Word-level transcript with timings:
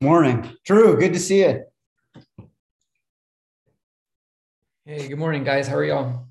Morning. 0.00 0.48
Drew, 0.64 0.96
good 0.96 1.12
to 1.12 1.18
see 1.18 1.40
you. 1.40 1.64
Hey, 4.84 5.08
good 5.08 5.18
morning, 5.18 5.42
guys. 5.42 5.66
How 5.66 5.74
are 5.74 5.84
y'all? 5.84 6.28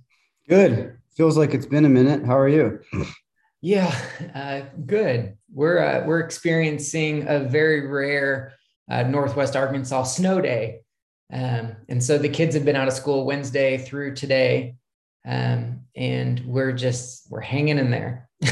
Good. 0.47 0.97
Feels 1.17 1.37
like 1.37 1.53
it's 1.53 1.65
been 1.65 1.83
a 1.83 1.89
minute. 1.89 2.25
How 2.25 2.37
are 2.37 2.47
you? 2.47 2.79
Yeah, 3.59 3.93
uh, 4.33 4.61
good. 4.85 5.37
We're 5.53 5.79
uh, 5.79 6.05
we're 6.05 6.21
experiencing 6.21 7.27
a 7.27 7.39
very 7.39 7.85
rare 7.85 8.53
uh, 8.89 9.03
Northwest 9.03 9.57
Arkansas 9.57 10.03
snow 10.03 10.39
day, 10.39 10.79
um, 11.33 11.75
and 11.89 12.01
so 12.01 12.17
the 12.17 12.29
kids 12.29 12.55
have 12.55 12.63
been 12.63 12.77
out 12.77 12.87
of 12.87 12.93
school 12.93 13.25
Wednesday 13.25 13.77
through 13.77 14.15
today, 14.15 14.75
um, 15.27 15.78
and 15.99 16.39
we're 16.45 16.71
just 16.71 17.29
we're 17.29 17.41
hanging 17.41 17.77
in 17.77 17.91
there. 17.91 18.29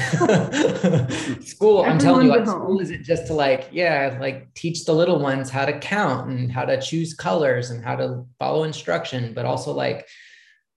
school, 1.42 1.82
I'm 1.82 1.98
telling 1.98 2.26
you, 2.26 2.32
what, 2.32 2.46
school 2.46 2.82
isn't 2.82 3.06
just 3.06 3.28
to 3.28 3.34
like, 3.34 3.70
yeah, 3.72 4.18
like 4.20 4.54
teach 4.54 4.84
the 4.84 4.92
little 4.92 5.18
ones 5.18 5.50
how 5.50 5.64
to 5.64 5.80
count 5.80 6.30
and 6.30 6.52
how 6.52 6.66
to 6.66 6.80
choose 6.80 7.14
colors 7.14 7.70
and 7.70 7.82
how 7.82 7.96
to 7.96 8.26
follow 8.38 8.66
instruction, 8.66 9.34
but 9.34 9.46
also 9.46 9.72
like 9.72 10.06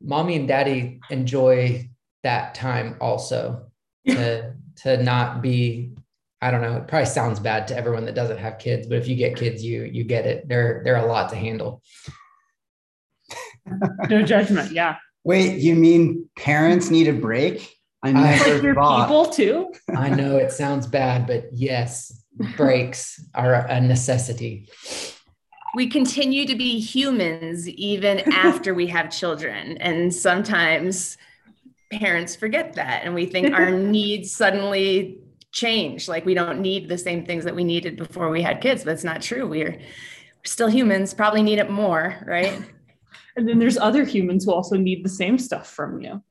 mommy 0.00 0.36
and 0.36 0.46
daddy 0.46 1.00
enjoy 1.10 1.90
that 2.22 2.54
time 2.54 2.96
also 3.00 3.66
to 4.06 4.54
to 4.76 5.02
not 5.02 5.42
be 5.42 5.92
I 6.40 6.50
don't 6.50 6.62
know, 6.62 6.76
it 6.76 6.88
probably 6.88 7.06
sounds 7.06 7.38
bad 7.40 7.66
to 7.68 7.76
everyone 7.76 8.06
that 8.06 8.14
doesn't 8.14 8.38
have 8.38 8.58
kids, 8.58 8.86
but 8.86 8.96
if 8.96 9.08
you 9.08 9.16
get 9.16 9.36
kids, 9.36 9.62
you 9.62 9.82
you 9.82 10.04
get 10.04 10.24
it. 10.24 10.48
They're 10.48 10.82
they're 10.84 10.96
a 10.96 11.06
lot 11.06 11.30
to 11.30 11.36
handle. 11.36 11.82
no 14.08 14.22
judgment. 14.22 14.70
Yeah. 14.70 14.96
Wait, 15.24 15.58
you 15.58 15.74
mean 15.74 16.28
parents 16.36 16.90
need 16.90 17.08
a 17.08 17.12
break? 17.12 17.76
I 18.02 18.12
never 18.12 18.54
like 18.54 18.62
your 18.62 18.74
thought. 18.74 19.06
people 19.06 19.26
too. 19.26 19.72
I 19.96 20.10
know 20.10 20.36
it 20.36 20.52
sounds 20.52 20.86
bad, 20.86 21.26
but 21.26 21.44
yes, 21.52 22.24
breaks 22.56 23.22
are 23.34 23.54
a 23.54 23.80
necessity. 23.80 24.68
We 25.74 25.86
continue 25.86 26.46
to 26.46 26.54
be 26.56 26.80
humans 26.80 27.68
even 27.68 28.20
after 28.32 28.74
we 28.74 28.86
have 28.88 29.10
children. 29.10 29.76
And 29.78 30.12
sometimes 30.12 31.18
parents 31.92 32.34
forget 32.34 32.74
that. 32.74 33.02
And 33.04 33.14
we 33.14 33.26
think 33.26 33.52
our 33.52 33.70
needs 33.78 34.32
suddenly 34.32 35.18
change. 35.52 36.08
Like 36.08 36.24
we 36.24 36.34
don't 36.34 36.60
need 36.60 36.88
the 36.88 36.98
same 36.98 37.26
things 37.26 37.44
that 37.44 37.54
we 37.54 37.64
needed 37.64 37.96
before 37.96 38.30
we 38.30 38.42
had 38.42 38.60
kids. 38.60 38.84
But 38.84 38.94
it's 38.94 39.04
not 39.04 39.20
true. 39.20 39.46
We're, 39.46 39.72
we're 39.72 40.44
still 40.44 40.68
humans, 40.68 41.12
probably 41.12 41.42
need 41.42 41.58
it 41.58 41.70
more, 41.70 42.16
right? 42.26 42.62
And 43.36 43.48
then 43.48 43.58
there's 43.58 43.78
other 43.78 44.04
humans 44.04 44.44
who 44.44 44.52
also 44.52 44.76
need 44.76 45.04
the 45.04 45.08
same 45.08 45.38
stuff 45.38 45.68
from 45.68 46.00
you. 46.00 46.22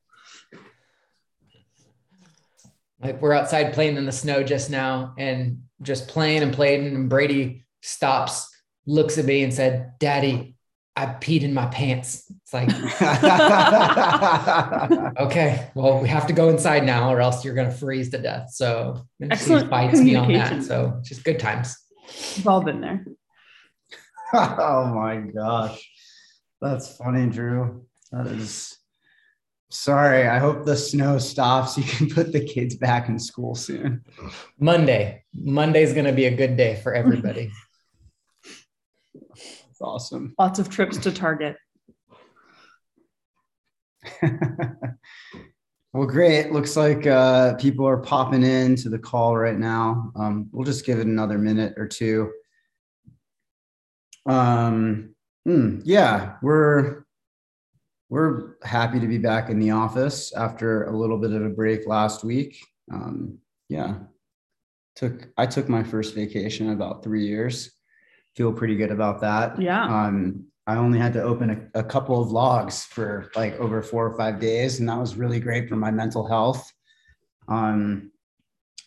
Like 3.02 3.22
we're 3.22 3.32
outside 3.32 3.72
playing 3.72 3.96
in 3.96 4.04
the 4.04 4.12
snow 4.12 4.42
just 4.42 4.70
now 4.70 5.14
and 5.16 5.62
just 5.82 6.08
playing 6.08 6.42
and 6.42 6.52
playing. 6.52 6.86
And 6.86 7.08
Brady 7.08 7.64
stops, 7.80 8.48
looks 8.86 9.16
at 9.16 9.24
me 9.24 9.42
and 9.42 9.54
said, 9.54 9.92
Daddy, 9.98 10.54
I 10.96 11.06
peed 11.06 11.42
in 11.42 11.54
my 11.54 11.66
pants. 11.66 12.30
It's 12.42 12.52
like, 12.52 12.68
okay, 15.20 15.70
well, 15.74 16.00
we 16.00 16.08
have 16.08 16.26
to 16.26 16.34
go 16.34 16.50
inside 16.50 16.84
now 16.84 17.10
or 17.10 17.20
else 17.20 17.42
you're 17.42 17.54
going 17.54 17.70
to 17.70 17.76
freeze 17.76 18.10
to 18.10 18.18
death. 18.18 18.50
So 18.50 19.06
she 19.38 19.64
bites 19.64 20.00
me 20.00 20.16
on 20.16 20.32
that. 20.34 20.62
So 20.62 21.00
just 21.02 21.24
good 21.24 21.38
times. 21.38 21.74
We've 22.36 22.46
all 22.46 22.60
been 22.60 22.82
there. 22.82 23.06
oh 24.34 24.92
my 24.94 25.16
gosh. 25.16 25.90
That's 26.60 26.96
funny, 26.96 27.28
Drew. 27.28 27.86
That 28.12 28.26
is 28.26 28.80
Sorry, 29.72 30.26
I 30.26 30.40
hope 30.40 30.64
the 30.64 30.76
snow 30.76 31.18
stops. 31.18 31.78
You 31.80 31.84
can 31.84 32.10
put 32.10 32.32
the 32.32 32.44
kids 32.44 32.74
back 32.74 33.08
in 33.08 33.18
school 33.18 33.54
soon. 33.54 34.04
Monday. 34.58 35.22
Monday's 35.32 35.92
going 35.92 36.06
to 36.06 36.12
be 36.12 36.24
a 36.24 36.36
good 36.36 36.56
day 36.56 36.80
for 36.82 36.92
everybody. 36.92 37.52
That's 39.14 39.80
awesome. 39.80 40.34
Lots 40.38 40.58
of 40.58 40.68
trips 40.68 40.98
to 40.98 41.12
Target. 41.12 41.56
well, 45.92 46.06
great. 46.06 46.50
Looks 46.50 46.76
like 46.76 47.06
uh, 47.06 47.54
people 47.54 47.86
are 47.86 47.98
popping 47.98 48.42
in 48.42 48.74
to 48.76 48.88
the 48.88 48.98
call 48.98 49.36
right 49.36 49.58
now. 49.58 50.10
Um, 50.16 50.48
we'll 50.50 50.66
just 50.66 50.84
give 50.84 50.98
it 50.98 51.06
another 51.06 51.38
minute 51.38 51.74
or 51.76 51.86
two. 51.86 52.32
Um, 54.26 55.14
hmm, 55.44 55.80
yeah, 55.84 56.36
we're 56.42 57.04
we're 58.08 58.56
happy 58.64 58.98
to 58.98 59.06
be 59.06 59.18
back 59.18 59.50
in 59.50 59.58
the 59.60 59.70
office 59.70 60.32
after 60.34 60.84
a 60.84 60.96
little 60.96 61.16
bit 61.16 61.32
of 61.32 61.44
a 61.44 61.48
break 61.48 61.86
last 61.86 62.24
week. 62.24 62.58
Um, 62.92 63.38
yeah, 63.68 63.98
took 64.96 65.28
I 65.36 65.46
took 65.46 65.68
my 65.68 65.82
first 65.82 66.14
vacation 66.14 66.66
in 66.66 66.72
about 66.72 67.02
three 67.02 67.26
years. 67.26 67.70
Feel 68.36 68.52
pretty 68.52 68.76
good 68.76 68.90
about 68.90 69.20
that. 69.20 69.60
Yeah. 69.60 69.84
Um, 69.84 70.46
I 70.66 70.76
only 70.76 70.98
had 70.98 71.12
to 71.14 71.22
open 71.22 71.70
a, 71.74 71.80
a 71.80 71.82
couple 71.82 72.20
of 72.20 72.30
logs 72.30 72.84
for 72.84 73.30
like 73.34 73.58
over 73.58 73.82
four 73.82 74.06
or 74.06 74.16
five 74.16 74.38
days, 74.40 74.78
and 74.78 74.88
that 74.88 74.98
was 74.98 75.16
really 75.16 75.40
great 75.40 75.68
for 75.68 75.76
my 75.76 75.90
mental 75.90 76.26
health. 76.26 76.72
Um, 77.48 78.12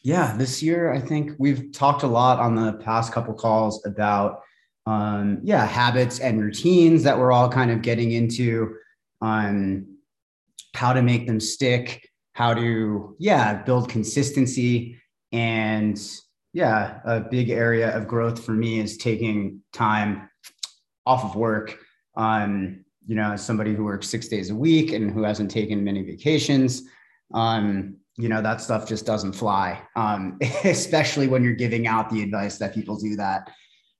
yeah, 0.02 0.36
this 0.38 0.62
year 0.62 0.94
I 0.94 1.00
think 1.00 1.32
we've 1.40 1.72
talked 1.72 2.04
a 2.04 2.08
lot 2.08 2.40
on 2.40 2.56
the 2.56 2.74
past 2.74 3.12
couple 3.14 3.34
calls 3.34 3.86
about 3.86 4.42
um, 4.86 5.40
yeah 5.44 5.66
habits 5.66 6.20
and 6.20 6.42
routines 6.42 7.04
that 7.04 7.18
we're 7.18 7.32
all 7.32 7.50
kind 7.50 7.72
of 7.72 7.82
getting 7.82 8.12
into 8.12 8.76
on 9.22 9.88
how 10.76 10.94
to 10.94 11.02
make 11.02 11.28
them 11.28 11.40
stick, 11.40 12.10
how 12.34 12.54
to, 12.54 13.16
yeah, 13.20 13.62
build 13.64 13.90
consistency. 13.90 14.98
And 15.32 16.00
yeah, 16.52 17.00
a 17.06 17.22
big 17.22 17.50
area 17.50 17.96
of 17.96 18.08
growth 18.08 18.44
for 18.44 18.52
me 18.52 18.80
is 18.80 18.98
taking 18.98 19.62
time 19.72 20.30
off 21.06 21.24
of 21.24 21.36
work. 21.36 21.78
Um, 22.16 22.86
you 23.06 23.16
know, 23.16 23.34
as 23.34 23.46
somebody 23.46 23.74
who 23.74 23.84
works 23.84 24.08
six 24.08 24.28
days 24.28 24.50
a 24.50 24.56
week 24.56 24.94
and 24.94 25.12
who 25.12 25.24
hasn't 25.24 25.52
taken 25.52 25.84
many 25.84 26.04
vacations, 26.04 26.84
um, 27.34 27.98
you 28.16 28.30
know, 28.30 28.42
that 28.42 28.62
stuff 28.62 28.88
just 28.88 29.06
doesn't 29.06 29.34
fly, 29.34 29.82
um, 29.96 30.38
especially 30.64 31.28
when 31.28 31.44
you're 31.44 31.54
giving 31.54 31.88
out 31.88 32.10
the 32.10 32.22
advice 32.22 32.58
that 32.58 32.74
people 32.74 32.96
do 32.96 33.16
that 33.16 33.50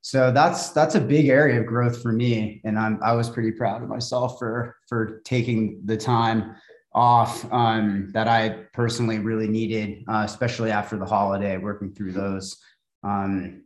so 0.04 0.32
that's 0.32 0.70
that's 0.70 0.96
a 0.96 1.02
big 1.02 1.30
area 1.30 1.60
of 1.60 1.66
growth 1.66 2.02
for 2.02 2.12
me 2.12 2.62
and 2.66 2.78
i'm 2.78 3.00
i 3.02 3.14
was 3.14 3.30
pretty 3.30 3.52
proud 3.52 3.82
of 3.82 3.90
myself 3.90 4.38
for 4.38 4.76
for 4.88 5.22
taking 5.26 5.82
the 5.86 5.98
time 5.98 6.56
off 6.94 7.52
um, 7.52 8.12
that 8.14 8.28
i 8.28 8.50
personally 8.74 9.18
really 9.18 9.48
needed 9.48 10.04
uh, 10.08 10.22
especially 10.26 10.70
after 10.70 10.98
the 10.98 11.06
holiday 11.06 11.58
working 11.58 11.92
through 11.92 12.12
those. 12.12 12.58
Um, 13.04 13.64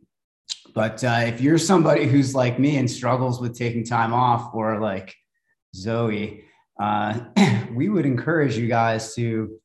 but 0.74 1.04
uh, 1.04 1.24
if 1.26 1.40
you're 1.40 1.58
somebody 1.58 2.06
who's 2.06 2.34
like 2.34 2.58
me 2.58 2.78
and 2.78 2.90
struggles 2.90 3.40
with 3.40 3.56
taking 3.56 3.84
time 3.84 4.12
off 4.14 4.54
or 4.54 4.80
like 4.80 5.14
zoe 5.74 6.44
uh, 6.78 7.18
we 7.72 7.88
would 7.88 8.06
encourage 8.06 8.56
you 8.56 8.68
guys 8.68 9.14
to 9.14 9.58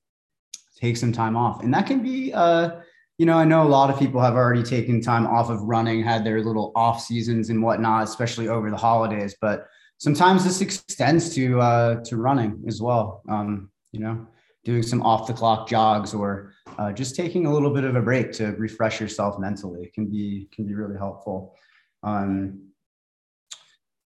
take 0.79 0.97
some 0.97 1.11
time 1.11 1.35
off. 1.35 1.63
And 1.63 1.73
that 1.73 1.87
can 1.87 2.01
be 2.01 2.33
uh, 2.33 2.81
you 3.17 3.25
know, 3.25 3.37
I 3.37 3.45
know 3.45 3.63
a 3.63 3.69
lot 3.69 3.89
of 3.89 3.99
people 3.99 4.21
have 4.21 4.33
already 4.33 4.63
taken 4.63 5.01
time 5.01 5.27
off 5.27 5.49
of 5.49 5.61
running, 5.61 6.03
had 6.03 6.25
their 6.25 6.43
little 6.43 6.71
off 6.75 7.01
seasons 7.01 7.49
and 7.49 7.61
whatnot, 7.61 8.03
especially 8.03 8.47
over 8.47 8.71
the 8.71 8.77
holidays. 8.77 9.35
But 9.39 9.67
sometimes 9.99 10.43
this 10.43 10.61
extends 10.61 11.33
to 11.35 11.61
uh, 11.61 12.03
to 12.05 12.17
running 12.17 12.63
as 12.67 12.81
well. 12.81 13.21
Um, 13.29 13.69
you 13.91 13.99
know, 13.99 14.27
doing 14.65 14.81
some 14.81 15.03
off 15.03 15.27
the 15.27 15.33
clock 15.33 15.67
jogs 15.67 16.13
or 16.13 16.53
uh, 16.79 16.91
just 16.91 17.15
taking 17.15 17.45
a 17.45 17.53
little 17.53 17.71
bit 17.71 17.83
of 17.83 17.95
a 17.95 18.01
break 18.01 18.31
to 18.33 18.47
refresh 18.53 18.99
yourself 18.99 19.37
mentally 19.37 19.91
can 19.93 20.07
be 20.07 20.49
can 20.51 20.65
be 20.65 20.73
really 20.73 20.97
helpful. 20.97 21.55
Um, 22.01 22.69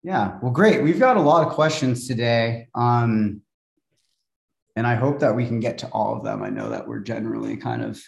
yeah, 0.04 0.38
well, 0.42 0.52
great. 0.52 0.84
We've 0.84 1.00
got 1.00 1.18
a 1.18 1.22
lot 1.22 1.48
of 1.48 1.54
questions 1.54 2.08
today. 2.08 2.68
Um, 2.75 3.42
and 4.75 4.86
I 4.86 4.96
hope 4.96 5.20
that 5.20 5.36
we 5.36 5.48
can 5.48 5.60
get 5.60 5.80
to 5.80 5.88
all 5.88 6.16
of 6.16 6.24
them. 6.24 6.44
I 6.44 6.50
know 6.50 6.70
that 6.70 6.88
we're 6.88 7.00
generally 7.00 7.58
kind 7.58 7.81
of 7.81 8.00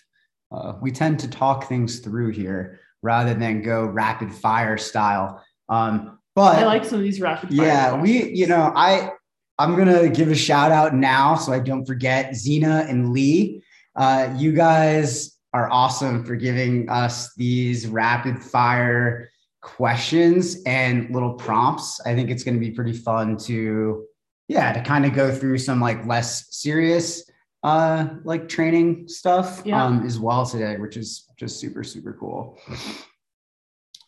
uh, 0.51 0.73
we 0.81 0.91
tend 0.91 1.19
to 1.19 1.29
talk 1.29 1.67
things 1.67 1.99
through 1.99 2.31
here 2.31 2.79
rather 3.01 3.33
than 3.33 3.61
go 3.61 3.85
rapid 3.85 4.31
fire 4.31 4.77
style. 4.77 5.44
Um, 5.69 6.19
but 6.35 6.57
I 6.57 6.65
like 6.65 6.85
some 6.85 6.99
of 6.99 7.03
these 7.03 7.19
rapid 7.19 7.49
fire. 7.49 7.65
Yeah, 7.65 8.01
we, 8.01 8.31
you 8.31 8.47
know, 8.47 8.71
I 8.75 9.11
I'm 9.59 9.75
gonna 9.75 10.09
give 10.09 10.29
a 10.29 10.35
shout 10.35 10.71
out 10.71 10.94
now 10.94 11.35
so 11.35 11.51
I 11.51 11.59
don't 11.59 11.85
forget 11.85 12.35
Zena 12.35 12.85
and 12.88 13.11
Lee. 13.11 13.63
Uh, 13.95 14.33
you 14.38 14.51
guys 14.51 15.38
are 15.53 15.69
awesome 15.71 16.23
for 16.23 16.35
giving 16.35 16.89
us 16.89 17.33
these 17.35 17.88
rapid 17.88 18.41
fire 18.41 19.29
questions 19.61 20.61
and 20.65 21.09
little 21.09 21.33
prompts. 21.33 22.00
I 22.05 22.13
think 22.13 22.29
it's 22.29 22.43
going 22.43 22.53
to 22.55 22.59
be 22.59 22.71
pretty 22.71 22.93
fun 22.93 23.38
to, 23.38 24.05
yeah, 24.47 24.71
to 24.71 24.81
kind 24.81 25.05
of 25.05 25.13
go 25.13 25.33
through 25.33 25.57
some 25.57 25.81
like 25.81 26.05
less 26.05 26.55
serious 26.55 27.26
uh, 27.63 28.07
like 28.24 28.48
training 28.48 29.07
stuff 29.07 29.62
yeah. 29.65 29.83
um, 29.83 30.06
as 30.06 30.19
well 30.19 30.45
today, 30.45 30.77
which 30.77 30.98
is 30.98 31.30
just 31.38 31.59
super, 31.59 31.83
super 31.83 32.15
cool. 32.19 32.59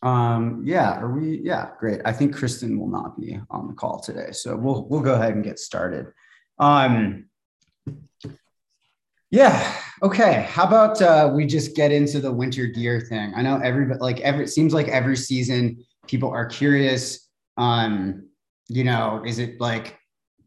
Um, 0.02 0.64
yeah, 0.66 1.00
are 1.00 1.12
we? 1.12 1.42
Yeah, 1.44 1.72
great. 1.80 2.00
I 2.06 2.14
think 2.14 2.36
Kristen 2.36 2.80
will 2.80 2.88
not 2.88 3.20
be 3.20 3.38
on 3.50 3.68
the 3.68 3.74
call 3.74 4.00
today, 4.00 4.32
so 4.32 4.56
we'll 4.56 4.86
we'll 4.88 5.02
go 5.02 5.16
ahead 5.16 5.34
and 5.34 5.44
get 5.44 5.60
started. 5.60 6.08
Um, 6.58 7.26
Yeah. 9.32 9.76
Okay. 10.02 10.48
How 10.50 10.66
about 10.66 11.02
uh, 11.02 11.32
we 11.34 11.46
just 11.46 11.76
get 11.76 11.92
into 11.92 12.20
the 12.20 12.32
winter 12.32 12.66
gear 12.66 13.00
thing? 13.00 13.34
I 13.36 13.42
know 13.42 13.60
everybody 13.64 14.00
like 14.00 14.20
every 14.22 14.46
it 14.46 14.48
seems 14.48 14.74
like 14.74 14.88
every 14.88 15.18
season 15.18 15.86
people 16.08 16.32
are 16.32 16.48
curious. 16.48 17.30
Um, 17.58 18.30
you 18.68 18.84
know, 18.84 19.22
is 19.26 19.40
it 19.40 19.62
like 19.62 19.99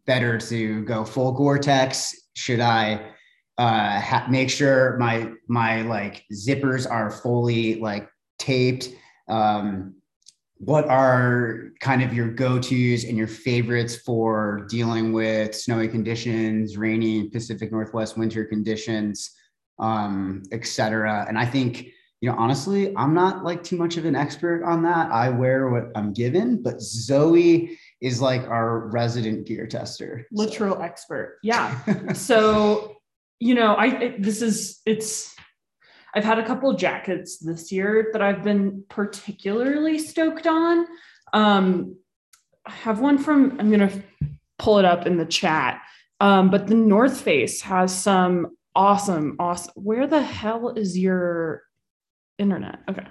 better 0.07 0.39
to 0.39 0.85
go 0.85 1.05
full 1.05 1.33
Gore-Tex? 1.33 2.15
Should 2.35 2.61
I 2.61 3.13
uh, 3.59 4.01
ha- 4.01 4.27
make 4.31 4.51
sure 4.51 4.97
my 4.99 5.31
my 5.49 5.83
like 5.83 6.25
zippers 6.33 6.91
are 6.91 7.11
fully 7.11 7.77
like 7.77 8.09
taped? 8.39 8.89
Um, 9.29 9.97
what 10.59 10.87
are 10.87 11.73
kind 11.81 12.03
of 12.03 12.15
your 12.15 12.29
go-tos 12.29 13.03
and 13.05 13.19
your 13.19 13.27
favorites 13.27 13.97
for 13.97 14.65
dealing 14.71 15.13
with 15.13 15.55
snowy 15.57 15.89
conditions, 15.89 16.77
rainy 16.77 17.29
Pacific 17.29 17.73
Northwest 17.73 18.17
winter 18.17 18.45
conditions, 18.45 19.33
um, 19.81 20.45
et 20.53 20.65
cetera? 20.65 21.27
And 21.29 21.37
I 21.37 21.47
think, 21.47 21.89
you 22.21 22.31
know, 22.31 22.37
honestly, 22.39 22.97
I'm 22.97 23.13
not 23.13 23.43
like 23.43 23.65
too 23.65 23.77
much 23.77 23.97
of 23.97 24.05
an 24.05 24.15
expert 24.15 24.63
on 24.63 24.85
that. 24.85 25.11
I 25.11 25.31
wear 25.31 25.69
what 25.69 25.87
I'm 25.97 26.13
given, 26.13 26.63
but 26.63 26.81
Zoe 26.81 27.77
is 28.03 28.21
like 28.21 28.43
our 28.43 28.81
resident 28.89 29.47
gear 29.47 29.67
tester. 29.67 30.27
Literal 30.33 30.77
so. 30.77 30.83
expert. 30.83 31.39
Yeah. 31.43 32.13
so, 32.13 32.97
you 33.39 33.55
know, 33.55 33.75
I 33.75 33.87
it, 33.87 34.23
this 34.23 34.43
is 34.43 34.81
it's 34.85 35.35
I've 36.15 36.25
had 36.25 36.39
a 36.39 36.47
couple 36.47 36.69
of 36.69 36.77
jackets 36.77 37.39
this 37.39 37.73
year 37.73 38.11
that 38.13 38.21
I've 38.21 38.43
been 38.43 38.85
particularly 38.89 39.99
stoked 39.99 40.47
on. 40.47 40.87
Um, 41.33 41.97
I 42.67 42.73
have 42.73 43.01
one 43.01 43.17
from, 43.17 43.59
I'm 43.59 43.71
going 43.71 43.89
to 43.89 44.03
pull 44.59 44.79
it 44.79 44.85
up 44.85 45.07
in 45.07 45.17
the 45.17 45.25
chat. 45.25 45.81
Um, 46.21 46.51
but 46.51 46.67
the 46.67 46.75
North 46.75 47.21
Face 47.21 47.63
has 47.63 47.97
some 47.97 48.57
awesome, 48.75 49.37
awesome. 49.39 49.73
Where 49.75 50.07
the 50.07 50.23
hell 50.23 50.75
is 50.77 50.99
your 50.99 51.63
internet? 52.39 52.81
Okay. 52.89 53.07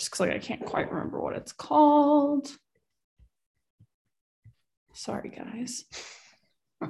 Just 0.00 0.12
because 0.12 0.20
like 0.20 0.30
I 0.30 0.38
can't 0.38 0.64
quite 0.64 0.90
remember 0.90 1.20
what 1.20 1.36
it's 1.36 1.52
called. 1.52 2.48
Sorry, 4.94 5.28
guys. 5.28 5.84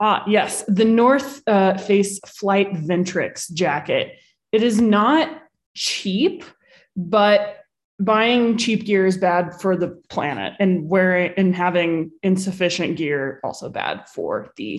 ah, 0.00 0.22
yes, 0.28 0.62
the 0.68 0.84
North 0.84 1.42
uh, 1.48 1.76
Face 1.78 2.20
Flight 2.20 2.74
Ventrix 2.74 3.52
jacket. 3.52 4.20
It 4.52 4.62
is 4.62 4.80
not 4.80 5.42
cheap, 5.74 6.44
but 6.96 7.56
buying 7.98 8.56
cheap 8.56 8.84
gear 8.86 9.04
is 9.04 9.18
bad 9.18 9.60
for 9.60 9.76
the 9.76 10.00
planet, 10.10 10.52
and 10.60 10.88
wearing 10.88 11.32
and 11.36 11.56
having 11.56 12.12
insufficient 12.22 12.96
gear 12.96 13.40
also 13.42 13.68
bad 13.68 14.08
for 14.08 14.52
the 14.56 14.78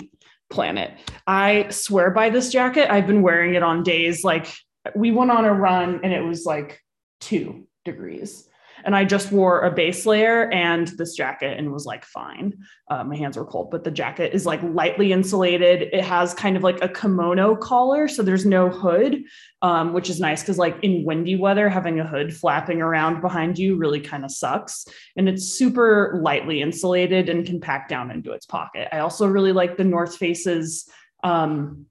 planet. 0.50 0.98
I 1.28 1.68
swear 1.72 2.10
by 2.10 2.30
this 2.30 2.50
jacket. 2.54 2.90
I've 2.90 3.08
been 3.08 3.22
wearing 3.22 3.56
it 3.56 3.64
on 3.64 3.84
days 3.84 4.24
like 4.24 4.48
we 4.96 5.12
went 5.12 5.32
on 5.32 5.46
a 5.46 5.54
run 5.54 6.02
and 6.04 6.14
it 6.14 6.22
was 6.22 6.46
like 6.46 6.82
two 7.20 7.68
degrees 7.86 8.48
and 8.84 8.96
I 8.96 9.06
just 9.06 9.32
wore 9.32 9.62
a 9.62 9.72
base 9.72 10.06
layer 10.06 10.50
and 10.52 10.88
this 10.88 11.14
jacket 11.16 11.58
and 11.58 11.72
was 11.72 11.86
like 11.86 12.06
fine. 12.06 12.58
Uh, 12.90 13.04
my 13.04 13.16
hands 13.16 13.38
were 13.38 13.46
cold, 13.46 13.72
but 13.72 13.84
the 13.84 13.92
jacket 13.92 14.34
is 14.34 14.46
like 14.46 14.62
lightly 14.64 15.12
insulated. 15.12 15.84
It 15.94 16.04
has 16.04 16.34
kind 16.34 16.58
of 16.58 16.64
like 16.64 16.82
a 16.82 16.90
kimono 16.90 17.56
collar, 17.56 18.08
so 18.08 18.24
there's 18.24 18.46
no 18.46 18.70
hood, 18.70 19.24
um, 19.62 19.94
which 19.94 20.10
is 20.10 20.20
nice 20.20 20.42
because 20.42 20.58
like 20.58 20.78
in 20.82 21.06
windy 21.06 21.36
weather, 21.36 21.70
having 21.70 22.00
a 22.00 22.08
hood 22.08 22.36
flapping 22.36 22.82
around 22.82 23.22
behind 23.22 23.58
you 23.58 23.78
really 23.78 24.02
kind 24.02 24.26
of 24.26 24.32
sucks. 24.32 24.86
And 25.16 25.30
it's 25.30 25.46
super 25.46 26.20
lightly 26.22 26.62
insulated 26.62 27.30
and 27.30 27.46
can 27.46 27.60
pack 27.60 27.90
down 27.90 28.12
into 28.12 28.32
its 28.32 28.46
pocket. 28.46 28.88
I 28.92 29.00
also 29.00 29.28
really 29.28 29.54
like 29.54 29.78
the 29.78 29.84
North 29.84 30.18
Face's 30.18 30.90
um, 31.24 31.86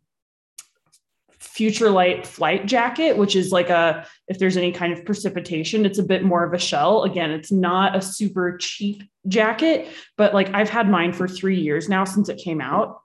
Futurelight 1.61 2.27
flight 2.27 2.65
jacket, 2.65 3.19
which 3.19 3.37
is 3.37 3.53
like 3.53 3.69
a, 3.69 4.07
if 4.29 4.39
there's 4.39 4.57
any 4.57 4.73
kind 4.73 4.95
of 4.95 5.05
precipitation, 5.05 5.85
it's 5.85 5.99
a 5.99 6.03
bit 6.03 6.25
more 6.25 6.43
of 6.43 6.55
a 6.55 6.59
shell. 6.59 7.03
Again, 7.03 7.31
it's 7.31 7.53
not 7.53 7.95
a 7.95 8.01
super 8.01 8.57
cheap 8.57 9.03
jacket, 9.29 9.89
but 10.17 10.33
like 10.33 10.55
I've 10.55 10.71
had 10.71 10.89
mine 10.89 11.13
for 11.13 11.29
three 11.29 11.61
years 11.61 11.87
now 11.87 12.05
since 12.05 12.31
it 12.31 12.39
came 12.39 12.63
out. 12.63 13.03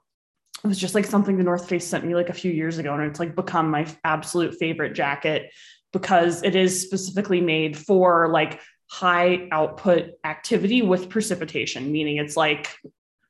It 0.64 0.68
was 0.68 0.78
just 0.78 0.94
like 0.94 1.04
something 1.04 1.36
the 1.36 1.44
North 1.44 1.68
Face 1.68 1.86
sent 1.86 2.06
me 2.06 2.14
like 2.14 2.30
a 2.30 2.32
few 2.34 2.50
years 2.50 2.78
ago, 2.78 2.94
and 2.94 3.02
it's 3.02 3.20
like 3.20 3.36
become 3.36 3.70
my 3.70 3.86
absolute 4.04 4.56
favorite 4.58 4.94
jacket 4.94 5.52
because 5.92 6.42
it 6.42 6.56
is 6.56 6.80
specifically 6.80 7.42
made 7.42 7.76
for 7.76 8.30
like 8.30 8.60
high 8.88 9.48
output 9.52 10.12
activity 10.24 10.80
with 10.80 11.10
precipitation, 11.10 11.92
meaning 11.92 12.16
it's 12.16 12.38
like 12.38 12.74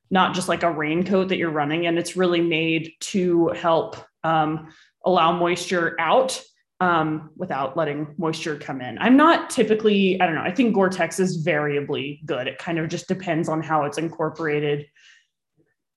not 0.09 0.33
just 0.33 0.47
like 0.47 0.63
a 0.63 0.71
raincoat 0.71 1.27
that 1.29 1.37
you're 1.37 1.51
running 1.51 1.85
and 1.85 1.99
it's 1.99 2.15
really 2.15 2.41
made 2.41 2.93
to 3.01 3.49
help 3.49 3.97
um, 4.23 4.69
allow 5.07 5.31
moisture 5.31 5.95
out 5.99 6.41
um, 6.79 7.31
without 7.35 7.75
letting 7.75 8.13
moisture 8.17 8.57
come 8.57 8.81
in. 8.81 8.97
I'm 8.99 9.17
not 9.17 9.49
typically, 9.49 10.21
I 10.21 10.25
don't 10.25 10.35
know, 10.35 10.41
I 10.41 10.51
think 10.51 10.75
Gore 10.75 10.89
Tex 10.89 11.19
is 11.19 11.37
variably 11.37 12.21
good. 12.25 12.47
It 12.47 12.59
kind 12.59 12.77
of 12.77 12.89
just 12.89 13.07
depends 13.07 13.49
on 13.49 13.63
how 13.63 13.85
it's 13.85 13.97
incorporated 13.97 14.85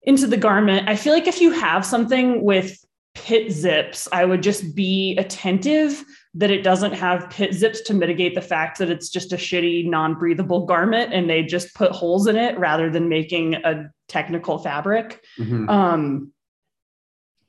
into 0.02 0.26
the 0.26 0.38
garment. 0.38 0.88
I 0.88 0.96
feel 0.96 1.12
like 1.12 1.26
if 1.26 1.40
you 1.40 1.50
have 1.52 1.84
something 1.84 2.42
with 2.42 2.78
pit 3.14 3.52
zips, 3.52 4.08
I 4.12 4.24
would 4.24 4.42
just 4.42 4.74
be 4.74 5.16
attentive 5.18 6.02
that 6.34 6.50
it 6.50 6.62
doesn't 6.62 6.92
have 6.92 7.28
pit 7.28 7.52
zips 7.52 7.82
to 7.82 7.94
mitigate 7.94 8.34
the 8.34 8.40
fact 8.40 8.78
that 8.78 8.88
it's 8.88 9.10
just 9.10 9.32
a 9.32 9.36
shitty, 9.36 9.86
non 9.86 10.14
breathable 10.14 10.64
garment 10.64 11.12
and 11.12 11.28
they 11.28 11.42
just 11.42 11.74
put 11.74 11.90
holes 11.90 12.26
in 12.26 12.36
it 12.36 12.58
rather 12.58 12.88
than 12.88 13.08
making 13.08 13.54
a 13.56 13.90
technical 14.08 14.58
fabric. 14.58 15.22
Mm-hmm. 15.38 15.68
Um, 15.68 16.32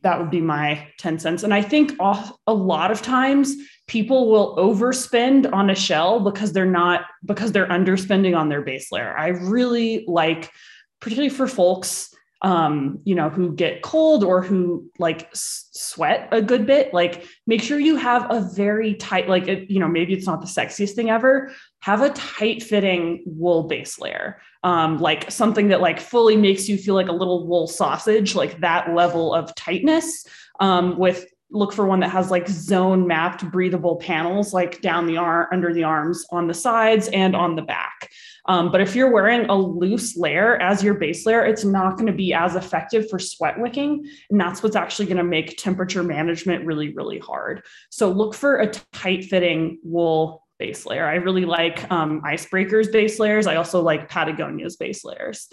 that 0.03 0.19
would 0.19 0.31
be 0.31 0.41
my 0.41 0.87
10 0.97 1.19
cents. 1.19 1.43
And 1.43 1.53
I 1.53 1.61
think 1.61 1.95
a 1.99 2.53
lot 2.53 2.91
of 2.91 3.01
times 3.01 3.55
people 3.87 4.29
will 4.29 4.55
overspend 4.55 5.51
on 5.53 5.69
a 5.69 5.75
shell 5.75 6.19
because 6.19 6.53
they're 6.53 6.65
not, 6.65 7.05
because 7.25 7.51
they're 7.51 7.67
underspending 7.67 8.37
on 8.37 8.49
their 8.49 8.61
base 8.61 8.91
layer. 8.91 9.15
I 9.15 9.27
really 9.27 10.05
like, 10.07 10.49
particularly 10.99 11.29
for 11.29 11.47
folks 11.47 12.11
um, 12.43 12.99
you 13.03 13.13
know, 13.13 13.29
who 13.29 13.53
get 13.53 13.83
cold 13.83 14.23
or 14.23 14.41
who 14.41 14.89
like 14.97 15.29
sweat 15.33 16.27
a 16.31 16.41
good 16.41 16.65
bit, 16.65 16.93
like 16.93 17.27
make 17.45 17.61
sure 17.61 17.79
you 17.79 17.95
have 17.97 18.31
a 18.31 18.49
very 18.55 18.95
tight, 18.95 19.29
like, 19.29 19.47
it, 19.47 19.69
you 19.69 19.79
know, 19.79 19.87
maybe 19.87 20.13
it's 20.13 20.25
not 20.25 20.41
the 20.41 20.47
sexiest 20.47 20.93
thing 20.93 21.11
ever. 21.11 21.51
Have 21.81 22.01
a 22.01 22.09
tight 22.09 22.63
fitting 22.63 23.23
wool 23.27 23.63
base 23.63 23.99
layer, 23.99 24.41
um, 24.63 24.99
like 24.99 25.31
something 25.31 25.69
that 25.69 25.81
like 25.81 25.99
fully 25.99 26.37
makes 26.37 26.69
you 26.69 26.77
feel 26.77 26.95
like 26.95 27.07
a 27.07 27.13
little 27.13 27.47
wool 27.47 27.67
sausage, 27.67 28.35
like 28.35 28.59
that 28.61 28.93
level 28.93 29.33
of 29.33 29.53
tightness 29.55 30.25
um, 30.59 30.97
with 30.97 31.25
look 31.51 31.73
for 31.73 31.85
one 31.85 31.99
that 31.99 32.09
has 32.09 32.31
like 32.31 32.47
zone 32.47 33.05
mapped 33.05 33.49
breathable 33.51 33.97
panels 33.97 34.53
like 34.53 34.81
down 34.81 35.05
the 35.05 35.17
arm 35.17 35.47
under 35.51 35.73
the 35.73 35.83
arms 35.83 36.25
on 36.31 36.47
the 36.47 36.53
sides 36.53 37.09
and 37.09 37.35
on 37.35 37.55
the 37.55 37.61
back. 37.61 38.09
Um, 38.45 38.71
but 38.71 38.81
if 38.81 38.95
you're 38.95 39.11
wearing 39.11 39.49
a 39.49 39.55
loose 39.55 40.17
layer 40.17 40.55
as 40.61 40.81
your 40.81 40.93
base 40.93 41.25
layer 41.25 41.45
it's 41.45 41.65
not 41.65 41.97
going 41.97 42.07
to 42.07 42.13
be 42.13 42.33
as 42.33 42.55
effective 42.55 43.09
for 43.09 43.19
sweat 43.19 43.59
wicking 43.59 44.07
and 44.29 44.39
that's 44.39 44.63
what's 44.63 44.77
actually 44.77 45.05
going 45.07 45.17
to 45.17 45.23
make 45.23 45.57
temperature 45.57 46.03
management 46.03 46.65
really 46.65 46.93
really 46.93 47.19
hard. 47.19 47.63
So 47.89 48.09
look 48.09 48.33
for 48.33 48.57
a 48.57 48.71
tight 48.93 49.25
fitting 49.25 49.79
wool 49.83 50.45
base 50.61 50.85
layer 50.85 51.07
i 51.07 51.15
really 51.15 51.45
like 51.45 51.89
um, 51.91 52.21
icebreakers 52.21 52.91
base 52.91 53.19
layers 53.19 53.47
i 53.47 53.55
also 53.55 53.81
like 53.81 54.07
patagonia's 54.07 54.77
base 54.77 55.03
layers 55.03 55.49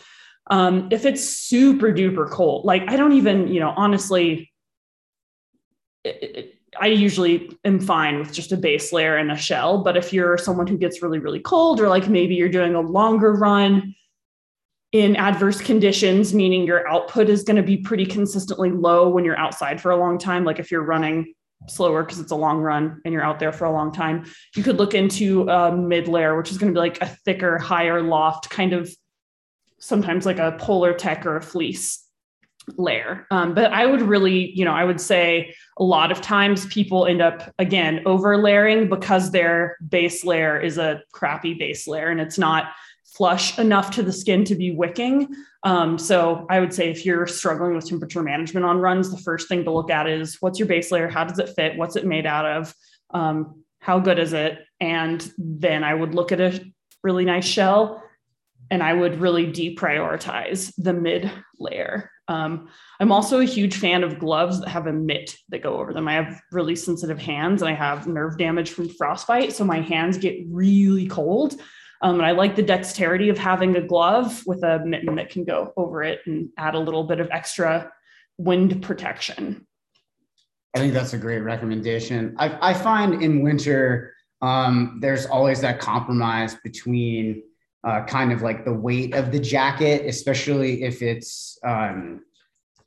um, 0.50 0.88
if 0.90 1.04
it's 1.06 1.24
super 1.24 1.92
duper 1.92 2.28
cold 2.30 2.66
like 2.66 2.82
i 2.90 2.96
don't 2.96 3.12
even 3.12 3.48
you 3.48 3.58
know 3.58 3.72
honestly 3.76 4.52
it, 6.04 6.54
I 6.78 6.88
usually 6.88 7.50
am 7.64 7.80
fine 7.80 8.18
with 8.18 8.32
just 8.32 8.52
a 8.52 8.56
base 8.56 8.92
layer 8.92 9.16
and 9.16 9.32
a 9.32 9.36
shell. 9.36 9.82
But 9.82 9.96
if 9.96 10.12
you're 10.12 10.36
someone 10.36 10.66
who 10.66 10.76
gets 10.76 11.02
really, 11.02 11.18
really 11.18 11.40
cold, 11.40 11.80
or 11.80 11.88
like 11.88 12.08
maybe 12.08 12.34
you're 12.34 12.48
doing 12.48 12.74
a 12.74 12.80
longer 12.80 13.32
run 13.32 13.94
in 14.92 15.16
adverse 15.16 15.60
conditions, 15.60 16.34
meaning 16.34 16.66
your 16.66 16.86
output 16.88 17.28
is 17.28 17.42
going 17.42 17.56
to 17.56 17.62
be 17.62 17.78
pretty 17.78 18.06
consistently 18.06 18.70
low 18.70 19.08
when 19.08 19.24
you're 19.24 19.38
outside 19.38 19.80
for 19.80 19.90
a 19.90 19.96
long 19.96 20.18
time, 20.18 20.44
like 20.44 20.58
if 20.58 20.70
you're 20.70 20.84
running 20.84 21.34
slower 21.66 22.02
because 22.02 22.20
it's 22.20 22.30
a 22.30 22.36
long 22.36 22.58
run 22.58 23.00
and 23.04 23.12
you're 23.12 23.24
out 23.24 23.38
there 23.38 23.52
for 23.52 23.64
a 23.64 23.72
long 23.72 23.92
time, 23.92 24.24
you 24.54 24.62
could 24.62 24.76
look 24.76 24.94
into 24.94 25.48
a 25.48 25.74
mid 25.74 26.08
layer, 26.08 26.36
which 26.36 26.50
is 26.50 26.58
going 26.58 26.72
to 26.72 26.76
be 26.76 26.80
like 26.80 27.00
a 27.02 27.06
thicker, 27.06 27.58
higher 27.58 28.02
loft 28.02 28.50
kind 28.50 28.72
of 28.72 28.90
sometimes 29.78 30.26
like 30.26 30.38
a 30.38 30.56
Polartec 30.60 31.24
or 31.24 31.36
a 31.36 31.42
fleece 31.42 32.04
layer. 32.76 33.26
Um, 33.30 33.54
but 33.54 33.72
I 33.72 33.86
would 33.86 34.02
really, 34.02 34.50
you 34.52 34.64
know, 34.64 34.72
I 34.72 34.84
would 34.84 35.00
say 35.00 35.54
a 35.78 35.84
lot 35.84 36.12
of 36.12 36.20
times 36.20 36.66
people 36.66 37.06
end 37.06 37.22
up 37.22 37.52
again 37.58 38.02
over 38.04 38.36
layering 38.36 38.88
because 38.88 39.30
their 39.30 39.76
base 39.88 40.24
layer 40.24 40.60
is 40.60 40.76
a 40.78 41.02
crappy 41.12 41.54
base 41.54 41.88
layer 41.88 42.08
and 42.08 42.20
it's 42.20 42.38
not 42.38 42.72
flush 43.18 43.58
enough 43.58 43.90
to 43.90 44.02
the 44.02 44.12
skin 44.12 44.44
to 44.44 44.54
be 44.54 44.70
wicking. 44.70 45.28
Um, 45.64 45.98
so 45.98 46.46
I 46.48 46.60
would 46.60 46.72
say 46.72 46.88
if 46.88 47.04
you're 47.04 47.26
struggling 47.26 47.74
with 47.74 47.88
temperature 47.88 48.22
management 48.22 48.64
on 48.64 48.78
runs, 48.78 49.10
the 49.10 49.18
first 49.18 49.48
thing 49.48 49.64
to 49.64 49.72
look 49.72 49.90
at 49.90 50.08
is 50.08 50.36
what's 50.40 50.60
your 50.60 50.68
base 50.68 50.92
layer? 50.92 51.08
How 51.08 51.24
does 51.24 51.40
it 51.40 51.50
fit? 51.56 51.76
What's 51.76 51.96
it 51.96 52.06
made 52.06 52.26
out 52.26 52.46
of? 52.46 52.72
Um, 53.10 53.64
how 53.80 53.98
good 53.98 54.20
is 54.20 54.32
it? 54.32 54.60
And 54.80 55.30
then 55.36 55.82
I 55.82 55.94
would 55.94 56.14
look 56.14 56.30
at 56.30 56.40
a 56.40 56.64
really 57.02 57.24
nice 57.24 57.44
shell. 57.44 58.02
And 58.70 58.82
I 58.82 58.92
would 58.92 59.20
really 59.20 59.46
deprioritize 59.46 60.72
the 60.76 60.92
mid 60.92 61.30
layer. 61.58 62.10
Um, 62.28 62.68
I'm 63.00 63.10
also 63.10 63.40
a 63.40 63.44
huge 63.44 63.76
fan 63.76 64.04
of 64.04 64.18
gloves 64.18 64.60
that 64.60 64.68
have 64.68 64.86
a 64.86 64.92
mitt 64.92 65.34
that 65.48 65.62
go 65.62 65.80
over 65.80 65.94
them. 65.94 66.06
I 66.06 66.12
have 66.12 66.40
really 66.52 66.76
sensitive 66.76 67.18
hands 67.18 67.62
and 67.62 67.70
I 67.70 67.74
have 67.74 68.06
nerve 68.06 68.36
damage 68.36 68.70
from 68.70 68.90
frostbite. 68.90 69.54
So 69.54 69.64
my 69.64 69.80
hands 69.80 70.18
get 70.18 70.36
really 70.50 71.08
cold. 71.08 71.58
Um, 72.00 72.16
and 72.16 72.26
I 72.26 72.30
like 72.30 72.54
the 72.54 72.62
dexterity 72.62 73.28
of 73.28 73.38
having 73.38 73.76
a 73.76 73.80
glove 73.80 74.42
with 74.46 74.62
a 74.62 74.84
mitten 74.84 75.16
that 75.16 75.30
can 75.30 75.44
go 75.44 75.72
over 75.76 76.02
it 76.02 76.20
and 76.26 76.48
add 76.56 76.74
a 76.74 76.78
little 76.78 77.04
bit 77.04 77.18
of 77.18 77.28
extra 77.30 77.90
wind 78.36 78.82
protection. 78.82 79.66
I 80.74 80.78
think 80.78 80.92
that's 80.92 81.12
a 81.12 81.18
great 81.18 81.40
recommendation. 81.40 82.36
I, 82.38 82.70
I 82.70 82.74
find 82.74 83.20
in 83.22 83.42
winter, 83.42 84.14
um, 84.42 84.98
there's 85.00 85.26
always 85.26 85.60
that 85.62 85.80
compromise 85.80 86.56
between 86.62 87.42
uh, 87.82 88.04
kind 88.04 88.32
of 88.32 88.42
like 88.42 88.64
the 88.64 88.72
weight 88.72 89.14
of 89.14 89.32
the 89.32 89.40
jacket, 89.40 90.06
especially 90.06 90.82
if 90.84 91.02
it's 91.02 91.58
um, 91.64 92.22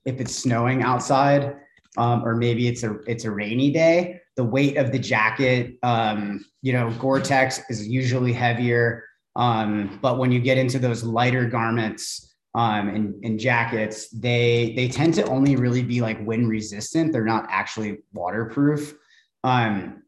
if 0.06 0.22
it's 0.22 0.36
snowing 0.36 0.84
outside, 0.84 1.58
um, 1.98 2.26
or 2.26 2.36
maybe 2.36 2.68
it's 2.68 2.84
a 2.84 3.00
it's 3.08 3.26
a 3.26 3.32
rainy 3.32 3.72
day. 3.72 4.21
The 4.38 4.44
weight 4.44 4.78
of 4.78 4.92
the 4.92 5.00
jacket, 5.00 5.78
um, 5.84 6.46
you 6.62 6.74
know, 6.74 6.92
Gore-Tex 7.00 7.62
is 7.70 7.88
usually 7.88 8.34
heavier, 8.34 9.04
um, 9.36 10.00
but 10.02 10.18
when 10.18 10.32
you 10.32 10.40
get 10.40 10.58
into 10.58 10.80
those 10.80 11.04
lighter 11.04 11.46
garments, 11.46 12.32
um, 12.54 12.90
and, 12.90 13.24
and 13.24 13.40
jackets, 13.40 14.10
they 14.10 14.74
they 14.76 14.90
tend 14.90 15.14
to 15.14 15.24
only 15.26 15.56
really 15.56 15.84
be 15.84 16.02
like 16.02 16.26
wind 16.26 16.50
resistant. 16.50 17.14
They're 17.14 17.24
not 17.24 17.46
actually 17.50 18.00
waterproof. 18.14 18.94
Um, 19.44 20.04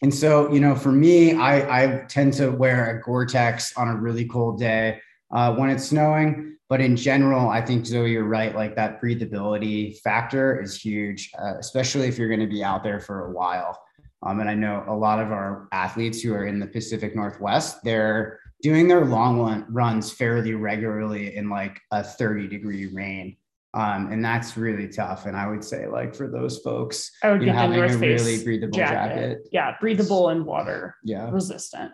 and 0.00 0.14
so, 0.14 0.52
you 0.52 0.60
know, 0.60 0.74
for 0.76 0.92
me, 0.92 1.34
I, 1.34 1.82
I 1.82 2.04
tend 2.08 2.34
to 2.34 2.50
wear 2.50 2.96
a 2.96 3.02
Gore-Tex 3.02 3.76
on 3.76 3.88
a 3.88 3.96
really 3.96 4.26
cold 4.26 4.58
day 4.58 5.00
uh, 5.32 5.54
when 5.54 5.70
it's 5.70 5.84
snowing. 5.84 6.56
But 6.72 6.80
in 6.80 6.96
general, 6.96 7.50
I 7.50 7.60
think 7.60 7.84
Zoe, 7.84 8.12
you're 8.12 8.24
right. 8.24 8.54
Like 8.54 8.74
that 8.76 8.98
breathability 8.98 10.00
factor 10.00 10.58
is 10.58 10.80
huge, 10.80 11.30
uh, 11.38 11.58
especially 11.58 12.08
if 12.08 12.16
you're 12.16 12.28
going 12.28 12.40
to 12.40 12.46
be 12.46 12.64
out 12.64 12.82
there 12.82 12.98
for 12.98 13.26
a 13.26 13.30
while. 13.30 13.78
Um, 14.22 14.40
and 14.40 14.48
I 14.48 14.54
know 14.54 14.82
a 14.88 14.96
lot 14.96 15.18
of 15.18 15.32
our 15.32 15.68
athletes 15.72 16.22
who 16.22 16.32
are 16.32 16.46
in 16.46 16.58
the 16.58 16.66
Pacific 16.66 17.14
Northwest, 17.14 17.80
they're 17.84 18.40
doing 18.62 18.88
their 18.88 19.04
long 19.04 19.66
runs 19.68 20.12
fairly 20.12 20.54
regularly 20.54 21.36
in 21.36 21.50
like 21.50 21.78
a 21.90 22.02
30 22.02 22.48
degree 22.48 22.86
rain. 22.86 23.36
Um, 23.74 24.10
and 24.10 24.24
that's 24.24 24.56
really 24.56 24.88
tough. 24.88 25.26
And 25.26 25.36
I 25.36 25.48
would 25.48 25.62
say, 25.62 25.86
like 25.86 26.14
for 26.14 26.26
those 26.26 26.60
folks, 26.60 27.10
I 27.22 27.32
would 27.32 27.42
you 27.42 27.48
know, 27.48 27.52
having 27.52 27.80
a 27.80 27.98
really 27.98 28.42
breathable 28.42 28.78
jacket. 28.78 29.14
jacket. 29.14 29.48
Yeah, 29.52 29.76
breathable 29.78 30.30
and 30.30 30.46
water 30.46 30.96
Yeah. 31.04 31.30
resistant. 31.30 31.92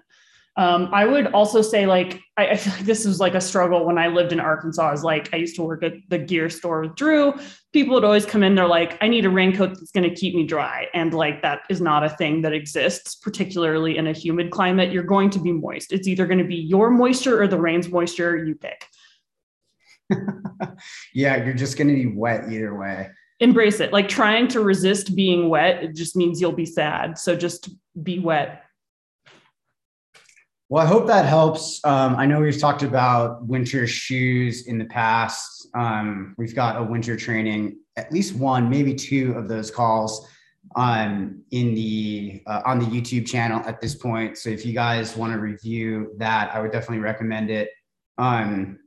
Um, 0.59 0.91
I 0.93 1.07
would 1.07 1.29
also 1.29 1.63
say, 1.63 1.87
like, 1.87 2.21
I, 2.37 2.49
I 2.49 2.57
feel 2.57 2.73
like 2.73 2.85
this 2.85 3.07
was 3.07 3.21
like 3.21 3.37
a 3.37 3.41
struggle 3.41 3.87
when 3.87 3.97
I 3.97 4.09
lived 4.09 4.33
in 4.33 4.41
Arkansas. 4.41 4.93
Is 4.93 5.05
like 5.05 5.33
I 5.33 5.37
used 5.37 5.55
to 5.55 5.63
work 5.63 5.85
at 5.85 5.93
the 6.09 6.19
gear 6.19 6.51
store 6.51 6.81
with 6.81 6.97
Drew. 6.97 7.33
People 7.73 7.95
would 7.95 8.03
always 8.03 8.27
come 8.27 8.43
in, 8.43 8.57
they're 8.57 8.67
like, 8.67 8.99
I 9.01 9.07
need 9.07 9.25
a 9.25 9.31
raincoat 9.31 9.71
that's 9.71 9.93
going 9.93 10.09
to 10.09 10.15
keep 10.15 10.35
me 10.35 10.45
dry. 10.45 10.89
And 10.95 11.15
like, 11.15 11.43
that 11.43 11.61
is 11.71 11.81
not 11.81 12.03
a 12.03 12.09
thing 12.09 12.43
that 12.43 12.53
exists, 12.53 13.15
particularly 13.15 13.97
in 13.97 14.09
a 14.09 14.13
humid 14.13 14.51
climate. 14.51 14.91
You're 14.91 15.05
going 15.05 15.31
to 15.31 15.39
be 15.39 15.53
moist. 15.53 15.93
It's 15.93 16.09
either 16.09 16.27
going 16.27 16.39
to 16.39 16.45
be 16.45 16.57
your 16.57 16.91
moisture 16.91 17.41
or 17.41 17.47
the 17.47 17.61
rain's 17.61 17.89
moisture. 17.89 18.37
You 18.37 18.57
pick. 18.57 18.85
yeah, 21.15 21.37
you're 21.45 21.55
just 21.55 21.79
going 21.79 21.89
to 21.89 21.95
be 21.95 22.07
wet 22.07 22.51
either 22.51 22.77
way. 22.77 23.11
Embrace 23.39 23.79
it. 23.79 23.93
Like, 23.93 24.09
trying 24.09 24.49
to 24.49 24.61
resist 24.61 25.15
being 25.15 25.49
wet, 25.49 25.85
it 25.85 25.95
just 25.95 26.17
means 26.17 26.41
you'll 26.41 26.51
be 26.51 26.67
sad. 26.67 27.17
So 27.17 27.37
just 27.37 27.71
be 28.03 28.19
wet. 28.19 28.65
Well, 30.71 30.85
I 30.85 30.87
hope 30.87 31.07
that 31.07 31.25
helps. 31.25 31.83
Um, 31.85 32.15
I 32.17 32.27
know 32.27 32.41
we've 32.41 32.61
talked 32.61 32.83
about 32.83 33.43
winter 33.47 33.87
shoes 33.87 34.67
in 34.67 34.77
the 34.77 34.85
past. 34.85 35.67
Um, 35.75 36.35
we've 36.37 36.55
got 36.55 36.79
a 36.79 36.85
winter 36.85 37.17
training, 37.17 37.79
at 37.97 38.13
least 38.13 38.35
one, 38.35 38.69
maybe 38.69 38.95
two 38.95 39.33
of 39.33 39.49
those 39.49 39.71
calls 39.71 40.29
um, 40.77 41.43
in 41.53 41.75
the 41.75 42.43
uh, 42.47 42.61
on 42.67 42.79
the 42.79 42.85
YouTube 42.85 43.27
channel 43.27 43.63
at 43.67 43.81
this 43.81 43.95
point. 43.95 44.37
So 44.37 44.51
if 44.51 44.67
you 44.67 44.75
guys 44.75 45.17
want 45.17 45.33
to 45.33 45.39
review 45.39 46.13
that, 46.19 46.55
I 46.55 46.61
would 46.61 46.71
definitely 46.71 46.99
recommend 46.99 47.49
it. 47.49 47.71
Um, 48.19 48.79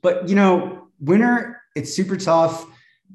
but 0.00 0.30
you 0.30 0.34
know, 0.34 0.88
winter 0.98 1.60
it's 1.76 1.94
super 1.94 2.16
tough. 2.16 2.66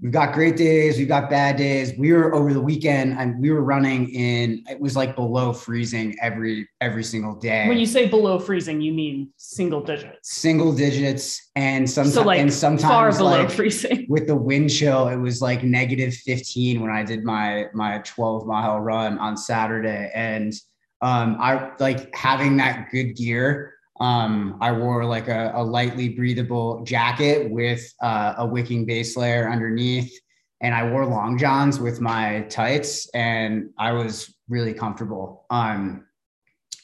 We've 0.02 0.12
got 0.12 0.34
great 0.34 0.56
days, 0.58 0.98
we've 1.00 1.08
got 1.08 1.28
bad 1.30 1.56
days. 1.58 1.94
We 1.98 2.14
were 2.14 2.36
over 2.36 2.54
the 2.54 2.62
weekend 2.62 3.18
and 3.18 3.40
we 3.42 3.50
were 3.50 3.64
running 3.64 4.10
in 4.10 4.64
it 4.70 4.80
was 4.80 4.96
like 4.96 5.16
below 5.16 5.54
freezing 5.54 6.16
every 6.22 6.68
every 6.82 7.04
single 7.04 7.34
day. 7.36 7.68
When 7.68 7.80
you 7.80 7.88
say 7.88 8.08
below 8.08 8.38
freezing, 8.38 8.80
you 8.80 8.94
mean 8.94 9.32
single 9.38 9.82
digits. 9.82 10.36
single 10.38 10.72
digits 10.74 11.50
and 11.56 11.90
sometimes 11.90 12.14
So 12.14 12.22
like 12.24 12.40
and 12.40 12.54
far 12.82 13.12
below 13.12 13.32
like 13.32 13.50
freezing. 13.50 14.06
with 14.08 14.28
the 14.28 14.36
wind 14.36 14.70
chill 14.70 15.08
it 15.08 15.16
was 15.18 15.42
like 15.42 15.64
negative 15.64 16.14
15 16.14 16.82
when 16.82 16.92
i 16.92 17.04
did 17.04 17.24
my 17.24 17.66
my 17.74 18.00
12 18.00 18.46
mile 18.46 18.80
run 18.80 19.18
on 19.18 19.36
saturday 19.36 20.12
and 20.14 20.54
um 21.02 21.38
i 21.40 21.72
like 21.80 22.14
having 22.16 22.58
that 22.58 22.90
good 22.92 23.16
gear 23.16 23.74
um 24.00 24.58
i 24.62 24.72
wore 24.72 25.06
like 25.06 25.28
a, 25.28 25.52
a 25.56 25.64
lightly 25.64 26.10
breathable 26.10 26.84
jacket 26.84 27.50
with 27.50 27.94
uh, 28.02 28.36
a 28.38 28.46
wicking 28.46 28.86
base 28.86 29.18
layer 29.18 29.50
underneath 29.50 30.20
and 30.62 30.74
i 30.74 30.90
wore 30.90 31.06
long 31.06 31.38
johns 31.38 31.80
with 31.80 32.00
my 32.02 32.42
tights 32.50 33.10
and 33.14 33.70
i 33.78 33.92
was 33.92 34.36
really 34.50 34.74
comfortable 34.74 35.46
um 35.50 36.06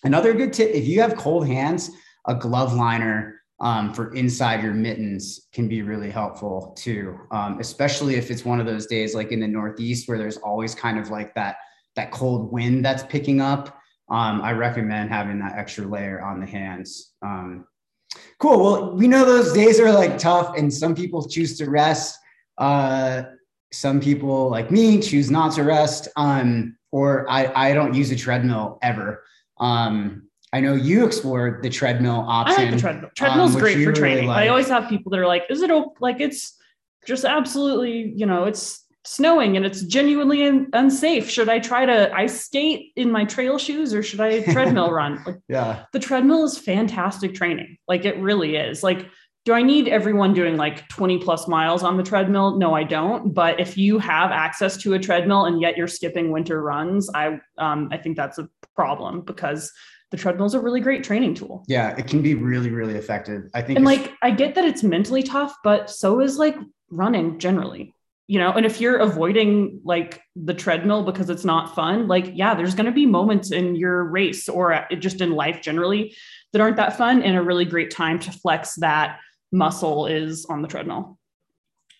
another 0.03 0.33
good 0.33 0.51
tip 0.53 0.69
if 0.71 0.87
you 0.87 1.01
have 1.01 1.15
cold 1.15 1.47
hands 1.47 1.89
a 2.27 2.35
glove 2.35 2.73
liner 2.73 3.33
um, 3.63 3.93
for 3.93 4.13
inside 4.13 4.61
your 4.61 4.73
mittens 4.73 5.47
can 5.53 5.69
be 5.69 5.81
really 5.81 6.11
helpful 6.11 6.75
too, 6.77 7.17
um, 7.31 7.59
especially 7.61 8.15
if 8.15 8.29
it's 8.29 8.43
one 8.43 8.59
of 8.59 8.65
those 8.65 8.87
days 8.87 9.15
like 9.15 9.31
in 9.31 9.39
the 9.39 9.47
Northeast 9.47 10.09
where 10.09 10.17
there's 10.17 10.37
always 10.37 10.75
kind 10.75 10.99
of 10.99 11.09
like 11.09 11.33
that 11.35 11.55
that 11.95 12.11
cold 12.11 12.51
wind 12.51 12.83
that's 12.83 13.03
picking 13.03 13.39
up. 13.39 13.79
Um, 14.09 14.41
I 14.41 14.51
recommend 14.51 15.09
having 15.09 15.39
that 15.39 15.57
extra 15.57 15.85
layer 15.85 16.21
on 16.21 16.39
the 16.39 16.45
hands. 16.45 17.13
Um, 17.21 17.65
cool. 18.39 18.59
Well, 18.59 18.95
we 18.95 19.07
know 19.07 19.25
those 19.25 19.53
days 19.53 19.79
are 19.79 19.91
like 19.91 20.17
tough, 20.17 20.57
and 20.57 20.71
some 20.73 20.93
people 20.93 21.27
choose 21.27 21.57
to 21.57 21.69
rest. 21.69 22.19
Uh, 22.57 23.23
some 23.71 23.99
people, 23.99 24.49
like 24.49 24.69
me, 24.69 25.01
choose 25.01 25.31
not 25.31 25.53
to 25.53 25.63
rest. 25.63 26.07
Um, 26.15 26.77
or 26.91 27.29
I, 27.29 27.69
I 27.69 27.73
don't 27.73 27.93
use 27.95 28.11
a 28.11 28.15
treadmill 28.15 28.77
ever. 28.83 29.23
Um, 29.59 30.29
I 30.53 30.59
know 30.59 30.75
you 30.75 31.05
explored 31.05 31.63
the 31.63 31.69
treadmill 31.69 32.25
option. 32.27 32.59
I 32.59 32.63
like 32.65 32.73
the 32.75 32.79
treadmill. 32.79 33.09
Treadmill's 33.15 33.55
um, 33.55 33.61
great 33.61 33.73
for 33.73 33.79
really 33.79 33.93
training. 33.93 34.29
I 34.29 34.49
always 34.49 34.67
have 34.67 34.87
people 34.87 35.09
that 35.11 35.19
are 35.19 35.25
like, 35.25 35.45
is 35.49 35.63
it 35.63 35.71
op- 35.71 35.99
like 35.99 36.19
it's 36.19 36.55
just 37.07 37.25
absolutely, 37.25 38.13
you 38.15 38.27
know, 38.27 38.43
it's 38.43 38.82
snowing 39.05 39.57
and 39.57 39.65
it's 39.65 39.81
genuinely 39.83 40.43
un- 40.47 40.67
unsafe. 40.73 41.29
Should 41.29 41.49
I 41.49 41.59
try 41.59 41.85
to 41.85 42.13
ice 42.15 42.45
skate 42.45 42.91
in 42.95 43.11
my 43.11 43.25
trail 43.25 43.57
shoes 43.57 43.93
or 43.93 44.01
should 44.03 44.21
I 44.21 44.41
treadmill 44.53 44.91
run? 44.91 45.21
Like 45.25 45.39
Yeah. 45.47 45.83
the 45.91 45.99
treadmill 45.99 46.45
is 46.45 46.57
fantastic 46.57 47.33
training. 47.35 47.77
Like 47.87 48.05
it 48.05 48.17
really 48.19 48.55
is. 48.55 48.81
Like, 48.83 49.07
do 49.45 49.51
I 49.51 49.61
need 49.61 49.89
everyone 49.89 50.33
doing 50.33 50.55
like 50.55 50.87
20 50.87 51.17
plus 51.17 51.49
miles 51.49 51.83
on 51.83 51.97
the 51.97 52.03
treadmill? 52.03 52.57
No, 52.57 52.73
I 52.73 52.83
don't. 52.83 53.33
But 53.33 53.59
if 53.59 53.77
you 53.77 53.99
have 53.99 54.31
access 54.31 54.77
to 54.77 54.93
a 54.93 54.99
treadmill 54.99 55.45
and 55.45 55.59
yet 55.59 55.75
you're 55.75 55.87
skipping 55.89 56.31
winter 56.31 56.61
runs, 56.61 57.09
I 57.13 57.39
um, 57.57 57.89
I 57.91 57.97
think 57.97 58.15
that's 58.15 58.37
a 58.37 58.47
problem 58.73 59.19
because 59.21 59.69
the 60.11 60.17
treadmill 60.17 60.45
is 60.45 60.53
a 60.53 60.61
really 60.61 60.79
great 60.79 61.03
training 61.03 61.33
tool. 61.33 61.65
Yeah. 61.67 61.93
It 61.97 62.07
can 62.07 62.21
be 62.21 62.35
really, 62.35 62.69
really 62.69 62.95
effective. 62.95 63.49
I 63.53 63.61
think 63.61 63.75
And 63.75 63.85
like 63.85 64.13
I 64.21 64.31
get 64.31 64.55
that 64.55 64.63
it's 64.63 64.81
mentally 64.81 65.23
tough, 65.23 65.53
but 65.61 65.89
so 65.89 66.21
is 66.21 66.37
like 66.37 66.55
running 66.89 67.37
generally. 67.37 67.93
You 68.27 68.39
know, 68.39 68.53
and 68.53 68.65
if 68.65 68.79
you're 68.79 68.97
avoiding 68.97 69.81
like 69.83 70.21
the 70.35 70.53
treadmill 70.53 71.03
because 71.03 71.29
it's 71.29 71.43
not 71.43 71.75
fun, 71.75 72.07
like 72.07 72.31
yeah, 72.33 72.55
there's 72.55 72.73
going 72.73 72.85
to 72.85 72.91
be 72.91 73.05
moments 73.05 73.51
in 73.51 73.75
your 73.75 74.05
race 74.05 74.47
or 74.47 74.87
just 74.97 75.19
in 75.19 75.31
life 75.31 75.61
generally 75.61 76.15
that 76.53 76.61
aren't 76.61 76.77
that 76.77 76.97
fun 76.97 77.21
and 77.21 77.35
a 77.35 77.41
really 77.41 77.65
great 77.65 77.91
time 77.91 78.19
to 78.19 78.31
flex 78.31 78.75
that 78.75 79.19
muscle 79.51 80.07
is 80.07 80.45
on 80.45 80.61
the 80.61 80.67
treadmill. 80.67 81.17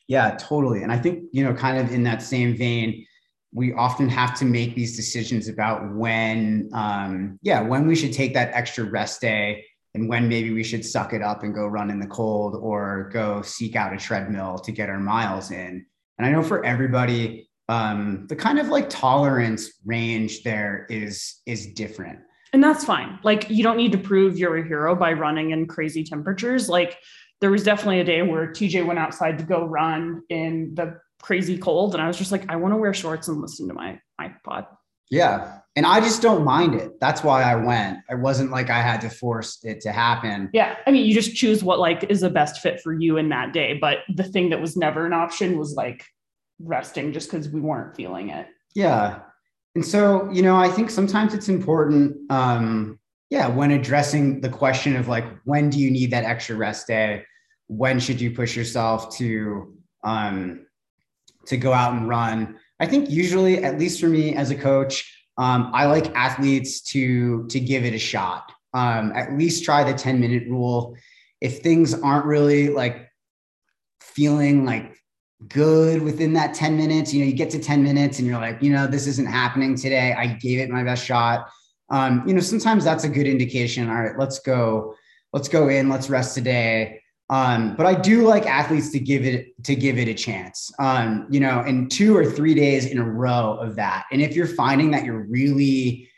Yeah, 0.07 0.35
totally. 0.39 0.83
And 0.83 0.91
I 0.91 0.97
think, 0.97 1.25
you 1.31 1.43
know, 1.43 1.53
kind 1.53 1.77
of 1.77 1.93
in 1.93 2.03
that 2.03 2.21
same 2.21 2.57
vein, 2.57 3.05
we 3.53 3.73
often 3.73 4.09
have 4.09 4.37
to 4.39 4.45
make 4.45 4.75
these 4.75 4.95
decisions 4.95 5.47
about 5.47 5.93
when, 5.95 6.69
um, 6.73 7.39
yeah, 7.41 7.61
when 7.61 7.87
we 7.87 7.95
should 7.95 8.11
take 8.11 8.33
that 8.33 8.51
extra 8.53 8.83
rest 8.83 9.21
day 9.21 9.63
and 9.93 10.09
when 10.09 10.27
maybe 10.27 10.51
we 10.51 10.63
should 10.63 10.83
suck 10.83 11.13
it 11.13 11.21
up 11.21 11.43
and 11.43 11.53
go 11.53 11.67
run 11.67 11.91
in 11.91 11.99
the 11.99 12.07
cold 12.07 12.55
or 12.55 13.09
go 13.13 13.41
seek 13.43 13.75
out 13.75 13.93
a 13.93 13.97
treadmill 13.97 14.57
to 14.57 14.71
get 14.71 14.89
our 14.89 14.99
miles 14.99 15.51
in. 15.51 15.85
And 16.17 16.27
I 16.27 16.31
know 16.31 16.43
for 16.43 16.63
everybody, 16.65 17.49
um, 17.69 18.25
the 18.27 18.35
kind 18.35 18.59
of 18.59 18.67
like 18.67 18.89
tolerance 18.89 19.71
range 19.85 20.43
there 20.43 20.85
is 20.89 21.41
is 21.45 21.67
different. 21.73 22.19
And 22.51 22.63
that's 22.63 22.85
fine. 22.85 23.19
Like 23.23 23.49
you 23.49 23.63
don't 23.63 23.77
need 23.77 23.91
to 23.93 23.97
prove 23.97 24.37
you're 24.37 24.57
a 24.57 24.67
hero 24.67 24.95
by 24.95 25.13
running 25.13 25.51
in 25.51 25.65
crazy 25.65 26.03
temperatures. 26.03 26.69
Like 26.69 26.97
there 27.41 27.49
was 27.49 27.63
definitely 27.63 27.99
a 27.99 28.03
day 28.03 28.21
where 28.21 28.47
TJ 28.47 28.85
went 28.85 28.99
outside 28.99 29.39
to 29.39 29.43
go 29.43 29.65
run 29.65 30.21
in 30.29 30.75
the 30.75 30.99
crazy 31.21 31.57
cold 31.57 31.93
and 31.95 32.03
I 32.03 32.07
was 32.07 32.17
just 32.17 32.31
like 32.31 32.49
I 32.49 32.57
want 32.57 32.73
to 32.73 32.77
wear 32.77 32.93
shorts 32.93 33.27
and 33.27 33.41
listen 33.41 33.67
to 33.69 33.73
my 33.73 33.99
iPod. 34.21 34.67
Yeah. 35.09 35.59
And 35.75 35.87
I 35.87 35.99
just 36.01 36.21
don't 36.21 36.43
mind 36.43 36.75
it. 36.75 36.99
That's 36.99 37.23
why 37.23 37.41
I 37.41 37.55
went. 37.55 37.97
I 38.07 38.13
wasn't 38.13 38.51
like 38.51 38.69
I 38.69 38.79
had 38.79 39.01
to 39.01 39.09
force 39.09 39.59
it 39.63 39.81
to 39.81 39.91
happen. 39.91 40.49
Yeah. 40.53 40.75
I 40.85 40.91
mean, 40.91 41.05
you 41.05 41.15
just 41.15 41.35
choose 41.35 41.63
what 41.63 41.79
like 41.79 42.03
is 42.11 42.21
the 42.21 42.29
best 42.29 42.61
fit 42.61 42.79
for 42.79 42.93
you 42.93 43.17
in 43.17 43.29
that 43.29 43.53
day. 43.53 43.79
But 43.79 43.99
the 44.13 44.23
thing 44.23 44.51
that 44.51 44.61
was 44.61 44.77
never 44.77 45.05
an 45.07 45.13
option 45.13 45.57
was 45.57 45.73
like 45.73 46.05
resting 46.59 47.11
just 47.11 47.31
because 47.31 47.49
we 47.49 47.59
weren't 47.59 47.95
feeling 47.95 48.29
it. 48.29 48.45
Yeah. 48.75 49.21
And 49.73 49.83
so, 49.83 50.29
you 50.31 50.43
know, 50.43 50.55
I 50.55 50.69
think 50.69 50.91
sometimes 50.91 51.33
it's 51.33 51.49
important, 51.49 52.17
um, 52.31 52.99
yeah, 53.31 53.47
when 53.47 53.71
addressing 53.71 54.41
the 54.41 54.49
question 54.49 54.95
of 54.95 55.07
like, 55.07 55.25
when 55.45 55.71
do 55.71 55.79
you 55.79 55.89
need 55.89 56.11
that 56.11 56.23
extra 56.23 56.55
rest 56.55 56.85
day? 56.85 57.25
When 57.65 57.99
should 57.99 58.21
you 58.21 58.29
push 58.29 58.55
yourself 58.55 59.17
to, 59.17 59.75
um, 60.03 60.67
to 61.47 61.57
go 61.57 61.73
out 61.73 61.93
and 61.93 62.07
run? 62.07 62.59
I 62.79 62.85
think 62.85 63.09
usually, 63.09 63.63
at 63.63 63.79
least 63.79 63.99
for 63.99 64.07
me 64.07 64.35
as 64.35 64.51
a 64.51 64.55
coach, 64.55 65.22
um, 65.37 65.71
I 65.73 65.85
like 65.85 66.13
athletes 66.15 66.81
to 66.91 67.47
to 67.47 67.59
give 67.59 67.85
it 67.85 67.93
a 67.93 67.99
shot. 67.99 68.51
Um, 68.73 69.11
at 69.15 69.33
least 69.33 69.63
try 69.63 69.83
the 69.83 69.97
10 69.97 70.19
minute 70.19 70.47
rule. 70.47 70.95
If 71.41 71.59
things 71.59 71.93
aren't 71.93 72.25
really 72.25 72.69
like 72.69 73.09
feeling 74.01 74.65
like 74.65 74.95
good 75.47 76.01
within 76.01 76.33
that 76.33 76.53
10 76.53 76.77
minutes, 76.77 77.13
you 77.13 77.21
know, 77.21 77.27
you 77.27 77.33
get 77.33 77.49
to 77.51 77.59
10 77.59 77.83
minutes 77.83 78.19
and 78.19 78.27
you're 78.27 78.39
like, 78.39 78.61
you 78.61 78.71
know, 78.71 78.87
this 78.87 79.07
isn't 79.07 79.27
happening 79.27 79.75
today. 79.75 80.13
I 80.13 80.27
gave 80.27 80.59
it 80.59 80.69
my 80.69 80.83
best 80.83 81.05
shot. 81.05 81.49
Um, 81.89 82.23
you 82.27 82.33
know, 82.33 82.39
sometimes 82.39 82.83
that's 82.83 83.03
a 83.03 83.09
good 83.09 83.27
indication. 83.27 83.89
All 83.89 84.01
right, 84.01 84.17
let's 84.17 84.39
go, 84.39 84.95
let's 85.33 85.47
go 85.47 85.67
in, 85.69 85.89
let's 85.89 86.09
rest 86.09 86.33
today. 86.33 87.01
Um, 87.29 87.75
but 87.75 87.85
I 87.85 87.95
do 87.95 88.23
like 88.23 88.45
athletes 88.45 88.91
to 88.91 88.99
give 88.99 89.25
it 89.25 89.63
to 89.63 89.75
give 89.75 89.97
it 89.97 90.07
a 90.07 90.13
chance. 90.13 90.71
Um, 90.79 91.27
you 91.29 91.39
know, 91.39 91.63
in 91.63 91.89
two 91.89 92.15
or 92.15 92.25
three 92.25 92.53
days 92.53 92.85
in 92.85 92.97
a 92.97 93.09
row 93.09 93.57
of 93.59 93.75
that. 93.77 94.05
And 94.11 94.21
if 94.21 94.35
you're 94.35 94.47
finding 94.47 94.91
that 94.91 95.05
you're 95.05 95.23
really 95.23 96.09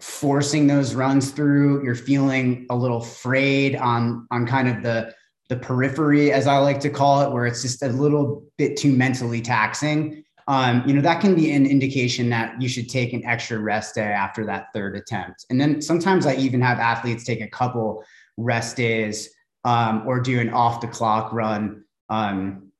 forcing 0.00 0.66
those 0.66 0.94
runs 0.94 1.30
through, 1.30 1.84
you're 1.84 1.94
feeling 1.94 2.66
a 2.68 2.76
little 2.76 3.00
frayed 3.00 3.76
on 3.76 4.26
on 4.30 4.46
kind 4.46 4.68
of 4.68 4.82
the 4.82 5.14
the 5.50 5.56
periphery, 5.56 6.32
as 6.32 6.46
I 6.46 6.58
like 6.58 6.80
to 6.80 6.90
call 6.90 7.22
it, 7.22 7.30
where 7.32 7.46
it's 7.46 7.62
just 7.62 7.82
a 7.82 7.88
little 7.88 8.44
bit 8.56 8.76
too 8.76 8.92
mentally 8.92 9.40
taxing. 9.40 10.24
Um, 10.46 10.82
you 10.86 10.94
know, 10.94 11.00
that 11.00 11.20
can 11.20 11.34
be 11.34 11.52
an 11.52 11.66
indication 11.66 12.28
that 12.30 12.60
you 12.60 12.68
should 12.68 12.88
take 12.88 13.12
an 13.12 13.24
extra 13.24 13.58
rest 13.58 13.94
day 13.94 14.02
after 14.02 14.44
that 14.46 14.66
third 14.74 14.96
attempt. 14.96 15.46
And 15.48 15.60
then 15.60 15.80
sometimes 15.80 16.26
I 16.26 16.34
even 16.34 16.60
have 16.60 16.78
athletes 16.78 17.24
take 17.24 17.40
a 17.40 17.48
couple 17.48 18.04
rest 18.36 18.76
days 18.76 19.33
um, 19.64 20.02
or 20.06 20.20
do 20.20 20.40
an 20.40 20.50
off 20.50 20.80
the 20.80 20.86
clock 20.86 21.32
run 21.32 21.84
um, 22.10 22.70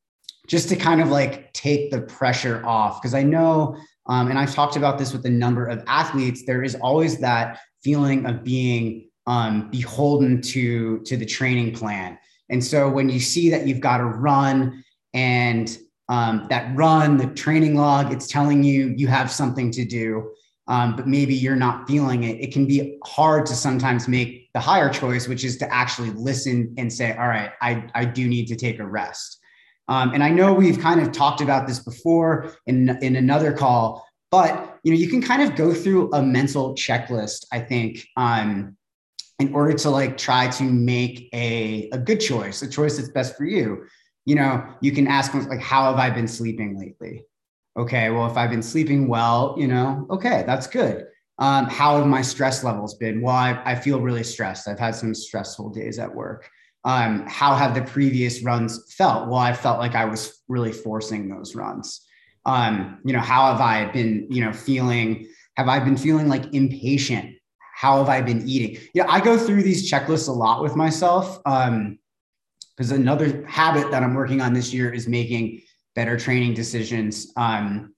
just 0.47 0.69
to 0.69 0.77
kind 0.77 1.01
of 1.01 1.09
like 1.09 1.53
take 1.53 1.91
the 1.91 2.03
pressure 2.03 2.65
off. 2.65 3.01
Because 3.01 3.15
I 3.15 3.23
know, 3.23 3.77
um, 4.07 4.29
and 4.29 4.39
I've 4.39 4.55
talked 4.55 4.77
about 4.77 4.99
this 4.99 5.13
with 5.13 5.25
a 5.27 5.31
number 5.31 5.67
of 5.67 5.83
athletes, 5.87 6.45
there 6.47 6.63
is 6.63 6.75
always 6.77 7.19
that 7.19 7.61
feeling 7.83 8.27
of 8.27 8.45
being 8.45 9.09
um, 9.27 9.71
beholden 9.71 10.43
to 10.43 11.01
to 11.01 11.17
the 11.17 11.27
training 11.27 11.75
plan. 11.75 12.19
And 12.51 12.63
so 12.63 12.91
when 12.91 13.09
you 13.09 13.21
see 13.21 13.51
that 13.51 13.67
you've 13.67 13.81
got 13.81 13.99
to 13.99 14.05
run 14.05 14.85
and 15.15 15.79
um, 16.11 16.47
that 16.51 16.77
run, 16.77 17.17
the 17.17 17.29
training 17.29 17.75
log, 17.75 18.13
it's 18.13 18.29
telling 18.29 18.63
you 18.63 18.95
you 18.97 19.07
have 19.07 19.31
something 19.31 19.71
to 19.71 19.85
do, 19.87 20.31
um, 20.69 20.97
but 20.97 21.07
maybe 21.07 21.35
you're 21.35 21.57
not 21.57 21.87
feeling 21.89 22.25
it. 22.25 22.39
It 22.41 22.53
can 22.53 22.67
be 22.67 22.99
hard 23.05 23.47
to 23.47 23.55
sometimes 23.55 24.07
make 24.07 24.44
the 24.55 24.61
higher 24.61 24.89
choice, 24.89 25.29
which 25.29 25.45
is 25.45 25.57
to 25.59 25.75
actually 25.75 26.11
listen 26.11 26.75
and 26.79 26.91
say, 26.91 27.13
all 27.17 27.29
right, 27.29 27.51
I, 27.61 27.89
I 27.95 28.05
do 28.05 28.29
need 28.29 28.47
to 28.47 28.57
take 28.57 28.79
a 28.79 28.87
rest. 28.87 29.41
Um, 29.89 30.15
and 30.15 30.23
I 30.23 30.31
know 30.31 30.55
we've 30.55 30.79
kind 30.79 31.01
of 31.01 31.13
talked 31.13 31.41
about 31.41 31.67
this 31.67 31.81
before 31.81 32.53
in, 32.67 32.89
in 33.03 33.17
another 33.17 33.53
call, 33.53 34.07
but 34.31 34.79
you 34.83 34.93
know, 34.93 34.99
you 34.99 35.09
can 35.09 35.21
kind 35.21 35.43
of 35.43 35.57
go 35.57 35.75
through 35.75 36.13
a 36.13 36.23
mental 36.23 36.75
checklist, 36.75 37.47
I 37.53 37.61
think, 37.61 38.07
um, 38.17 38.77
in 39.41 39.53
order 39.53 39.75
to 39.75 39.91
like 39.91 40.17
try 40.17 40.49
to 40.49 40.63
make 40.63 41.29
a, 41.35 41.91
a 41.93 41.99
good 41.99 42.21
choice, 42.21 42.63
a 42.63 42.69
choice 42.69 42.97
that's 42.97 43.11
best 43.11 43.37
for 43.37 43.45
you. 43.45 43.85
You 44.25 44.37
know, 44.37 44.65
you 44.81 44.93
can 44.93 45.07
ask 45.07 45.35
like, 45.35 45.61
how 45.61 45.85
have 45.91 45.97
I 45.97 46.11
been 46.11 46.29
sleeping 46.29 46.79
lately? 46.79 47.25
Okay, 47.77 48.11
well, 48.11 48.31
if 48.31 48.37
I've 48.37 48.51
been 48.51 48.63
sleeping 48.63 49.09
well, 49.09 49.57
you 49.59 49.67
know, 49.67 50.07
okay, 50.09 50.45
that's 50.47 50.69
good. 50.69 51.07
Um, 51.39 51.67
how 51.67 51.97
have 51.99 52.07
my 52.07 52.23
stress 52.23 52.63
levels 52.63 52.95
been? 52.95 53.21
Well, 53.21 53.35
I, 53.35 53.61
I 53.65 53.75
feel 53.75 54.01
really 54.01 54.23
stressed. 54.23 54.69
I've 54.69 54.79
had 54.79 54.95
some 54.95 55.15
stressful 55.15 55.71
days 55.71 55.99
at 55.99 56.15
work. 56.15 56.49
Um, 56.85 57.25
how 57.27 57.55
have 57.55 57.75
the 57.75 57.83
previous 57.83 58.43
runs 58.43 58.93
felt? 58.95 59.29
Well, 59.29 59.39
I 59.39 59.53
felt 59.53 59.79
like 59.79 59.95
I 59.95 60.05
was 60.05 60.43
really 60.49 60.73
forcing 60.73 61.29
those 61.29 61.55
runs. 61.55 62.07
Um, 62.47 63.01
you 63.05 63.13
know, 63.13 63.21
how 63.21 63.51
have 63.51 63.61
I 63.61 63.87
been, 63.87 64.27
you 64.31 64.45
know, 64.45 64.53
feeling? 64.53 65.27
Have 65.57 65.69
I 65.69 65.81
been 65.81 65.97
feeling 65.97 66.29
like 66.29 66.53
impatient? 66.55 67.35
how 67.75 67.99
have 67.99 68.09
I 68.09 68.23
been 68.23 68.49
eating? 68.49 68.81
Yeah, 68.95 69.05
I 69.09 69.21
go 69.21 69.37
through 69.37 69.63
these 69.63 69.91
checklists 69.91 70.29
a 70.29 70.33
lot 70.33 70.63
with 70.63 70.77
myself. 70.77 71.41
Um, 71.45 71.99
because 72.77 72.91
another 72.91 73.47
habit 73.47 73.91
that 73.93 74.03
I'm 74.03 74.15
working 74.15 74.41
on 74.41 74.53
this 74.53 74.73
year 74.73 74.93
is 74.93 75.07
making 75.07 75.63
better 75.95 76.19
training 76.19 76.55
decisions. 76.55 77.33
Um, 77.37 77.95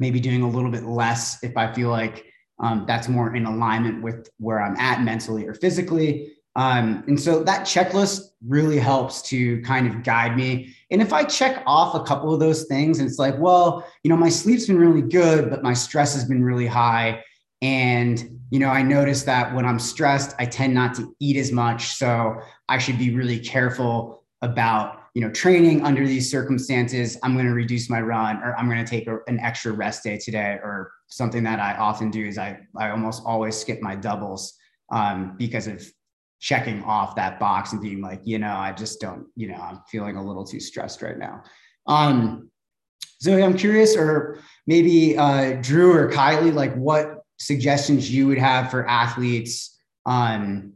maybe 0.00 0.18
doing 0.18 0.42
a 0.42 0.48
little 0.48 0.70
bit 0.70 0.84
less 0.84 1.42
if 1.44 1.56
I 1.56 1.72
feel 1.72 1.90
like 1.90 2.24
um, 2.60 2.84
that's 2.86 3.08
more 3.08 3.34
in 3.34 3.46
alignment 3.46 4.02
with 4.02 4.28
where 4.38 4.60
I'm 4.60 4.76
at 4.76 5.02
mentally 5.02 5.46
or 5.46 5.54
physically. 5.54 6.32
Um, 6.56 7.04
and 7.06 7.20
so 7.20 7.44
that 7.44 7.66
checklist 7.66 8.30
really 8.44 8.78
helps 8.78 9.22
to 9.22 9.60
kind 9.62 9.86
of 9.86 10.02
guide 10.02 10.36
me. 10.36 10.74
And 10.90 11.00
if 11.00 11.12
I 11.12 11.22
check 11.22 11.62
off 11.66 11.94
a 11.94 12.02
couple 12.02 12.34
of 12.34 12.40
those 12.40 12.64
things, 12.64 12.98
and 12.98 13.08
it's 13.08 13.18
like, 13.18 13.38
well, 13.38 13.86
you 14.02 14.08
know, 14.08 14.16
my 14.16 14.28
sleep's 14.28 14.66
been 14.66 14.78
really 14.78 15.02
good, 15.02 15.50
but 15.50 15.62
my 15.62 15.72
stress 15.72 16.14
has 16.14 16.24
been 16.24 16.42
really 16.42 16.66
high. 16.66 17.22
And, 17.62 18.40
you 18.50 18.58
know, 18.58 18.70
I 18.70 18.82
notice 18.82 19.22
that 19.24 19.54
when 19.54 19.64
I'm 19.64 19.78
stressed, 19.78 20.34
I 20.40 20.46
tend 20.46 20.74
not 20.74 20.94
to 20.96 21.14
eat 21.20 21.36
as 21.36 21.52
much. 21.52 21.90
So 21.96 22.36
I 22.68 22.78
should 22.78 22.98
be 22.98 23.14
really 23.14 23.38
careful 23.38 24.24
about, 24.42 24.97
you 25.18 25.24
know, 25.24 25.32
training 25.32 25.84
under 25.84 26.06
these 26.06 26.30
circumstances. 26.30 27.18
I'm 27.24 27.34
going 27.34 27.46
to 27.46 27.52
reduce 27.52 27.90
my 27.90 28.00
run 28.00 28.36
or 28.36 28.54
I'm 28.56 28.68
going 28.68 28.84
to 28.84 28.88
take 28.88 29.08
a, 29.08 29.18
an 29.26 29.40
extra 29.40 29.72
rest 29.72 30.04
day 30.04 30.16
today. 30.16 30.60
Or 30.62 30.92
something 31.08 31.42
that 31.42 31.58
I 31.58 31.74
often 31.76 32.12
do 32.12 32.24
is 32.24 32.38
I, 32.38 32.60
I 32.76 32.90
almost 32.90 33.24
always 33.26 33.56
skip 33.56 33.82
my 33.82 33.96
doubles 33.96 34.54
um, 34.92 35.34
because 35.36 35.66
of 35.66 35.84
checking 36.38 36.84
off 36.84 37.16
that 37.16 37.40
box 37.40 37.72
and 37.72 37.82
being 37.82 38.00
like, 38.00 38.20
you 38.22 38.38
know, 38.38 38.54
I 38.54 38.70
just 38.70 39.00
don't, 39.00 39.26
you 39.34 39.48
know, 39.48 39.56
I'm 39.56 39.80
feeling 39.90 40.14
a 40.14 40.24
little 40.24 40.44
too 40.44 40.60
stressed 40.60 41.02
right 41.02 41.18
now. 41.18 41.42
Um, 41.88 42.48
so 43.18 43.42
I'm 43.42 43.56
curious, 43.56 43.96
or 43.96 44.38
maybe 44.68 45.18
uh, 45.18 45.54
Drew 45.60 45.94
or 45.94 46.12
Kylie, 46.12 46.54
like 46.54 46.76
what 46.76 47.24
suggestions 47.40 48.08
you 48.08 48.28
would 48.28 48.38
have 48.38 48.70
for 48.70 48.86
athletes 48.86 49.80
um, 50.06 50.74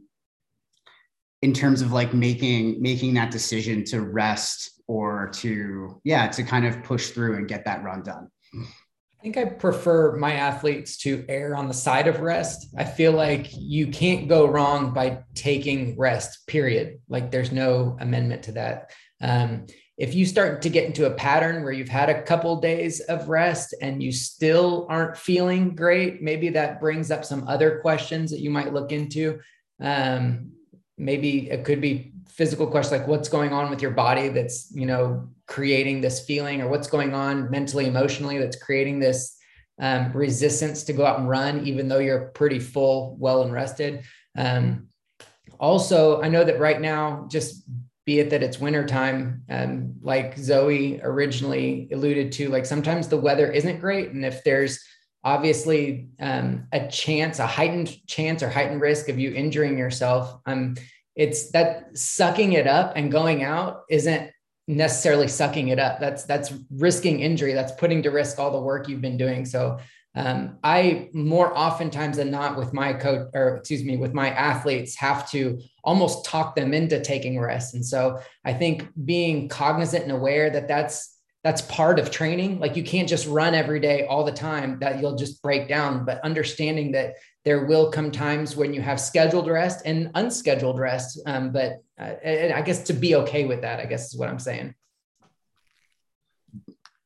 in 1.43 1.53
terms 1.53 1.81
of 1.81 1.91
like 1.91 2.13
making 2.13 2.81
making 2.81 3.13
that 3.13 3.29
decision 3.29 3.83
to 3.83 3.99
rest 3.99 4.81
or 4.87 5.29
to 5.33 6.01
yeah 6.05 6.25
to 6.27 6.41
kind 6.41 6.65
of 6.65 6.81
push 6.83 7.09
through 7.09 7.35
and 7.35 7.49
get 7.49 7.65
that 7.65 7.83
run 7.83 8.01
done 8.01 8.29
I 8.55 9.21
think 9.23 9.37
I 9.37 9.45
prefer 9.45 10.17
my 10.17 10.33
athletes 10.33 10.97
to 10.99 11.23
err 11.29 11.55
on 11.55 11.69
the 11.69 11.73
side 11.73 12.07
of 12.07 12.19
rest. 12.19 12.67
I 12.77 12.83
feel 12.83 13.13
like 13.13 13.47
you 13.53 13.87
can't 13.87 14.27
go 14.27 14.45
wrong 14.45 14.93
by 14.93 15.23
taking 15.33 15.97
rest, 15.97 16.45
period. 16.45 16.99
Like 17.07 17.31
there's 17.31 17.53
no 17.53 17.95
amendment 18.01 18.43
to 18.43 18.51
that. 18.51 18.91
Um, 19.21 19.67
if 19.97 20.13
you 20.13 20.25
start 20.25 20.61
to 20.63 20.69
get 20.69 20.83
into 20.83 21.05
a 21.05 21.13
pattern 21.13 21.63
where 21.63 21.71
you've 21.71 21.87
had 21.87 22.09
a 22.09 22.21
couple 22.23 22.59
days 22.59 22.99
of 22.99 23.29
rest 23.29 23.73
and 23.81 24.03
you 24.03 24.11
still 24.11 24.87
aren't 24.89 25.15
feeling 25.15 25.73
great, 25.73 26.21
maybe 26.21 26.49
that 26.49 26.81
brings 26.81 27.09
up 27.09 27.23
some 27.23 27.47
other 27.47 27.79
questions 27.79 28.29
that 28.31 28.41
you 28.41 28.49
might 28.49 28.73
look 28.73 28.91
into. 28.91 29.39
Um, 29.79 30.51
maybe 30.97 31.49
it 31.49 31.65
could 31.65 31.81
be 31.81 32.13
physical 32.27 32.67
questions 32.67 32.99
like 32.99 33.07
what's 33.07 33.29
going 33.29 33.53
on 33.53 33.69
with 33.69 33.81
your 33.81 33.91
body 33.91 34.29
that's 34.29 34.71
you 34.73 34.85
know 34.85 35.29
creating 35.47 36.01
this 36.01 36.25
feeling, 36.25 36.61
or 36.61 36.67
what's 36.67 36.87
going 36.87 37.13
on 37.13 37.49
mentally, 37.51 37.85
emotionally 37.85 38.37
that's 38.39 38.61
creating 38.61 38.99
this 38.99 39.37
um, 39.79 40.11
resistance 40.13 40.83
to 40.83 40.93
go 40.93 41.05
out 41.05 41.19
and 41.19 41.27
run, 41.27 41.65
even 41.65 41.87
though 41.87 41.99
you're 41.99 42.27
pretty 42.29 42.59
full, 42.59 43.15
well 43.19 43.43
and 43.43 43.51
rested. 43.51 44.03
Um, 44.37 44.87
also, 45.59 46.21
I 46.21 46.29
know 46.29 46.43
that 46.43 46.59
right 46.59 46.79
now, 46.79 47.27
just 47.29 47.63
be 48.05 48.19
it 48.19 48.29
that 48.29 48.43
it's 48.43 48.59
wintertime, 48.59 49.43
um, 49.49 49.95
like 50.01 50.37
Zoe 50.37 50.99
originally 51.01 51.89
alluded 51.93 52.31
to, 52.33 52.49
like 52.49 52.65
sometimes 52.65 53.07
the 53.07 53.17
weather 53.17 53.51
isn't 53.51 53.79
great. 53.79 54.09
And 54.11 54.25
if 54.25 54.43
there's 54.43 54.83
obviously 55.23 56.09
um, 56.19 56.67
a 56.71 56.87
chance, 56.87 57.39
a 57.39 57.47
heightened 57.47 58.05
chance 58.07 58.43
or 58.43 58.49
heightened 58.49 58.81
risk 58.81 59.09
of 59.09 59.17
you 59.17 59.31
injuring 59.33 59.77
yourself, 59.77 60.39
um, 60.45 60.75
it's 61.15 61.51
that 61.51 61.97
sucking 61.97 62.53
it 62.53 62.67
up 62.67 62.93
and 62.95 63.11
going 63.11 63.43
out 63.43 63.83
isn't 63.89 64.31
necessarily 64.67 65.27
sucking 65.27 65.67
it 65.67 65.79
up. 65.79 65.99
That's 65.99 66.23
that's 66.23 66.53
risking 66.71 67.19
injury. 67.19 67.53
That's 67.53 67.73
putting 67.73 68.01
to 68.03 68.09
risk 68.09 68.39
all 68.39 68.51
the 68.51 68.59
work 68.59 68.87
you've 68.87 69.01
been 69.01 69.17
doing. 69.17 69.45
So 69.45 69.79
um, 70.15 70.57
I 70.63 71.09
more 71.13 71.57
oftentimes 71.57 72.17
than 72.17 72.29
not 72.29 72.55
with 72.55 72.73
my 72.73 72.93
coach 72.93 73.29
or 73.33 73.57
excuse 73.57 73.83
me, 73.83 73.97
with 73.97 74.13
my 74.13 74.29
athletes 74.29 74.95
have 74.95 75.29
to 75.31 75.59
almost 75.83 76.25
talk 76.25 76.55
them 76.55 76.73
into 76.73 76.99
taking 77.01 77.39
rest. 77.39 77.73
And 77.73 77.85
so 77.85 78.19
I 78.45 78.53
think 78.53 78.87
being 79.05 79.49
cognizant 79.49 80.03
and 80.03 80.11
aware 80.11 80.49
that 80.49 80.67
that's 80.67 81.12
that's 81.43 81.61
part 81.63 81.99
of 81.99 82.09
training. 82.09 82.59
Like 82.59 82.77
you 82.77 82.83
can't 82.83 83.07
just 83.07 83.27
run 83.27 83.53
every 83.53 83.79
day 83.79 84.05
all 84.05 84.23
the 84.23 84.31
time 84.31 84.79
that 84.79 85.01
you'll 85.01 85.15
just 85.15 85.41
break 85.41 85.67
down, 85.67 86.05
but 86.05 86.21
understanding 86.23 86.93
that 86.93 87.15
there 87.43 87.65
will 87.65 87.91
come 87.91 88.11
times 88.11 88.55
when 88.55 88.73
you 88.73 88.81
have 88.81 88.99
scheduled 88.99 89.49
rest 89.49 89.85
and 89.85 90.09
unscheduled 90.15 90.79
rest. 90.79 91.19
Um, 91.25 91.51
but 91.51 91.83
uh, 91.99 92.13
I 92.25 92.61
guess 92.65 92.83
to 92.83 92.93
be 92.93 93.15
okay 93.15 93.45
with 93.45 93.61
that, 93.61 93.81
I 93.81 93.85
guess 93.85 94.13
is 94.13 94.17
what 94.17 94.29
I'm 94.29 94.39
saying. 94.39 94.73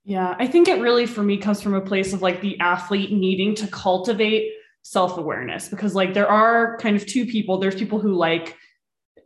Yeah, 0.04 0.36
I 0.38 0.48
think 0.48 0.68
it 0.68 0.80
really 0.80 1.08
for 1.08 1.24
me 1.24 1.38
comes 1.38 1.62
from 1.62 1.74
a 1.74 1.82
place 1.82 2.14
of 2.14 2.22
like 2.22 2.40
the 2.40 2.60
athlete 2.60 3.12
needing 3.12 3.56
to 3.56 3.68
cultivate 3.68 4.54
self-awareness 4.84 5.68
because 5.68 5.96
like 5.96 6.14
there 6.14 6.30
are 6.30 6.78
kind 6.78 6.96
of 6.96 7.06
two 7.06 7.26
people 7.26 7.58
there's 7.58 7.76
people 7.76 8.00
who 8.00 8.14
like 8.14 8.56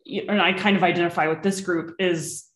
and 0.08 0.42
I 0.42 0.54
kind 0.54 0.76
of 0.76 0.84
identify 0.84 1.28
with 1.28 1.44
this 1.44 1.62
group 1.62 1.96
is 2.00 2.48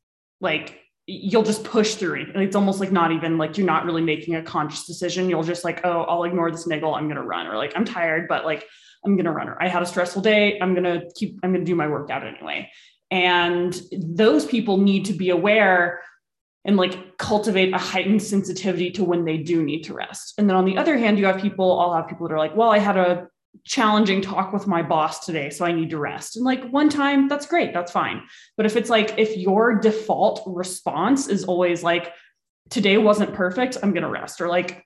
like 0.41 0.79
you'll 1.07 1.43
just 1.43 1.63
push 1.63 1.95
through 1.95 2.21
it. 2.21 2.35
It's 2.35 2.55
almost 2.55 2.79
like 2.79 2.91
not 2.91 3.11
even 3.11 3.37
like 3.37 3.57
you're 3.57 3.67
not 3.67 3.85
really 3.85 4.01
making 4.01 4.35
a 4.35 4.43
conscious 4.43 4.85
decision. 4.85 5.29
You'll 5.29 5.43
just 5.43 5.63
like, 5.63 5.81
oh, 5.83 6.01
I'll 6.03 6.23
ignore 6.23 6.51
this 6.51 6.67
niggle. 6.67 6.95
I'm 6.95 7.07
gonna 7.07 7.23
run, 7.23 7.47
or 7.47 7.57
like 7.57 7.73
I'm 7.75 7.85
tired, 7.85 8.27
but 8.27 8.45
like 8.45 8.65
I'm 9.05 9.15
gonna 9.15 9.31
run. 9.31 9.49
Or 9.49 9.61
I 9.61 9.67
had 9.67 9.83
a 9.83 9.85
stressful 9.85 10.21
day. 10.21 10.59
I'm 10.59 10.73
gonna 10.73 11.03
keep. 11.15 11.39
I'm 11.43 11.53
gonna 11.53 11.65
do 11.65 11.75
my 11.75 11.87
workout 11.87 12.25
anyway. 12.25 12.71
And 13.11 13.79
those 13.91 14.45
people 14.45 14.77
need 14.77 15.05
to 15.05 15.13
be 15.13 15.29
aware 15.29 16.01
and 16.65 16.77
like 16.77 17.17
cultivate 17.17 17.73
a 17.73 17.77
heightened 17.77 18.23
sensitivity 18.23 18.89
to 18.91 19.03
when 19.03 19.23
they 19.23 19.37
do 19.37 19.63
need 19.63 19.83
to 19.83 19.93
rest. 19.93 20.33
And 20.37 20.49
then 20.49 20.57
on 20.57 20.65
the 20.65 20.77
other 20.77 20.97
hand, 20.97 21.19
you 21.19 21.25
have 21.27 21.39
people, 21.39 21.79
I'll 21.79 21.93
have 21.93 22.07
people 22.07 22.27
that 22.27 22.33
are 22.33 22.39
like, 22.39 22.55
well, 22.55 22.71
I 22.71 22.79
had 22.79 22.97
a 22.97 23.27
challenging 23.63 24.21
talk 24.21 24.53
with 24.53 24.67
my 24.67 24.81
boss 24.81 25.25
today, 25.25 25.49
so 25.49 25.65
I 25.65 25.71
need 25.71 25.89
to 25.91 25.97
rest. 25.97 26.35
And 26.35 26.45
like 26.45 26.69
one 26.69 26.89
time, 26.89 27.27
that's 27.27 27.45
great, 27.45 27.73
that's 27.73 27.91
fine. 27.91 28.23
But 28.57 28.65
if 28.65 28.75
it's 28.75 28.89
like, 28.89 29.17
if 29.17 29.37
your 29.37 29.75
default 29.75 30.43
response 30.45 31.27
is 31.27 31.45
always 31.45 31.83
like, 31.83 32.13
today 32.69 32.97
wasn't 32.97 33.33
perfect, 33.33 33.77
I'm 33.81 33.91
going 33.91 34.03
to 34.03 34.09
rest, 34.09 34.41
or 34.41 34.47
like, 34.47 34.83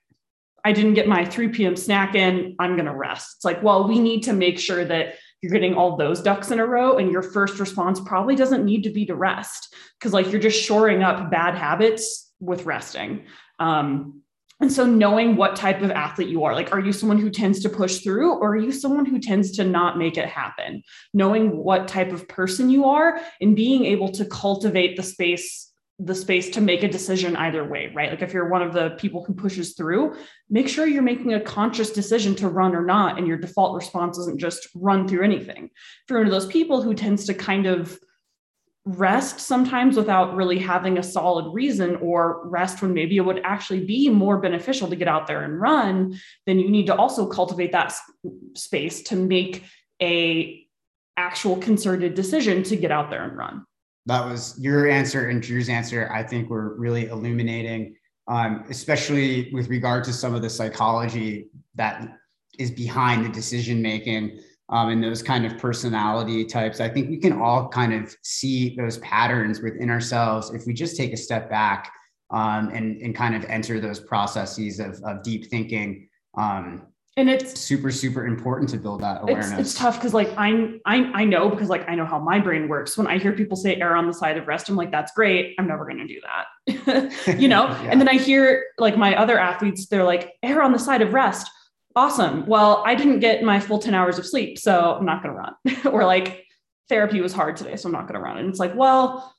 I 0.64 0.72
didn't 0.72 0.94
get 0.94 1.08
my 1.08 1.24
3 1.24 1.48
p.m. 1.48 1.74
snack 1.74 2.14
in, 2.14 2.54
I'm 2.58 2.74
going 2.76 2.86
to 2.86 2.94
rest. 2.94 3.36
It's 3.36 3.44
like, 3.44 3.62
well, 3.62 3.88
we 3.88 3.98
need 3.98 4.22
to 4.24 4.34
make 4.34 4.58
sure 4.58 4.84
that 4.84 5.14
you're 5.40 5.52
getting 5.52 5.74
all 5.74 5.96
those 5.96 6.20
ducks 6.20 6.50
in 6.50 6.60
a 6.60 6.66
row 6.66 6.98
and 6.98 7.10
your 7.10 7.22
first 7.22 7.58
response 7.58 7.98
probably 8.00 8.36
doesn't 8.36 8.64
need 8.64 8.82
to 8.82 8.90
be 8.90 9.06
to 9.06 9.14
rest 9.14 9.74
because 9.98 10.12
like 10.12 10.30
you're 10.30 10.40
just 10.40 10.60
shoring 10.60 11.02
up 11.02 11.30
bad 11.30 11.54
habits 11.54 12.30
with 12.40 12.66
resting 12.66 13.24
um, 13.58 14.19
and 14.60 14.72
so 14.72 14.84
knowing 14.84 15.36
what 15.36 15.56
type 15.56 15.82
of 15.82 15.90
athlete 15.90 16.28
you 16.28 16.44
are 16.44 16.54
like 16.54 16.72
are 16.72 16.80
you 16.80 16.92
someone 16.92 17.18
who 17.18 17.30
tends 17.30 17.60
to 17.60 17.68
push 17.68 17.98
through 17.98 18.34
or 18.34 18.52
are 18.52 18.58
you 18.58 18.72
someone 18.72 19.06
who 19.06 19.18
tends 19.18 19.50
to 19.50 19.64
not 19.64 19.98
make 19.98 20.16
it 20.16 20.28
happen 20.28 20.82
knowing 21.14 21.56
what 21.56 21.88
type 21.88 22.12
of 22.12 22.28
person 22.28 22.70
you 22.70 22.84
are 22.84 23.20
and 23.40 23.56
being 23.56 23.84
able 23.84 24.10
to 24.10 24.24
cultivate 24.24 24.96
the 24.96 25.02
space 25.02 25.70
the 26.02 26.14
space 26.14 26.48
to 26.48 26.62
make 26.62 26.82
a 26.82 26.88
decision 26.88 27.36
either 27.36 27.62
way, 27.62 27.92
right? 27.94 28.10
Like 28.10 28.22
if 28.22 28.32
you're 28.32 28.48
one 28.48 28.62
of 28.62 28.72
the 28.72 28.90
people 28.90 29.22
who 29.22 29.34
pushes 29.34 29.74
through, 29.74 30.16
make 30.48 30.66
sure 30.66 30.86
you're 30.86 31.02
making 31.02 31.34
a 31.34 31.40
conscious 31.40 31.90
decision 31.90 32.34
to 32.36 32.48
run 32.48 32.74
or 32.74 32.84
not. 32.84 33.18
And 33.18 33.26
your 33.26 33.36
default 33.36 33.76
response 33.76 34.16
isn't 34.16 34.40
just 34.40 34.68
run 34.74 35.06
through 35.06 35.24
anything. 35.24 35.64
If 35.64 36.08
you're 36.08 36.20
one 36.20 36.26
of 36.26 36.32
those 36.32 36.46
people 36.46 36.80
who 36.80 36.94
tends 36.94 37.26
to 37.26 37.34
kind 37.34 37.66
of 37.66 37.98
rest 38.86 39.40
sometimes 39.40 39.96
without 39.96 40.34
really 40.34 40.58
having 40.58 40.98
a 40.98 41.02
solid 41.02 41.52
reason 41.52 41.96
or 41.96 42.48
rest 42.48 42.80
when 42.80 42.94
maybe 42.94 43.16
it 43.16 43.20
would 43.20 43.40
actually 43.44 43.84
be 43.84 44.08
more 44.08 44.38
beneficial 44.38 44.88
to 44.88 44.96
get 44.96 45.06
out 45.06 45.26
there 45.26 45.42
and 45.42 45.60
run, 45.60 46.18
then 46.46 46.58
you 46.58 46.70
need 46.70 46.86
to 46.86 46.94
also 46.94 47.26
cultivate 47.26 47.72
that 47.72 47.94
space 48.54 49.02
to 49.02 49.16
make 49.16 49.64
a 50.00 50.66
actual 51.16 51.56
concerted 51.56 52.14
decision 52.14 52.62
to 52.62 52.76
get 52.76 52.90
out 52.90 53.10
there 53.10 53.24
and 53.24 53.36
run 53.36 53.64
that 54.06 54.24
was 54.24 54.58
your 54.58 54.88
answer 54.88 55.28
and 55.28 55.42
Drew's 55.42 55.68
answer. 55.68 56.10
I 56.12 56.22
think 56.22 56.50
were 56.50 56.74
really 56.76 57.06
illuminating, 57.06 57.96
um, 58.28 58.64
especially 58.68 59.50
with 59.52 59.68
regard 59.68 60.04
to 60.04 60.12
some 60.12 60.34
of 60.34 60.42
the 60.42 60.50
psychology 60.50 61.48
that 61.74 62.16
is 62.58 62.70
behind 62.70 63.24
the 63.24 63.28
decision 63.28 63.80
making 63.80 64.40
um, 64.70 64.88
and 64.88 65.02
those 65.02 65.22
kind 65.22 65.44
of 65.44 65.58
personality 65.58 66.44
types. 66.44 66.80
I 66.80 66.88
think 66.88 67.10
we 67.10 67.16
can 67.18 67.32
all 67.32 67.68
kind 67.68 67.92
of 67.92 68.14
see 68.22 68.74
those 68.76 68.98
patterns 68.98 69.60
within 69.60 69.90
ourselves 69.90 70.50
if 70.50 70.66
we 70.66 70.72
just 70.72 70.96
take 70.96 71.12
a 71.12 71.16
step 71.16 71.50
back 71.50 71.92
um, 72.30 72.70
and, 72.70 73.00
and 73.02 73.14
kind 73.14 73.34
of 73.34 73.44
enter 73.46 73.80
those 73.80 74.00
processes 74.00 74.80
of, 74.80 75.00
of 75.02 75.22
deep 75.22 75.46
thinking 75.46 76.08
um, 76.36 76.86
and 77.16 77.28
it's 77.28 77.60
super 77.60 77.90
super 77.90 78.26
important 78.26 78.70
to 78.70 78.76
build 78.76 79.00
that 79.00 79.22
awareness 79.22 79.50
it's, 79.52 79.60
it's 79.60 79.74
tough 79.74 79.96
because 79.96 80.14
like 80.14 80.30
I'm, 80.38 80.80
i 80.86 81.10
i 81.12 81.24
know 81.24 81.50
because 81.50 81.68
like 81.68 81.88
i 81.88 81.94
know 81.94 82.04
how 82.04 82.18
my 82.18 82.38
brain 82.38 82.68
works. 82.68 82.96
When 82.96 83.06
i 83.06 83.18
hear 83.18 83.32
people 83.32 83.56
say 83.56 83.76
err 83.76 83.96
on 83.96 84.06
the 84.06 84.14
side 84.14 84.36
of 84.36 84.46
rest 84.46 84.68
i'm 84.68 84.76
like 84.76 84.92
that's 84.92 85.12
great. 85.12 85.54
I'm 85.58 85.66
never 85.66 85.84
going 85.84 85.98
to 85.98 86.06
do 86.06 86.20
that. 86.22 87.12
You 87.38 87.48
know? 87.48 87.66
Yeah. 87.70 87.90
and 87.90 88.00
then 88.00 88.08
i 88.08 88.14
hear 88.14 88.64
like 88.78 88.96
my 88.96 89.16
other 89.16 89.38
athletes 89.38 89.86
they're 89.86 90.04
like 90.04 90.32
err 90.42 90.62
on 90.62 90.72
the 90.72 90.78
side 90.78 91.02
of 91.02 91.12
rest 91.12 91.50
awesome. 91.96 92.46
Well 92.46 92.82
i 92.86 92.94
didn't 92.94 93.20
get 93.20 93.42
my 93.42 93.60
full 93.60 93.78
10 93.78 93.94
hours 93.94 94.18
of 94.18 94.26
sleep 94.26 94.58
so 94.58 94.96
i'm 94.98 95.06
not 95.06 95.22
going 95.22 95.34
to 95.34 95.40
run. 95.40 95.54
Or 95.92 96.04
like 96.04 96.46
therapy 96.88 97.20
was 97.20 97.32
hard 97.32 97.56
today 97.56 97.76
so 97.76 97.88
i'm 97.88 97.92
not 97.92 98.06
going 98.08 98.14
to 98.14 98.24
run. 98.24 98.38
And 98.38 98.48
it's 98.48 98.60
like 98.60 98.74
well 98.74 99.34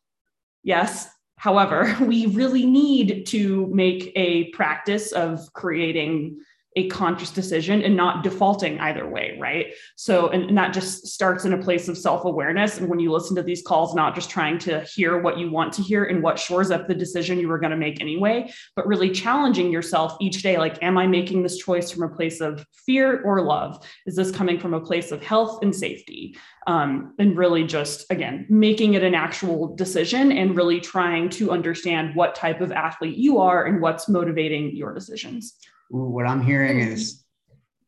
yes. 0.63 1.09
However 1.37 1.95
we 2.01 2.27
really 2.27 2.65
need 2.65 3.25
to 3.27 3.67
make 3.73 4.11
a 4.15 4.49
practice 4.51 5.11
of 5.11 5.51
creating 5.53 6.39
a 6.75 6.87
conscious 6.87 7.31
decision 7.31 7.81
and 7.81 7.95
not 7.95 8.23
defaulting 8.23 8.79
either 8.79 9.07
way 9.07 9.37
right? 9.39 9.73
So 9.95 10.29
and, 10.29 10.45
and, 10.45 10.57
that 10.57 10.73
just 10.73 11.07
starts 11.07 11.45
in 11.45 11.53
a 11.53 11.57
place 11.57 11.87
of 11.87 11.97
self-awareness. 11.97 12.77
And 12.77 12.87
when 12.87 12.99
you 12.99 13.11
listen 13.11 13.35
to 13.35 13.43
these 13.43 13.61
calls 13.61 13.95
not 13.95 14.15
just 14.15 14.29
trying 14.29 14.59
to 14.59 14.81
hear 14.81 15.19
what 15.19 15.37
you 15.37 15.49
want 15.49 15.73
to 15.73 15.81
hear 15.81 16.05
and 16.05 16.21
what 16.21 16.39
shores 16.39 16.71
up 16.71 16.87
the 16.87 16.95
decision 16.95 17.39
you 17.39 17.47
were 17.47 17.59
going 17.59 17.71
to 17.71 17.77
make 17.77 17.99
anyway 18.01 18.51
but 18.75 18.87
really 18.87 19.09
challenging 19.09 19.71
yourself 19.71 20.15
each 20.21 20.41
day 20.41 20.57
like 20.57 20.81
am 20.83 20.97
i 20.97 21.07
making 21.07 21.43
this 21.43 21.57
choice 21.57 21.91
from 21.91 22.03
a 22.03 22.15
place 22.15 22.41
of 22.41 22.65
fear 22.85 23.21
or 23.23 23.41
love? 23.41 23.85
Is 24.05 24.15
this 24.15 24.31
coming 24.31 24.59
from 24.59 24.73
a 24.73 24.81
place 24.81 25.11
of 25.11 25.23
health 25.23 25.59
and 25.61 25.75
safety? 25.75 26.37
Um, 26.67 27.15
and 27.17 27.35
really 27.35 27.63
just 27.63 28.05
again 28.11 28.45
making 28.47 28.93
it 28.93 29.01
an 29.01 29.15
actual 29.15 29.75
decision 29.75 30.31
and 30.31 30.55
really 30.55 30.79
trying 30.79 31.29
to 31.31 31.49
understand 31.49 32.15
what 32.15 32.35
type 32.35 32.61
of 32.61 32.71
athlete 32.71 33.17
you 33.17 33.39
are 33.39 33.65
and 33.65 33.81
what's 33.81 34.07
motivating 34.07 34.75
your 34.75 34.93
decisions 34.93 35.57
what 35.91 36.25
I'm 36.25 36.41
hearing 36.41 36.79
is 36.79 37.23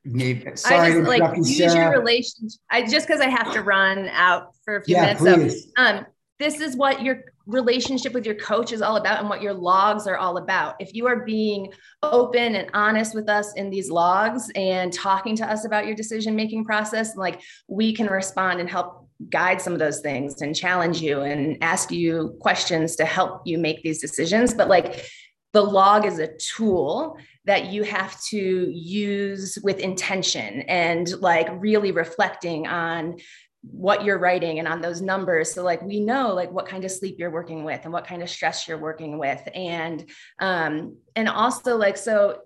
maybe 0.04 0.56
sorry 0.56 0.78
I 0.78 0.92
just 0.92 1.08
like 1.08 1.38
use 1.38 1.58
Sarah. 1.58 1.92
your 1.92 2.00
relationship. 2.00 2.60
I 2.70 2.82
just 2.86 3.08
because 3.08 3.22
I 3.22 3.30
have 3.30 3.54
to 3.54 3.62
run 3.62 4.10
out 4.10 4.54
for 4.66 4.78
a 4.78 4.84
few 4.84 4.96
yeah, 4.96 5.14
minutes. 5.14 5.64
So 5.64 5.70
um 5.78 6.06
this 6.40 6.60
is 6.60 6.76
what 6.76 7.02
your 7.02 7.24
relationship 7.46 8.14
with 8.14 8.26
your 8.26 8.36
coach 8.36 8.74
is 8.74 8.82
all 8.82 8.98
about 8.98 9.20
and 9.20 9.30
what 9.30 9.42
your 9.42 9.54
logs 9.54 10.08
are 10.08 10.18
all 10.18 10.38
about. 10.38 10.76
If 10.80 10.94
you 10.94 11.08
are 11.08 11.24
being 11.24 11.72
open 12.02 12.56
and 12.56 12.70
honest 12.74 13.16
with 13.16 13.30
us 13.30 13.54
in 13.54 13.70
these 13.70 13.90
logs 13.90 14.52
and 14.56 14.92
talking 14.92 15.36
to 15.38 15.50
us 15.50 15.64
about 15.64 15.86
your 15.86 15.96
decision 15.96 16.36
making 16.36 16.66
process, 16.66 17.16
like 17.16 17.42
we 17.68 17.94
can 17.94 18.08
respond 18.08 18.60
and 18.60 18.70
help 18.70 19.08
guide 19.30 19.62
some 19.62 19.74
of 19.74 19.80
those 19.80 20.02
things 20.02 20.42
and 20.42 20.56
challenge 20.56 21.02
you 21.02 21.22
and 21.22 21.58
ask 21.62 21.92
you 21.92 22.36
questions 22.42 22.96
to 22.98 23.06
help 23.06 23.42
you 23.46 23.58
make 23.58 23.84
these 23.84 24.02
decisions. 24.02 24.54
But 24.54 24.68
like 24.68 25.06
the 25.54 25.62
log 25.62 26.06
is 26.06 26.20
a 26.20 26.28
tool 26.38 27.18
that 27.46 27.72
you 27.72 27.84
have 27.84 28.20
to 28.30 28.38
use 28.72 29.58
with 29.64 29.80
intention 29.80 30.62
and 30.62 31.20
like 31.20 31.50
really 31.52 31.92
reflecting 31.92 32.68
on 32.68 33.18
what 33.62 34.04
you're 34.04 34.18
writing 34.18 34.60
and 34.60 34.68
on 34.68 34.82
those 34.82 35.02
numbers. 35.02 35.54
So 35.54 35.64
like 35.64 35.82
we 35.82 36.02
know 36.02 36.34
like 36.34 36.52
what 36.52 36.68
kind 36.68 36.84
of 36.84 36.92
sleep 36.92 37.16
you're 37.18 37.32
working 37.32 37.64
with 37.64 37.82
and 37.84 37.94
what 37.94 38.06
kind 38.06 38.22
of 38.22 38.30
stress 38.30 38.68
you're 38.68 38.78
working 38.78 39.18
with. 39.18 39.42
And 39.54 40.10
um 40.40 40.98
and 41.16 41.30
also 41.30 41.78
like 41.78 41.98
so 41.98 42.42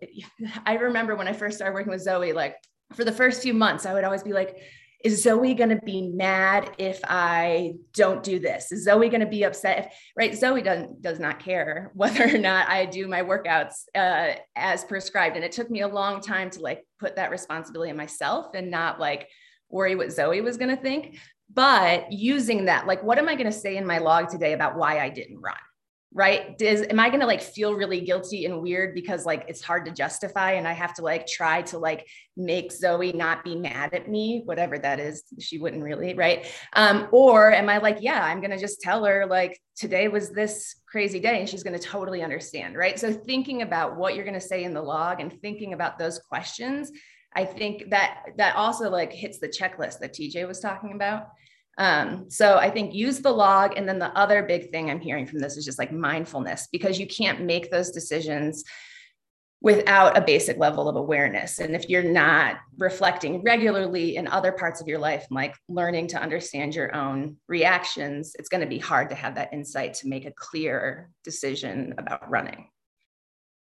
i 0.66 0.76
remember 0.76 1.16
when 1.16 1.28
i 1.28 1.34
first 1.34 1.58
started 1.58 1.74
working 1.74 1.92
with 1.92 2.02
zoe 2.02 2.34
like 2.34 2.56
for 2.94 3.04
the 3.04 3.12
first 3.12 3.42
few 3.42 3.54
months 3.54 3.86
i 3.86 3.94
would 3.94 4.04
always 4.04 4.24
be 4.24 4.34
like 4.34 4.58
is 5.04 5.22
Zoe 5.22 5.54
going 5.54 5.70
to 5.70 5.82
be 5.86 6.02
mad 6.02 6.72
if 6.78 7.00
I 7.04 7.76
don't 7.94 8.24
do 8.24 8.40
this? 8.40 8.72
Is 8.72 8.84
Zoe 8.86 9.10
going 9.10 9.22
to 9.22 9.28
be 9.28 9.44
upset? 9.44 9.86
If, 9.86 9.94
right. 10.16 10.36
Zoe 10.36 10.62
doesn't, 10.62 11.02
does 11.02 11.20
not 11.20 11.40
care 11.40 11.92
whether 11.96 12.24
or 12.24 12.38
not 12.38 12.70
I 12.70 12.86
do 12.86 13.08
my 13.08 13.22
workouts 13.22 13.86
uh, 13.94 14.34
as 14.56 14.84
prescribed. 14.84 15.36
And 15.36 15.46
it 15.46 15.52
took 15.52 15.70
me 15.70 15.82
a 15.82 15.88
long 15.88 16.22
time 16.22 16.50
to 16.52 16.62
like 16.62 16.86
put 17.00 17.16
that 17.16 17.32
responsibility 17.32 17.92
on 17.92 17.98
myself 17.98 18.56
and 18.56 18.72
not 18.72 19.00
like 19.00 19.30
worry 19.70 19.96
what 19.96 20.12
Zoe 20.12 20.42
was 20.42 20.58
going 20.58 20.76
to 20.76 20.82
think. 20.82 21.20
But 21.54 22.12
using 22.12 22.66
that, 22.66 22.88
like, 22.88 23.02
what 23.04 23.18
am 23.18 23.30
I 23.30 23.36
going 23.36 23.46
to 23.46 23.58
say 23.58 23.78
in 23.78 23.86
my 23.86 24.00
log 24.00 24.30
today 24.30 24.52
about 24.52 24.76
why 24.76 25.00
I 25.00 25.10
didn't 25.10 25.40
run? 25.40 25.56
Right? 26.14 26.58
Does 26.58 26.82
am 26.84 27.00
i 27.00 27.10
going 27.10 27.20
to 27.20 27.28
like 27.28 27.42
feel 27.42 27.74
really 27.74 28.02
guilty 28.02 28.46
and 28.46 28.62
weird 28.62 28.96
because 28.96 29.26
like 29.26 29.46
it's 29.48 29.62
hard 29.62 29.86
to 29.86 29.92
justify 29.92 30.54
and 30.54 30.68
i 30.68 30.72
have 30.72 30.94
to 30.96 31.02
like 31.02 31.28
try 31.28 31.62
to 31.64 31.78
like 31.78 32.08
make 32.36 32.72
zoe 32.72 33.12
not 33.12 33.44
be 33.44 33.56
mad 33.56 33.94
at 33.94 34.10
me 34.10 34.42
whatever 34.46 34.78
that 34.80 35.00
is 35.00 35.24
she 35.40 35.58
wouldn't 35.58 35.84
really 35.84 36.14
right? 36.14 36.48
Um 36.74 37.08
or 37.12 37.54
am 37.54 37.70
i 37.70 37.78
like 37.78 37.98
yeah 38.02 38.24
i'm 38.24 38.40
going 38.40 38.52
to 38.52 38.58
just 38.58 38.82
tell 38.82 39.04
her 39.04 39.26
like 39.26 39.60
today 39.76 40.08
was 40.08 40.32
this 40.32 40.76
crazy 40.90 41.20
day 41.20 41.40
and 41.40 41.50
she's 41.50 41.64
going 41.64 41.78
to 41.78 41.86
totally 41.86 42.24
understand 42.24 42.76
right? 42.76 42.98
So 43.00 43.12
thinking 43.12 43.62
about 43.62 43.98
what 43.98 44.16
you're 44.16 44.26
going 44.26 44.34
to 44.34 44.42
say 44.42 44.64
in 44.64 44.74
the 44.74 44.82
log 44.82 45.20
and 45.20 45.42
thinking 45.42 45.74
about 45.74 46.00
those 46.00 46.20
questions 46.20 46.92
i 47.36 47.44
think 47.44 47.90
that 47.90 48.24
that 48.38 48.56
also 48.56 48.90
like 48.90 49.12
hits 49.12 49.40
the 49.40 49.48
checklist 49.50 50.00
that 50.00 50.14
tj 50.14 50.48
was 50.48 50.62
talking 50.62 50.94
about 50.94 51.28
Um, 51.78 52.30
so 52.30 52.58
I 52.58 52.70
think 52.70 52.94
use 52.94 53.20
the 53.20 53.32
log. 53.32 53.74
And 53.78 53.88
then 53.88 54.00
the 54.00 54.16
other 54.18 54.44
big 54.44 54.72
thing 54.72 54.90
I'm 54.90 55.00
hearing 55.00 55.28
from 55.28 55.40
this 55.40 55.58
is 55.58 55.66
just 55.66 55.80
like 55.80 55.92
mindfulness, 55.92 56.68
because 56.72 57.00
you 57.00 57.08
can't 57.08 57.42
make 57.42 57.70
those 57.70 57.92
decisions 57.92 58.64
without 59.60 60.16
a 60.16 60.22
basic 60.22 60.58
level 60.58 60.88
of 60.88 60.96
awareness. 60.96 61.60
And 61.60 61.76
if 61.76 61.90
you're 61.90 62.04
not 62.04 62.58
reflecting 62.78 63.42
regularly 63.42 64.16
in 64.16 64.28
other 64.28 64.52
parts 64.52 64.82
of 64.82 64.88
your 64.88 65.00
life, 65.00 65.26
like 65.32 65.56
learning 65.68 66.08
to 66.10 66.22
understand 66.22 66.76
your 66.76 66.96
own 66.96 67.38
reactions, 67.48 68.36
it's 68.38 68.50
going 68.50 68.62
to 68.62 68.68
be 68.68 68.78
hard 68.78 69.10
to 69.10 69.16
have 69.16 69.34
that 69.36 69.52
insight 69.52 69.96
to 69.96 70.08
make 70.08 70.26
a 70.26 70.32
clear 70.32 71.10
decision 71.24 71.96
about 71.98 72.30
running. 72.30 72.70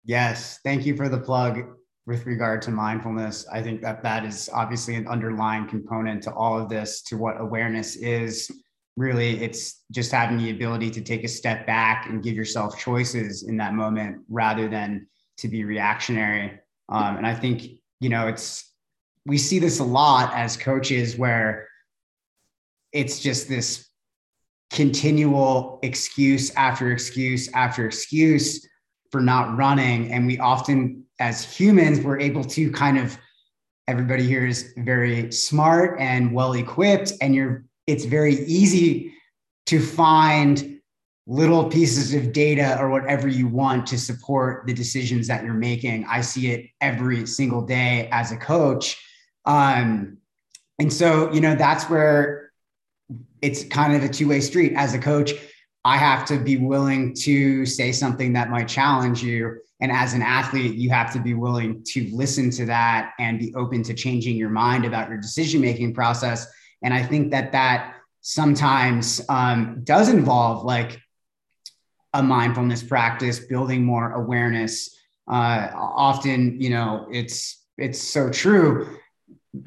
Yes, 0.04 0.58
thank 0.64 0.84
you 0.84 0.96
for 0.96 1.08
the 1.08 1.18
plug 1.18 1.77
with 2.08 2.24
regard 2.24 2.62
to 2.62 2.70
mindfulness. 2.70 3.46
I 3.52 3.60
think 3.62 3.82
that 3.82 4.02
that 4.02 4.24
is 4.24 4.48
obviously 4.54 4.94
an 4.94 5.06
underlying 5.06 5.68
component 5.68 6.22
to 6.22 6.32
all 6.32 6.58
of 6.58 6.70
this, 6.70 7.02
to 7.02 7.18
what 7.18 7.38
awareness 7.38 7.96
is. 7.96 8.50
Really, 8.96 9.44
it's 9.44 9.84
just 9.92 10.10
having 10.10 10.38
the 10.38 10.50
ability 10.50 10.90
to 10.92 11.02
take 11.02 11.22
a 11.22 11.28
step 11.28 11.66
back 11.66 12.08
and 12.08 12.22
give 12.22 12.34
yourself 12.34 12.78
choices 12.78 13.42
in 13.42 13.58
that 13.58 13.74
moment 13.74 14.22
rather 14.30 14.68
than 14.68 15.06
to 15.36 15.48
be 15.48 15.64
reactionary. 15.64 16.58
Um, 16.88 17.18
and 17.18 17.26
I 17.26 17.34
think, 17.34 17.66
you 18.00 18.08
know, 18.08 18.26
it's, 18.26 18.72
we 19.26 19.36
see 19.36 19.58
this 19.58 19.78
a 19.78 19.84
lot 19.84 20.32
as 20.34 20.56
coaches 20.56 21.18
where 21.18 21.68
it's 22.90 23.20
just 23.20 23.50
this 23.50 23.86
continual 24.70 25.78
excuse 25.82 26.50
after 26.54 26.90
excuse 26.90 27.52
after 27.52 27.84
excuse 27.84 28.66
for 29.12 29.20
not 29.20 29.58
running. 29.58 30.10
And 30.10 30.26
we 30.26 30.38
often, 30.38 31.04
as 31.18 31.44
humans, 31.44 32.00
we're 32.00 32.20
able 32.20 32.44
to 32.44 32.70
kind 32.70 32.98
of, 32.98 33.18
everybody 33.86 34.24
here 34.24 34.46
is 34.46 34.72
very 34.78 35.32
smart 35.32 35.98
and 35.98 36.32
well 36.32 36.52
equipped, 36.52 37.12
and 37.20 37.34
you're, 37.34 37.64
it's 37.86 38.04
very 38.04 38.34
easy 38.44 39.12
to 39.66 39.80
find 39.80 40.78
little 41.26 41.68
pieces 41.68 42.14
of 42.14 42.32
data 42.32 42.78
or 42.80 42.88
whatever 42.88 43.28
you 43.28 43.46
want 43.46 43.86
to 43.86 43.98
support 43.98 44.66
the 44.66 44.72
decisions 44.72 45.26
that 45.26 45.44
you're 45.44 45.52
making. 45.52 46.06
I 46.08 46.22
see 46.22 46.50
it 46.52 46.70
every 46.80 47.26
single 47.26 47.60
day 47.60 48.08
as 48.10 48.32
a 48.32 48.36
coach. 48.36 49.02
Um, 49.44 50.18
and 50.78 50.90
so, 50.90 51.30
you 51.32 51.42
know, 51.42 51.54
that's 51.54 51.84
where 51.90 52.50
it's 53.42 53.64
kind 53.64 53.94
of 53.94 54.02
a 54.04 54.08
two 54.08 54.28
way 54.28 54.40
street. 54.40 54.72
As 54.74 54.94
a 54.94 54.98
coach, 54.98 55.32
I 55.88 55.96
have 55.96 56.26
to 56.26 56.38
be 56.38 56.58
willing 56.58 57.14
to 57.14 57.64
say 57.64 57.92
something 57.92 58.34
that 58.34 58.50
might 58.50 58.68
challenge 58.68 59.22
you. 59.22 59.58
And 59.80 59.90
as 59.90 60.12
an 60.12 60.20
athlete, 60.20 60.74
you 60.74 60.90
have 60.90 61.14
to 61.14 61.18
be 61.18 61.32
willing 61.32 61.82
to 61.92 62.10
listen 62.12 62.50
to 62.50 62.66
that 62.66 63.14
and 63.18 63.38
be 63.38 63.54
open 63.54 63.82
to 63.84 63.94
changing 63.94 64.36
your 64.36 64.50
mind 64.50 64.84
about 64.84 65.08
your 65.08 65.16
decision 65.16 65.62
making 65.62 65.94
process. 65.94 66.46
And 66.82 66.92
I 66.92 67.02
think 67.02 67.30
that 67.30 67.52
that 67.52 67.94
sometimes 68.20 69.22
um, 69.30 69.80
does 69.82 70.10
involve 70.10 70.62
like 70.62 71.00
a 72.12 72.22
mindfulness 72.22 72.82
practice, 72.82 73.38
building 73.38 73.82
more 73.82 74.12
awareness. 74.12 74.94
Uh, 75.26 75.70
often, 75.74 76.60
you 76.60 76.68
know, 76.68 77.08
it's 77.10 77.64
it's 77.78 77.98
so 77.98 78.28
true, 78.28 78.98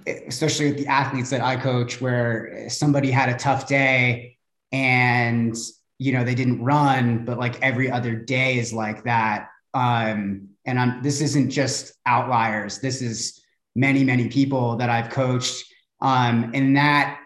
especially 0.05 0.67
with 0.67 0.77
the 0.77 0.87
athletes 0.87 1.31
that 1.31 1.41
I 1.41 1.55
coach, 1.55 1.99
where 1.99 2.69
somebody 2.69 3.09
had 3.09 3.29
a 3.29 3.37
tough 3.39 3.67
day 3.67 4.37
and 4.71 5.57
you 6.01 6.11
know 6.11 6.23
they 6.23 6.33
didn't 6.33 6.63
run, 6.63 7.25
but 7.25 7.37
like 7.37 7.61
every 7.61 7.91
other 7.91 8.15
day 8.15 8.57
is 8.57 8.73
like 8.73 9.03
that. 9.03 9.49
Um, 9.75 10.49
and 10.65 10.79
I'm 10.79 11.03
this 11.03 11.21
isn't 11.21 11.51
just 11.51 11.93
outliers. 12.07 12.79
This 12.79 13.03
is 13.03 13.39
many 13.75 14.03
many 14.03 14.27
people 14.27 14.77
that 14.77 14.89
I've 14.89 15.11
coached. 15.11 15.63
Um, 16.01 16.49
and 16.55 16.75
that 16.75 17.19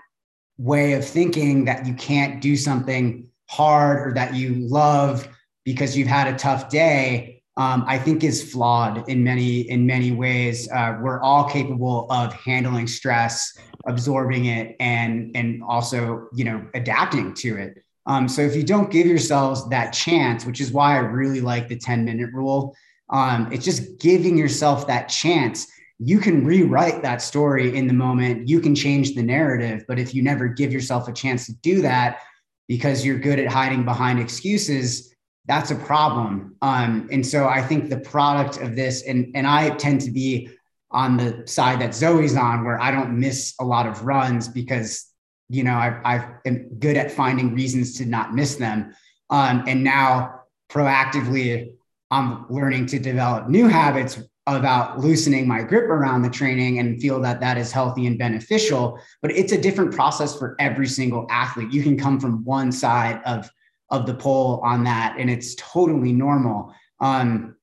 way 0.58 0.92
of 0.92 1.06
thinking 1.06 1.64
that 1.66 1.86
you 1.86 1.94
can't 1.94 2.42
do 2.42 2.58
something 2.58 3.30
hard 3.50 4.10
or 4.10 4.14
that 4.14 4.36
you 4.36 4.56
love 4.68 5.26
because 5.64 5.96
you've 5.96 6.10
had 6.10 6.28
a 6.34 6.38
tough 6.38 6.70
day 6.70 7.44
um, 7.58 7.84
i 7.88 7.98
think 7.98 8.24
is 8.24 8.52
flawed 8.52 9.08
in 9.08 9.24
many 9.24 9.62
in 9.70 9.86
many 9.86 10.12
ways 10.12 10.68
uh, 10.72 10.98
we're 11.02 11.22
all 11.22 11.48
capable 11.48 12.08
of 12.10 12.34
handling 12.34 12.88
stress 12.88 13.58
absorbing 13.86 14.46
it 14.46 14.76
and 14.80 15.32
and 15.36 15.62
also 15.64 16.28
you 16.34 16.44
know 16.44 16.66
adapting 16.74 17.34
to 17.34 17.56
it 17.58 17.85
um, 18.08 18.28
so 18.28 18.42
if 18.42 18.56
you 18.56 18.64
don't 18.64 18.92
give 18.92 19.08
yourselves 19.08 19.68
that 19.70 19.92
chance 19.92 20.46
which 20.46 20.62
is 20.62 20.72
why 20.72 20.96
i 20.96 21.00
really 21.00 21.42
like 21.42 21.68
the 21.68 21.78
10 21.78 22.06
minute 22.06 22.32
rule 22.34 22.76
um, 23.12 23.52
it's 23.52 23.66
just 23.66 24.00
giving 24.00 24.38
yourself 24.38 24.88
that 24.88 25.08
chance 25.08 25.68
you 26.00 26.20
can 26.20 26.46
rewrite 26.46 27.02
that 27.02 27.22
story 27.22 27.78
in 27.78 27.88
the 27.88 27.94
moment 27.94 28.48
you 28.48 28.60
can 28.60 28.76
change 28.76 29.16
the 29.16 29.24
narrative 29.24 29.84
but 29.88 30.00
if 30.00 30.14
you 30.14 30.22
never 30.22 30.48
give 30.48 30.72
yourself 30.72 31.08
a 31.08 31.14
chance 31.14 31.46
to 31.46 31.54
do 31.62 31.82
that 31.82 32.20
because 32.68 33.06
you're 33.06 33.20
good 33.20 33.40
at 33.40 33.48
hiding 33.48 33.86
behind 33.86 34.20
excuses, 34.20 35.14
that's 35.46 35.72
a 35.72 35.76
problem. 35.76 36.56
Um, 36.62 37.08
and 37.12 37.26
so 37.26 37.48
I 37.48 37.62
think 37.62 37.90
the 37.90 38.00
product 38.00 38.58
of 38.58 38.76
this, 38.76 39.04
and 39.04 39.32
and 39.36 39.46
I 39.46 39.70
tend 39.72 40.02
to 40.02 40.12
be 40.12 40.50
on 40.92 41.18
the 41.18 41.44
side 41.46 41.82
that 41.82 41.94
Zoe's 41.94 42.36
on, 42.36 42.64
where 42.64 42.82
I 42.82 42.92
don't 42.92 43.20
miss 43.20 43.54
a 43.60 43.66
lot 43.66 43.86
of 43.86 44.04
runs 44.04 44.48
because 44.48 45.06
you 45.50 45.64
know 45.64 45.74
I 45.74 46.00
I 46.06 46.28
am 46.46 46.70
good 46.80 46.98
at 46.98 47.12
finding 47.12 47.54
reasons 47.54 47.98
to 47.98 48.06
not 48.06 48.34
miss 48.34 48.56
them. 48.56 48.94
Um, 49.30 49.64
and 49.68 49.84
now 49.84 50.42
proactively, 50.70 51.74
I'm 52.12 52.46
learning 52.50 52.88
to 52.88 53.00
develop 53.00 53.48
new 53.50 53.68
habits 53.68 54.20
about 54.48 55.00
loosening 55.00 55.48
my 55.48 55.64
grip 55.64 55.86
around 55.86 56.22
the 56.22 56.30
training 56.30 56.78
and 56.78 57.02
feel 57.02 57.20
that 57.22 57.40
that 57.40 57.58
is 57.58 57.72
healthy 57.72 58.06
and 58.06 58.20
beneficial. 58.20 59.00
But 59.24 59.32
it's 59.32 59.52
a 59.52 59.60
different 59.60 59.94
process 59.94 60.38
for 60.38 60.56
every 60.60 60.88
single 60.88 61.26
athlete. 61.32 61.74
You 61.74 61.82
can 61.82 61.98
come 61.98 62.20
from 62.20 62.44
one 62.46 62.72
side 62.72 63.22
of 63.26 63.50
of 63.90 64.06
the 64.06 64.14
pole 64.14 64.62
on 64.64 64.84
that 64.84 65.16
and 65.20 65.30
it's 65.30 65.56
totally 65.56 66.12
normal. 66.12 66.74
Um 67.00 67.56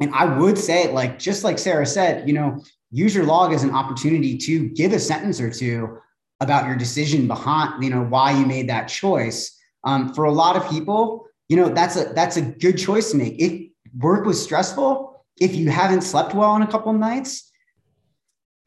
and 0.00 0.14
i 0.14 0.24
would 0.24 0.58
say 0.58 0.92
like 0.92 1.18
just 1.18 1.44
like 1.44 1.58
sarah 1.58 1.86
said 1.86 2.26
you 2.28 2.34
know 2.34 2.62
use 2.90 3.14
your 3.14 3.24
log 3.24 3.52
as 3.52 3.64
an 3.64 3.70
opportunity 3.70 4.36
to 4.36 4.68
give 4.70 4.92
a 4.92 4.98
sentence 4.98 5.40
or 5.40 5.50
two 5.50 5.98
about 6.40 6.66
your 6.66 6.76
decision 6.76 7.26
behind 7.26 7.82
you 7.82 7.90
know 7.90 8.02
why 8.02 8.30
you 8.30 8.44
made 8.46 8.68
that 8.68 8.88
choice 8.88 9.56
um, 9.84 10.12
for 10.14 10.24
a 10.24 10.32
lot 10.32 10.56
of 10.56 10.68
people 10.70 11.26
you 11.48 11.56
know 11.56 11.68
that's 11.68 11.96
a 11.96 12.04
that's 12.14 12.36
a 12.36 12.42
good 12.42 12.76
choice 12.76 13.10
to 13.10 13.16
make 13.16 13.34
if 13.40 13.70
work 13.98 14.26
was 14.26 14.42
stressful 14.42 15.16
if 15.38 15.54
you 15.54 15.70
haven't 15.70 16.02
slept 16.02 16.34
well 16.34 16.56
in 16.56 16.62
a 16.62 16.66
couple 16.66 16.92
nights, 16.92 17.50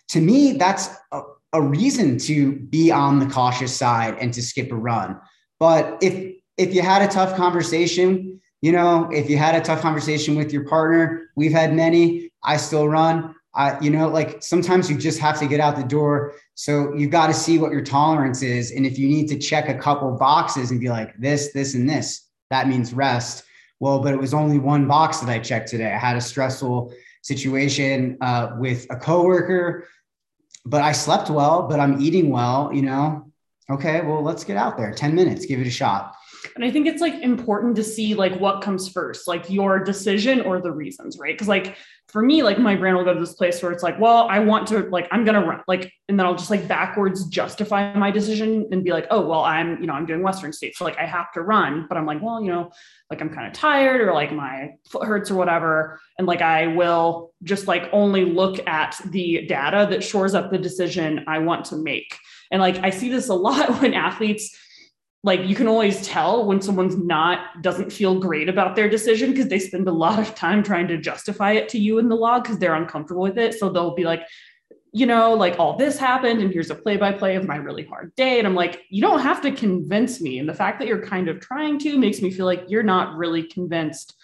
to 0.10 0.21
me, 0.21 0.53
that's 0.53 0.89
a, 1.12 1.21
a 1.53 1.62
reason 1.62 2.17
to 2.19 2.53
be 2.53 2.91
on 2.91 3.19
the 3.19 3.25
cautious 3.25 3.75
side 3.75 4.17
and 4.19 4.34
to 4.34 4.41
skip 4.41 4.71
a 4.71 4.75
run. 4.75 5.19
But 5.60 5.97
if 6.01 6.36
if 6.58 6.73
you 6.73 6.82
had 6.82 7.01
a 7.01 7.08
tough 7.08 7.36
conversation, 7.38 8.41
you 8.62 8.71
know, 8.71 9.10
if 9.12 9.29
you 9.29 9.38
had 9.38 9.55
a 9.55 9.62
tough 9.62 9.82
conversation 9.82 10.36
with 10.36 10.51
your 10.51 10.67
partner, 10.67 11.29
we've 11.36 11.51
had 11.51 11.73
many. 11.73 12.32
I 12.43 12.58
still 12.58 12.88
run. 12.88 13.36
I, 13.55 13.79
you 13.79 13.89
know, 13.89 14.10
like 14.10 14.43
sometimes 14.43 14.89
you 14.89 14.97
just 14.97 15.19
have 15.19 15.39
to 15.39 15.47
get 15.47 15.60
out 15.60 15.75
the 15.75 15.84
door. 15.84 16.34
So 16.60 16.93
you've 16.93 17.10
got 17.10 17.28
to 17.28 17.34
see 17.34 17.58
what 17.58 17.72
your 17.72 17.82
tolerance 17.82 18.41
is. 18.41 18.72
And 18.72 18.86
if 18.86 19.00
you 19.00 19.08
need 19.08 19.30
to 19.30 19.39
check 19.39 19.69
a 19.69 19.76
couple 19.76 20.12
boxes 20.17 20.72
and 20.72 20.80
be 20.82 20.89
like 20.89 21.17
this, 21.17 21.54
this, 21.54 21.74
and 21.74 21.89
this, 21.89 22.28
that 22.50 22.67
means 22.67 22.91
rest 22.91 23.45
well, 23.80 24.00
but 24.00 24.13
it 24.13 24.19
was 24.19 24.34
only 24.34 24.60
one 24.60 24.86
box 24.86 25.22
that 25.22 25.30
I 25.30 25.39
checked 25.39 25.69
today. 25.69 25.89
I 25.89 25.98
had 25.98 26.17
a 26.17 26.22
stressful 26.22 26.93
situation 27.22 28.17
uh, 28.19 28.58
with 28.58 28.88
a 28.89 28.98
coworker, 28.98 29.88
but 30.65 30.82
I 30.82 30.91
slept 30.91 31.30
well, 31.30 31.65
but 31.65 31.80
I'm 31.80 32.02
eating 32.02 32.30
well, 32.30 32.72
you 32.74 32.82
know. 32.82 33.32
Okay, 33.69 34.02
well, 34.02 34.22
let's 34.22 34.43
get 34.43 34.58
out 34.58 34.76
there. 34.76 34.91
10 34.91 35.15
minutes, 35.15 35.45
give 35.45 35.62
it 35.62 35.67
a 35.67 35.72
shot. 35.72 36.13
And 36.55 36.63
I 36.63 36.71
think 36.71 36.88
it's 36.88 37.01
like 37.01 37.15
important 37.15 37.75
to 37.77 37.83
see 37.83 38.15
like 38.15 38.35
what 38.39 38.62
comes 38.62 38.89
first, 38.89 39.27
like 39.27 39.49
your 39.49 39.79
decision 39.79 40.41
or 40.41 40.62
the 40.62 40.71
reasons, 40.71 41.17
right? 41.17 41.33
Because 41.33 41.47
like 41.47 41.75
for 42.07 42.21
me, 42.21 42.41
like 42.41 42.57
my 42.57 42.75
brain 42.75 42.95
will 42.95 43.03
go 43.03 43.13
to 43.13 43.19
this 43.19 43.33
place 43.33 43.62
where 43.62 43.71
it's 43.71 43.83
like, 43.83 43.99
well, 43.99 44.27
I 44.29 44.39
want 44.39 44.67
to 44.69 44.79
like 44.89 45.07
I'm 45.12 45.25
gonna 45.25 45.45
run, 45.45 45.62
like, 45.67 45.91
and 46.07 46.19
then 46.19 46.25
I'll 46.25 46.35
just 46.35 46.49
like 46.49 46.67
backwards 46.67 47.25
justify 47.27 47.93
my 47.93 48.09
decision 48.09 48.67
and 48.71 48.83
be 48.83 48.91
like, 48.91 49.05
oh, 49.12 49.25
well, 49.27 49.43
I'm, 49.43 49.79
you 49.79 49.88
know, 49.88 49.93
I'm 49.93 50.05
doing 50.05 50.23
Western 50.23 50.51
states. 50.51 50.79
So 50.79 50.85
like 50.85 50.97
I 50.97 51.05
have 51.05 51.31
to 51.33 51.41
run, 51.41 51.85
but 51.88 51.97
I'm 51.97 52.05
like, 52.05 52.21
well, 52.21 52.41
you 52.41 52.51
know, 52.51 52.71
like 53.09 53.21
I'm 53.21 53.29
kind 53.29 53.47
of 53.47 53.53
tired 53.53 54.01
or 54.01 54.13
like 54.13 54.31
my 54.31 54.71
foot 54.89 55.05
hurts 55.05 55.29
or 55.29 55.35
whatever. 55.35 55.99
And 56.17 56.25
like 56.27 56.41
I 56.41 56.67
will 56.67 57.31
just 57.43 57.67
like 57.67 57.89
only 57.91 58.25
look 58.25 58.65
at 58.67 58.99
the 59.05 59.45
data 59.47 59.88
that 59.89 60.03
shores 60.03 60.33
up 60.33 60.51
the 60.51 60.57
decision 60.57 61.25
I 61.27 61.39
want 61.39 61.65
to 61.65 61.75
make. 61.75 62.17
And 62.51 62.62
like 62.62 62.77
I 62.83 62.89
see 62.89 63.09
this 63.09 63.29
a 63.29 63.35
lot 63.35 63.69
when 63.81 63.93
athletes 63.93 64.57
like 65.23 65.41
you 65.45 65.55
can 65.55 65.67
always 65.67 66.05
tell 66.05 66.45
when 66.45 66.62
someone's 66.62 66.95
not 66.95 67.62
doesn't 67.62 67.91
feel 67.91 68.19
great 68.19 68.47
about 68.47 68.75
their 68.75 68.89
decision 68.89 69.32
because 69.32 69.47
they 69.47 69.60
spend 69.60 69.88
a 69.88 69.91
lot 69.91 70.19
of 70.19 70.34
time 70.36 70.63
trying 70.63 70.88
to 70.88 70.97
justify 70.97 71.51
it 71.51 71.67
to 71.69 71.79
you 71.79 71.99
in 71.99 72.08
the 72.08 72.15
log 72.15 72.43
because 72.43 72.58
they're 72.58 72.75
uncomfortable 72.75 73.21
with 73.21 73.38
it. 73.38 73.53
So 73.53 73.69
they'll 73.69 73.95
be 73.95 74.05
like 74.05 74.23
you 74.91 75.05
know 75.05 75.36
like 75.36 75.60
all 75.60 75.77
this 75.77 75.99
happened 75.99 76.41
and 76.41 76.51
here's 76.51 76.71
a 76.71 76.75
play 76.75 76.97
by 76.97 77.12
play 77.12 77.36
of 77.36 77.45
my 77.45 77.58
really 77.58 77.84
hard 77.84 78.15
day. 78.15 78.39
And 78.39 78.47
i'm 78.47 78.55
like 78.55 78.82
you 78.89 79.01
don't 79.01 79.19
have 79.19 79.41
to 79.41 79.51
convince 79.51 80.21
me. 80.21 80.39
And 80.39 80.47
the 80.47 80.53
fact 80.53 80.79
that 80.79 80.88
you're 80.88 81.05
kind 81.05 81.27
of 81.27 81.39
trying 81.39 81.79
to 81.79 81.97
makes 81.97 82.21
me 82.21 82.32
feel 82.32 82.45
like 82.45 82.65
you're 82.69 82.84
not 82.84 83.15
really 83.15 83.43
convinced 83.43 84.15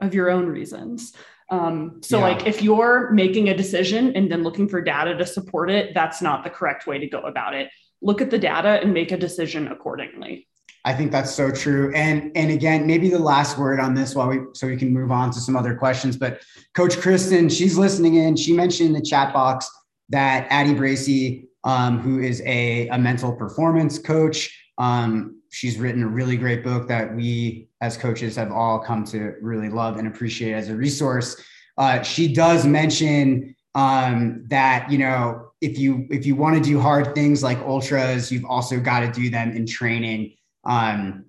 of 0.00 0.14
your 0.14 0.30
own 0.30 0.46
reasons. 0.46 1.12
Um, 1.50 2.00
so 2.00 2.18
yeah. 2.18 2.24
like 2.24 2.46
if 2.46 2.62
you're 2.62 3.10
making 3.10 3.48
a 3.48 3.56
decision 3.56 4.16
and 4.16 4.30
then 4.30 4.44
looking 4.44 4.68
for 4.68 4.80
data 4.80 5.16
to 5.16 5.26
support 5.26 5.68
it 5.68 5.94
that's 5.94 6.22
not 6.22 6.44
the 6.44 6.50
correct 6.50 6.86
way 6.86 6.98
to 6.98 7.08
go 7.08 7.22
about 7.22 7.54
it 7.54 7.70
look 8.02 8.20
at 8.20 8.30
the 8.30 8.38
data 8.38 8.80
and 8.80 8.92
make 8.92 9.12
a 9.12 9.16
decision 9.16 9.68
accordingly. 9.68 10.46
I 10.84 10.94
think 10.94 11.12
that's 11.12 11.34
so 11.34 11.50
true. 11.50 11.92
And 11.94 12.32
and 12.34 12.50
again, 12.50 12.86
maybe 12.86 13.10
the 13.10 13.18
last 13.18 13.58
word 13.58 13.80
on 13.80 13.94
this 13.94 14.14
while 14.14 14.28
we 14.28 14.40
so 14.54 14.66
we 14.66 14.76
can 14.76 14.92
move 14.92 15.10
on 15.10 15.30
to 15.32 15.40
some 15.40 15.56
other 15.56 15.74
questions. 15.74 16.16
But 16.16 16.40
Coach 16.74 16.98
Kristen, 16.98 17.48
she's 17.48 17.76
listening 17.76 18.14
in. 18.14 18.36
She 18.36 18.52
mentioned 18.52 18.88
in 18.88 18.92
the 18.94 19.02
chat 19.02 19.34
box 19.34 19.70
that 20.08 20.46
Addie 20.48 20.74
Bracy, 20.74 21.48
um, 21.64 22.00
who 22.00 22.20
is 22.20 22.40
a, 22.46 22.88
a 22.88 22.98
mental 22.98 23.32
performance 23.32 23.98
coach, 23.98 24.58
um, 24.78 25.40
she's 25.50 25.78
written 25.78 26.02
a 26.02 26.08
really 26.08 26.36
great 26.36 26.64
book 26.64 26.88
that 26.88 27.14
we 27.14 27.68
as 27.82 27.96
coaches 27.96 28.36
have 28.36 28.50
all 28.50 28.78
come 28.78 29.04
to 29.04 29.34
really 29.42 29.68
love 29.68 29.98
and 29.98 30.08
appreciate 30.08 30.54
as 30.54 30.70
a 30.70 30.74
resource. 30.74 31.42
Uh, 31.76 32.02
she 32.02 32.32
does 32.32 32.64
mention 32.64 33.54
um, 33.74 34.44
that 34.48 34.90
you 34.90 34.98
know 34.98 35.49
if 35.60 35.78
you 35.78 36.06
if 36.10 36.24
you 36.24 36.34
want 36.34 36.56
to 36.56 36.62
do 36.62 36.80
hard 36.80 37.14
things 37.14 37.42
like 37.42 37.58
ultras, 37.58 38.32
you've 38.32 38.44
also 38.44 38.80
got 38.80 39.00
to 39.00 39.12
do 39.12 39.30
them 39.30 39.52
in 39.52 39.66
training. 39.66 40.34
Um, 40.64 41.26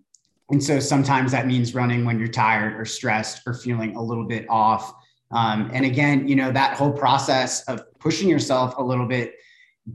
and 0.50 0.64
so 0.64 0.80
sometimes 0.80 1.32
that 1.32 1.48
means 1.48 1.74
running 1.74 2.04
when 2.06 2.20
you're 2.20 2.28
tired 2.28 2.80
or 2.80 2.86
stressed 2.86 3.42
or 3.48 3.54
feeling 3.54 3.96
a 3.96 4.02
little 4.02 4.26
bit 4.26 4.46
off. 4.50 4.94
Um, 5.32 5.72
and 5.74 5.86
again, 5.86 6.28
you 6.28 6.36
know, 6.36 6.52
that 6.52 6.76
whole 6.76 6.92
process 6.92 7.64
of 7.64 7.84
pushing 8.00 8.28
yourself 8.28 8.76
a 8.78 8.84
little 8.84 9.06
bit 9.08 9.36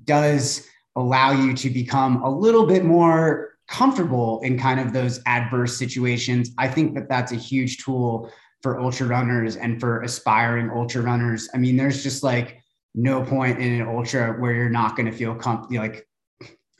does 0.04 0.66
allow 0.96 1.32
you 1.32 1.52
to 1.54 1.68
become 1.68 2.22
a 2.22 2.30
little 2.30 2.66
bit 2.66 2.84
more 2.84 3.58
comfortable 3.68 4.40
in 4.42 4.58
kind 4.58 4.80
of 4.80 4.92
those 4.92 5.20
adverse 5.26 5.76
situations. 5.76 6.50
I 6.56 6.68
think 6.68 6.94
that 6.94 7.08
that's 7.08 7.32
a 7.32 7.36
huge 7.36 7.84
tool 7.84 8.32
for 8.62 8.80
ultra 8.80 9.06
runners 9.06 9.56
and 9.56 9.78
for 9.78 10.00
aspiring 10.02 10.70
ultra 10.70 11.02
runners. 11.02 11.48
I 11.52 11.58
mean, 11.58 11.76
there's 11.76 12.02
just 12.02 12.22
like 12.22 12.62
no 12.96 13.22
point 13.22 13.58
in 13.60 13.80
an 13.80 13.86
ultra 13.86 14.32
where 14.32 14.52
you're 14.52 14.68
not 14.68 14.96
going 14.96 15.06
to 15.06 15.16
feel 15.16 15.34
com- 15.34 15.68
like 15.70 16.08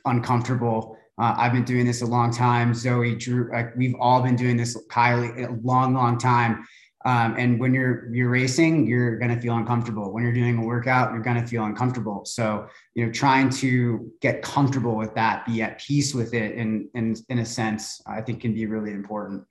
uncomfortable 0.03 0.97
uh, 1.19 1.33
I've 1.35 1.51
been 1.51 1.63
doing 1.63 1.85
this 1.85 2.01
a 2.01 2.05
long 2.05 2.31
time. 2.31 2.73
Zoe, 2.73 3.15
Drew, 3.15 3.51
like 3.51 3.75
we've 3.75 3.95
all 3.99 4.21
been 4.21 4.35
doing 4.35 4.55
this, 4.55 4.77
Kylie, 4.87 5.47
a 5.47 5.51
long, 5.65 5.93
long 5.93 6.17
time. 6.17 6.67
Um, 7.05 7.35
and 7.37 7.59
when 7.59 7.73
you're 7.73 8.13
you're 8.13 8.29
racing, 8.29 8.85
you're 8.85 9.17
gonna 9.17 9.39
feel 9.39 9.55
uncomfortable. 9.55 10.11
When 10.11 10.23
you're 10.23 10.33
doing 10.33 10.57
a 10.57 10.65
workout, 10.65 11.13
you're 11.13 11.21
gonna 11.21 11.47
feel 11.47 11.63
uncomfortable. 11.63 12.25
So 12.25 12.67
you 12.95 13.05
know, 13.05 13.11
trying 13.11 13.49
to 13.51 14.11
get 14.21 14.41
comfortable 14.41 14.95
with 14.95 15.15
that, 15.15 15.45
be 15.45 15.61
at 15.61 15.79
peace 15.79 16.13
with 16.13 16.33
it, 16.33 16.55
and 16.55 16.89
in, 16.93 17.15
in, 17.15 17.15
in 17.29 17.39
a 17.39 17.45
sense, 17.45 18.01
I 18.05 18.21
think 18.21 18.41
can 18.41 18.53
be 18.53 18.65
really 18.65 18.91
important. 18.91 19.45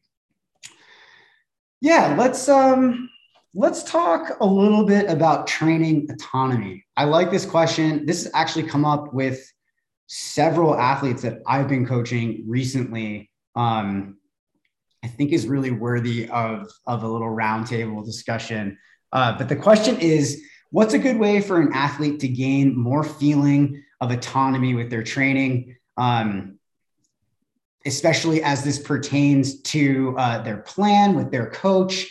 Yeah, 1.81 2.15
let's 2.17 2.49
um 2.49 3.09
let's 3.57 3.83
talk 3.85 4.37
a 4.41 4.47
little 4.47 4.85
bit 4.85 5.09
about 5.09 5.47
training 5.47 6.07
autonomy. 6.11 6.85
I 6.95 7.05
like 7.05 7.31
this 7.31 7.47
question. 7.47 8.05
This 8.05 8.25
has 8.25 8.33
actually 8.35 8.65
come 8.65 8.85
up 8.85 9.15
with 9.15 9.51
several 10.09 10.79
athletes 10.79 11.23
that 11.23 11.39
I've 11.47 11.67
been 11.67 11.87
coaching 11.87 12.45
recently, 12.47 13.31
um, 13.55 14.19
I 15.03 15.09
think 15.09 15.33
is 15.33 15.47
really 15.47 15.71
worthy 15.71 16.29
of, 16.29 16.71
of 16.87 17.03
a 17.03 17.09
little 17.09 17.31
roundtable 17.31 18.05
discussion. 18.05 18.77
Uh, 19.11 19.39
but 19.39 19.49
the 19.49 19.57
question 19.57 19.99
is 20.01 20.43
what's 20.71 20.93
a 20.93 20.99
good 20.99 21.17
way 21.17 21.41
for 21.41 21.59
an 21.59 21.73
athlete 21.73 22.21
to 22.21 22.29
gain 22.29 22.77
more 22.77 23.03
feeling 23.03 23.83
of 24.03 24.11
autonomy 24.11 24.75
with 24.75 24.91
their 24.91 25.03
training? 25.03 25.77
Um, 25.97 26.59
especially 27.87 28.43
as 28.43 28.65
this 28.65 28.79
pertains 28.79 29.63
to 29.63 30.15
uh, 30.19 30.43
their 30.43 30.59
plan 30.59 31.15
with 31.15 31.31
their 31.31 31.49
coach 31.49 32.07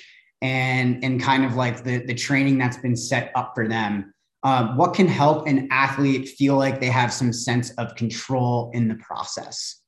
and 0.46 1.04
and 1.04 1.22
kind 1.22 1.44
of 1.44 1.56
like 1.56 1.84
the 1.84 2.06
the 2.06 2.14
training 2.14 2.58
that's 2.58 2.78
been 2.78 2.96
set 2.96 3.32
up 3.36 3.54
for 3.56 3.68
them 3.68 4.14
um, 4.46 4.78
what 4.78 4.94
can 4.94 5.08
help 5.08 5.48
an 5.48 5.70
athlete 5.72 6.30
feel 6.30 6.56
like 6.56 6.80
they 6.80 6.90
have 6.90 7.12
some 7.12 7.34
sense 7.34 7.72
of 7.80 7.96
control 7.96 8.70
in 8.76 8.88
the 8.88 8.94
process? 8.94 9.82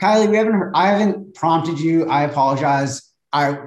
Kylie, 0.00 0.30
we 0.30 0.36
haven't 0.36 0.52
heard, 0.52 0.72
I 0.76 0.86
haven't 0.86 1.34
prompted 1.34 1.80
you. 1.80 2.08
I 2.08 2.22
apologize. 2.22 3.02
I 3.32 3.58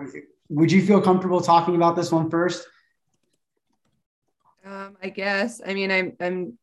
would 0.48 0.72
you 0.72 0.82
feel 0.86 1.02
comfortable 1.02 1.42
talking 1.42 1.76
about 1.76 1.98
this 1.98 2.10
one 2.10 2.30
first? 2.30 2.66
Um, 4.66 4.96
I 5.04 5.10
guess. 5.10 5.60
I 5.66 5.74
mean, 5.74 5.92
I'm 5.92 6.14
I'm 6.22 6.58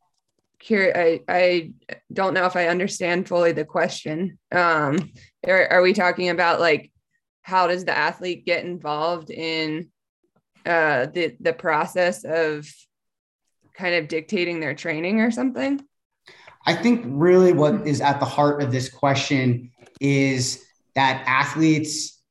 curious. 0.59 0.95
I 0.97 1.21
I 1.29 1.73
don't 2.11 2.33
know 2.33 2.47
if 2.47 2.57
I 2.57 2.69
understand 2.69 3.29
fully 3.29 3.53
the 3.53 3.67
question. 3.67 4.39
Um, 4.51 5.13
are, 5.47 5.69
are 5.69 5.83
we 5.83 5.93
talking 5.93 6.31
about 6.31 6.61
like 6.61 6.92
how 7.43 7.67
does 7.67 7.85
the 7.85 7.97
athlete 7.97 8.47
get 8.47 8.65
involved 8.65 9.31
in 9.31 9.91
uh, 10.65 11.07
the 11.07 11.37
the 11.41 11.53
process 11.53 12.25
of 12.25 12.69
kind 13.75 13.95
of 13.95 14.09
dictating 14.09 14.61
their 14.61 14.75
training 14.75 15.21
or 15.21 15.31
something? 15.31 15.81
I 16.65 16.75
think 16.75 17.05
really 17.07 17.53
what 17.53 17.87
is 17.87 18.01
at 18.01 18.21
the 18.21 18.27
heart 18.27 18.63
of 18.63 18.71
this 18.71 18.89
question 18.89 19.73
is 20.01 20.65
that 20.95 21.25
athletes 21.27 22.23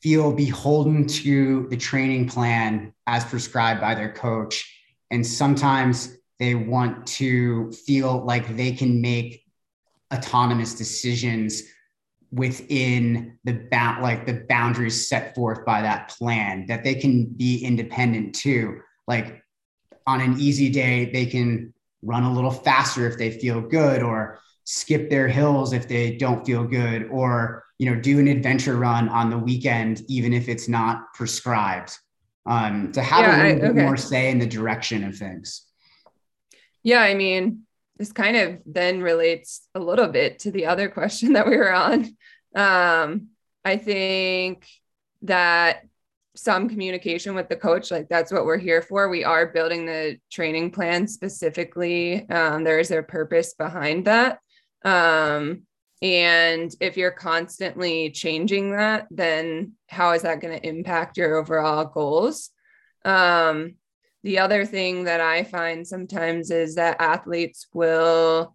feel 0.00 0.32
beholden 0.32 1.06
to 1.06 1.66
the 1.68 1.76
training 1.76 2.28
plan 2.28 2.92
as 3.06 3.24
prescribed 3.24 3.80
by 3.80 3.94
their 3.94 4.12
coach. 4.12 4.74
And 5.10 5.26
sometimes 5.26 6.16
they 6.38 6.54
want 6.54 7.06
to 7.06 7.70
feel 7.72 8.24
like 8.24 8.56
they 8.56 8.72
can 8.72 9.00
make 9.00 9.44
autonomous 10.12 10.74
decisions 10.74 11.62
within 12.30 13.38
the 13.44 13.54
bound 13.70 14.02
like 14.02 14.26
the 14.26 14.44
boundaries 14.48 15.08
set 15.08 15.34
forth 15.34 15.64
by 15.64 15.80
that 15.82 16.10
plan 16.10 16.66
that 16.66 16.84
they 16.84 16.94
can 16.94 17.24
be 17.24 17.64
independent 17.64 18.34
too. 18.34 18.80
Like 19.06 19.42
on 20.06 20.20
an 20.20 20.38
easy 20.38 20.68
day, 20.68 21.10
they 21.10 21.26
can 21.26 21.72
run 22.02 22.24
a 22.24 22.32
little 22.32 22.50
faster 22.50 23.06
if 23.06 23.18
they 23.18 23.30
feel 23.30 23.60
good 23.60 24.02
or 24.02 24.40
skip 24.64 25.08
their 25.08 25.28
hills 25.28 25.72
if 25.72 25.88
they 25.88 26.16
don't 26.16 26.44
feel 26.44 26.62
good 26.62 27.08
or 27.10 27.64
you 27.78 27.90
know 27.90 27.98
do 27.98 28.18
an 28.18 28.28
adventure 28.28 28.76
run 28.76 29.08
on 29.08 29.30
the 29.30 29.38
weekend 29.38 30.02
even 30.08 30.32
if 30.32 30.48
it's 30.48 30.68
not 30.68 31.12
prescribed. 31.14 31.96
Um, 32.44 32.92
to 32.92 33.02
have 33.02 33.20
yeah, 33.20 33.26
a 33.26 33.36
little 33.36 33.50
I, 33.50 33.60
bit 33.60 33.70
okay. 33.70 33.82
more 33.82 33.96
say 33.96 34.30
in 34.30 34.38
the 34.38 34.46
direction 34.46 35.04
of 35.04 35.16
things? 35.16 35.66
Yeah 36.82 37.00
i 37.00 37.14
mean 37.14 37.66
this 37.98 38.12
kind 38.12 38.36
of 38.36 38.60
then 38.64 39.02
relates 39.02 39.68
a 39.74 39.80
little 39.80 40.08
bit 40.08 40.40
to 40.40 40.50
the 40.50 40.66
other 40.66 40.88
question 40.98 41.34
that 41.34 41.48
we 41.48 41.56
were 41.56 41.72
on. 41.72 42.16
Um, 42.54 43.28
i 43.64 43.76
think 43.76 44.66
that 45.22 45.82
some 46.38 46.68
communication 46.68 47.34
with 47.34 47.48
the 47.48 47.56
coach 47.56 47.90
like 47.90 48.08
that's 48.08 48.30
what 48.30 48.44
we're 48.44 48.58
here 48.58 48.80
for. 48.80 49.08
We 49.08 49.24
are 49.24 49.48
building 49.48 49.86
the 49.86 50.18
training 50.30 50.70
plan 50.70 51.08
specifically. 51.08 52.28
Um, 52.30 52.62
there 52.62 52.78
is 52.78 52.92
a 52.92 53.02
purpose 53.02 53.54
behind 53.54 54.04
that. 54.04 54.38
Um, 54.84 55.62
and 56.00 56.72
if 56.80 56.96
you're 56.96 57.10
constantly 57.10 58.12
changing 58.12 58.70
that 58.76 59.08
then 59.10 59.72
how 59.88 60.12
is 60.12 60.22
that 60.22 60.40
going 60.40 60.56
to 60.56 60.66
impact 60.66 61.16
your 61.16 61.36
overall 61.36 61.86
goals? 61.86 62.50
Um, 63.04 63.74
the 64.22 64.38
other 64.38 64.64
thing 64.64 65.04
that 65.04 65.20
i 65.20 65.42
find 65.42 65.86
sometimes 65.86 66.50
is 66.50 66.74
that 66.74 67.00
athletes 67.00 67.66
will 67.72 68.54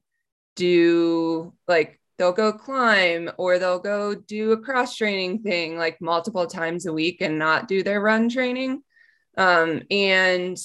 do 0.56 1.54
like 1.67 1.99
they'll 2.17 2.32
go 2.32 2.54
climb 2.54 3.30
or 3.38 3.58
they'll 3.58 3.80
go 3.80 4.13
do 4.13 4.52
a 4.52 4.58
cross 4.62 4.95
training 4.95 5.39
thing 5.39 5.78
like 5.78 5.99
multiple 5.99 6.47
times 6.47 6.86
a 6.86 6.93
week 6.93 7.21
and 7.21 7.39
not 7.39 7.67
do 7.67 7.84
their 7.84 8.02
run 8.02 8.30
training 8.30 8.82
um, 9.38 9.82
and 9.89 10.58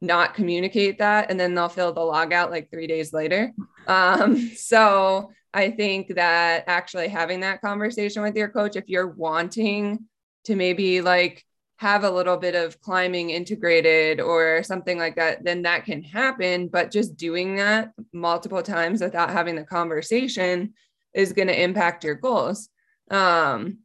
not 0.00 0.34
communicate 0.34 0.98
that 0.98 1.30
and 1.30 1.38
then 1.38 1.54
they'll 1.54 1.68
fill 1.68 1.92
the 1.92 2.00
log 2.00 2.32
out 2.32 2.50
like 2.50 2.70
three 2.70 2.86
days 2.86 3.12
later. 3.12 3.52
Um, 3.88 4.50
so 4.54 5.30
i 5.54 5.70
think 5.70 6.16
that 6.16 6.64
actually 6.66 7.08
having 7.08 7.40
that 7.40 7.62
conversation 7.62 8.22
with 8.22 8.36
your 8.36 8.50
coach 8.50 8.76
if 8.76 8.86
you're 8.86 9.08
wanting 9.08 10.00
to 10.44 10.54
maybe 10.54 11.00
like 11.00 11.42
have 11.78 12.02
a 12.02 12.10
little 12.10 12.36
bit 12.36 12.56
of 12.56 12.80
climbing 12.80 13.30
integrated 13.30 14.20
or 14.20 14.64
something 14.64 14.98
like 14.98 15.14
that, 15.14 15.44
then 15.44 15.62
that 15.62 15.84
can 15.84 16.02
happen. 16.02 16.66
But 16.66 16.90
just 16.90 17.16
doing 17.16 17.56
that 17.56 17.92
multiple 18.12 18.62
times 18.62 19.00
without 19.00 19.30
having 19.30 19.54
the 19.54 19.62
conversation 19.62 20.74
is 21.14 21.32
going 21.32 21.46
to 21.46 21.62
impact 21.62 22.02
your 22.02 22.16
goals. 22.16 22.68
Um, 23.12 23.78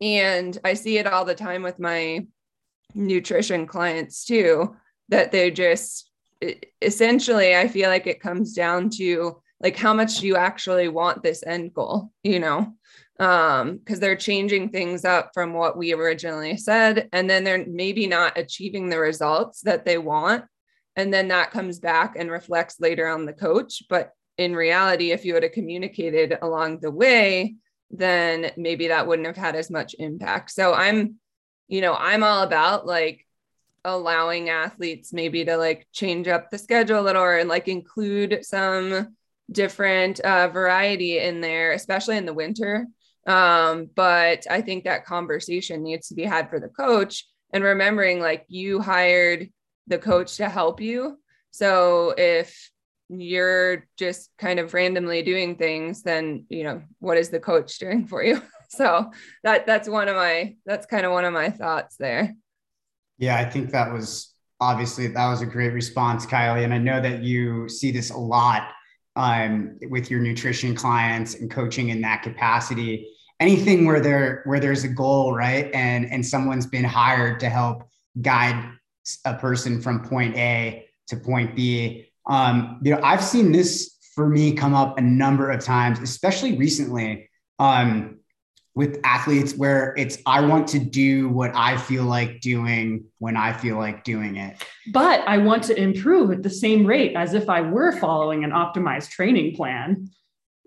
and 0.00 0.56
I 0.64 0.74
see 0.74 0.98
it 0.98 1.08
all 1.08 1.24
the 1.24 1.34
time 1.34 1.64
with 1.64 1.80
my 1.80 2.24
nutrition 2.94 3.66
clients 3.66 4.24
too, 4.24 4.76
that 5.08 5.32
they 5.32 5.50
just 5.50 6.10
essentially, 6.80 7.56
I 7.56 7.66
feel 7.66 7.90
like 7.90 8.06
it 8.06 8.20
comes 8.20 8.54
down 8.54 8.90
to 8.90 9.42
like 9.60 9.76
how 9.76 9.92
much 9.92 10.20
do 10.20 10.28
you 10.28 10.36
actually 10.36 10.88
want 10.88 11.24
this 11.24 11.42
end 11.44 11.74
goal, 11.74 12.12
you 12.22 12.38
know? 12.38 12.74
Um 13.18 13.78
because 13.78 13.98
they're 13.98 14.16
changing 14.16 14.68
things 14.68 15.04
up 15.04 15.30
from 15.34 15.52
what 15.52 15.76
we 15.76 15.92
originally 15.92 16.56
said 16.56 17.08
and 17.12 17.28
then 17.28 17.42
they're 17.42 17.66
maybe 17.66 18.06
not 18.06 18.38
achieving 18.38 18.88
the 18.88 18.98
results 18.98 19.60
that 19.62 19.84
they 19.84 19.98
want. 19.98 20.44
And 20.94 21.12
then 21.14 21.28
that 21.28 21.52
comes 21.52 21.78
back 21.78 22.14
and 22.16 22.30
reflects 22.30 22.80
later 22.80 23.06
on 23.06 23.24
the 23.24 23.32
coach. 23.32 23.82
But 23.88 24.12
in 24.36 24.54
reality 24.54 25.10
if 25.10 25.24
you 25.24 25.34
had 25.34 25.52
communicated 25.52 26.38
along 26.42 26.80
the 26.80 26.90
way 26.90 27.56
then 27.90 28.52
maybe 28.56 28.88
that 28.88 29.06
wouldn't 29.06 29.26
have 29.26 29.36
had 29.36 29.56
as 29.56 29.70
much 29.70 29.94
impact. 29.98 30.50
So 30.50 30.74
i'm 30.74 31.16
you 31.66 31.80
know 31.80 31.94
i'm 31.94 32.22
all 32.22 32.42
about 32.42 32.86
like 32.86 33.26
allowing 33.84 34.48
athletes 34.48 35.12
maybe 35.12 35.44
to 35.44 35.56
like 35.56 35.86
change 35.92 36.28
up 36.28 36.50
the 36.50 36.58
schedule 36.58 37.00
a 37.00 37.02
little 37.02 37.22
or 37.22 37.44
like 37.44 37.68
include 37.68 38.44
some 38.44 39.16
different 39.50 40.20
uh, 40.20 40.48
variety 40.48 41.18
in 41.18 41.40
there, 41.40 41.72
especially 41.72 42.16
in 42.16 42.26
the 42.26 42.34
winter. 42.34 42.86
Um, 43.28 43.90
but 43.94 44.46
I 44.50 44.62
think 44.62 44.84
that 44.84 45.04
conversation 45.04 45.82
needs 45.82 46.08
to 46.08 46.14
be 46.14 46.24
had 46.24 46.48
for 46.48 46.58
the 46.58 46.68
coach 46.68 47.26
and 47.52 47.62
remembering 47.62 48.20
like 48.20 48.46
you 48.48 48.80
hired 48.80 49.50
the 49.86 49.98
coach 49.98 50.38
to 50.38 50.48
help 50.48 50.80
you. 50.80 51.18
So 51.50 52.14
if 52.16 52.70
you're 53.10 53.86
just 53.98 54.30
kind 54.38 54.58
of 54.58 54.72
randomly 54.74 55.22
doing 55.22 55.56
things, 55.56 56.02
then 56.02 56.46
you 56.48 56.64
know 56.64 56.82
what 57.00 57.18
is 57.18 57.28
the 57.28 57.40
coach 57.40 57.78
doing 57.78 58.06
for 58.06 58.22
you? 58.22 58.42
So 58.70 59.10
that 59.44 59.64
that's 59.64 59.88
one 59.88 60.08
of 60.08 60.14
my 60.14 60.54
that's 60.66 60.84
kind 60.84 61.06
of 61.06 61.12
one 61.12 61.24
of 61.24 61.32
my 61.32 61.48
thoughts 61.48 61.96
there. 61.96 62.34
Yeah, 63.16 63.38
I 63.38 63.46
think 63.46 63.70
that 63.70 63.90
was 63.90 64.34
obviously 64.60 65.06
that 65.06 65.28
was 65.30 65.40
a 65.40 65.46
great 65.46 65.72
response, 65.72 66.26
Kylie, 66.26 66.64
and 66.64 66.74
I 66.74 66.76
know 66.76 67.00
that 67.00 67.22
you 67.22 67.66
see 67.70 67.90
this 67.90 68.10
a 68.10 68.18
lot 68.18 68.68
um, 69.16 69.78
with 69.88 70.10
your 70.10 70.20
nutrition 70.20 70.74
clients 70.74 71.34
and 71.34 71.50
coaching 71.50 71.88
in 71.88 72.02
that 72.02 72.22
capacity. 72.22 73.08
Anything 73.40 73.86
where 73.86 74.00
there 74.00 74.42
where 74.46 74.58
there's 74.58 74.84
a 74.84 74.88
goal, 74.88 75.32
right, 75.32 75.70
and 75.72 76.10
and 76.10 76.26
someone's 76.26 76.66
been 76.66 76.84
hired 76.84 77.38
to 77.40 77.48
help 77.48 77.88
guide 78.20 78.72
a 79.24 79.34
person 79.34 79.80
from 79.80 80.04
point 80.04 80.36
A 80.36 80.86
to 81.08 81.16
point 81.16 81.54
B. 81.54 82.10
Um, 82.26 82.80
you 82.82 82.94
know, 82.94 83.00
I've 83.02 83.22
seen 83.22 83.52
this 83.52 83.96
for 84.14 84.28
me 84.28 84.52
come 84.52 84.74
up 84.74 84.98
a 84.98 85.00
number 85.00 85.50
of 85.50 85.62
times, 85.62 86.00
especially 86.00 86.58
recently 86.58 87.30
um, 87.58 88.18
with 88.74 88.98
athletes, 89.04 89.54
where 89.54 89.94
it's 89.96 90.18
I 90.26 90.40
want 90.40 90.68
to 90.68 90.80
do 90.80 91.28
what 91.28 91.52
I 91.54 91.76
feel 91.76 92.04
like 92.04 92.40
doing 92.40 93.04
when 93.18 93.36
I 93.36 93.52
feel 93.52 93.76
like 93.76 94.04
doing 94.04 94.36
it. 94.36 94.62
But 94.92 95.20
I 95.26 95.38
want 95.38 95.62
to 95.64 95.80
improve 95.80 96.30
at 96.32 96.42
the 96.42 96.50
same 96.50 96.84
rate 96.84 97.14
as 97.16 97.34
if 97.34 97.48
I 97.48 97.60
were 97.60 97.92
following 97.92 98.44
an 98.44 98.50
optimized 98.50 99.10
training 99.10 99.54
plan. 99.54 100.10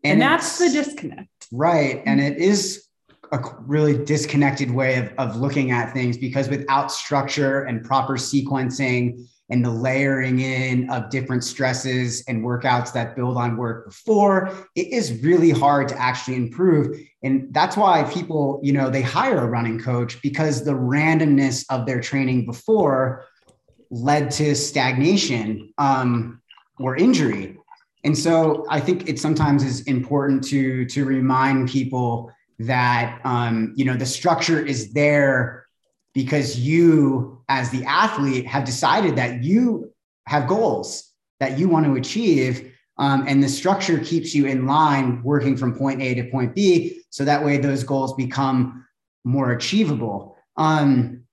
And, 0.03 0.13
and 0.13 0.22
that's 0.22 0.57
the 0.57 0.69
disconnect. 0.69 1.31
Right. 1.52 2.02
And 2.06 2.22
it 2.22 2.38
is 2.38 2.88
a 3.32 3.39
really 3.62 4.04
disconnected 4.04 4.72
way 4.72 4.97
of, 4.97 5.14
of 5.18 5.36
looking 5.38 5.72
at 5.72 5.93
things 5.93 6.18
because 6.18 6.49
without 6.49 6.91
structure 6.91 7.64
and 7.64 7.84
proper 7.84 8.14
sequencing 8.14 9.26
and 9.49 9.64
the 9.64 9.70
layering 9.70 10.39
in 10.39 10.89
of 10.89 11.10
different 11.10 11.43
stresses 11.43 12.24
and 12.28 12.43
workouts 12.43 12.93
that 12.93 13.16
build 13.16 13.38
on 13.38 13.58
work 13.58 13.86
before 13.86 14.49
it 14.76 14.88
is 14.88 15.22
really 15.24 15.49
hard 15.49 15.89
to 15.89 16.02
actually 16.02 16.36
improve. 16.36 16.97
And 17.22 17.54
that's 17.54 17.78
why 17.78 18.04
people 18.04 18.60
you 18.64 18.74
know 18.74 18.89
they 18.89 19.02
hire 19.02 19.39
a 19.39 19.47
running 19.47 19.80
coach 19.80 20.22
because 20.22 20.64
the 20.64 20.72
randomness 20.72 21.66
of 21.70 21.86
their 21.86 21.99
training 21.99 22.45
before 22.45 23.26
led 23.89 24.32
to 24.32 24.56
stagnation 24.56 25.74
um, 25.78 26.41
or 26.80 26.95
injury 26.95 27.58
and 28.04 28.18
so 28.18 28.66
i 28.70 28.80
think 28.80 29.08
it 29.08 29.20
sometimes 29.20 29.64
is 29.64 29.82
important 29.82 30.43
to 30.43 30.86
to 30.86 31.06
remind 31.06 31.70
people 31.70 32.32
that 32.60 33.20
um, 33.24 33.74
you 33.76 33.86
know 33.86 33.95
the 33.95 34.06
structure 34.06 34.64
is 34.64 34.93
there 34.93 35.66
because 36.14 36.60
you 36.60 37.41
as 37.49 37.70
the 37.72 37.84
athlete 37.86 38.45
have 38.45 38.66
decided 38.66 39.16
that 39.16 39.43
you 39.43 39.91
have 40.28 40.47
goals 40.47 41.12
that 41.39 41.58
you 41.58 41.68
want 41.68 41.86
to 41.86 41.95
achieve 41.95 42.72
um, 42.97 43.26
and 43.28 43.41
the 43.41 43.49
structure 43.49 43.97
keeps 43.97 44.36
you 44.36 44.45
in 44.45 44.68
line 44.68 45.24
working 45.24 45.58
from 45.58 45.76
point 45.76 46.02
a 46.02 46.14
to 46.14 46.30
point 46.30 46.54
b 46.54 47.02
so 47.10 47.26
that 47.26 47.43
way 47.43 47.58
those 47.58 47.84
goals 47.84 48.14
become 48.14 48.86
more 49.24 49.52
achievable. 49.52 50.38
Um, 50.58 51.24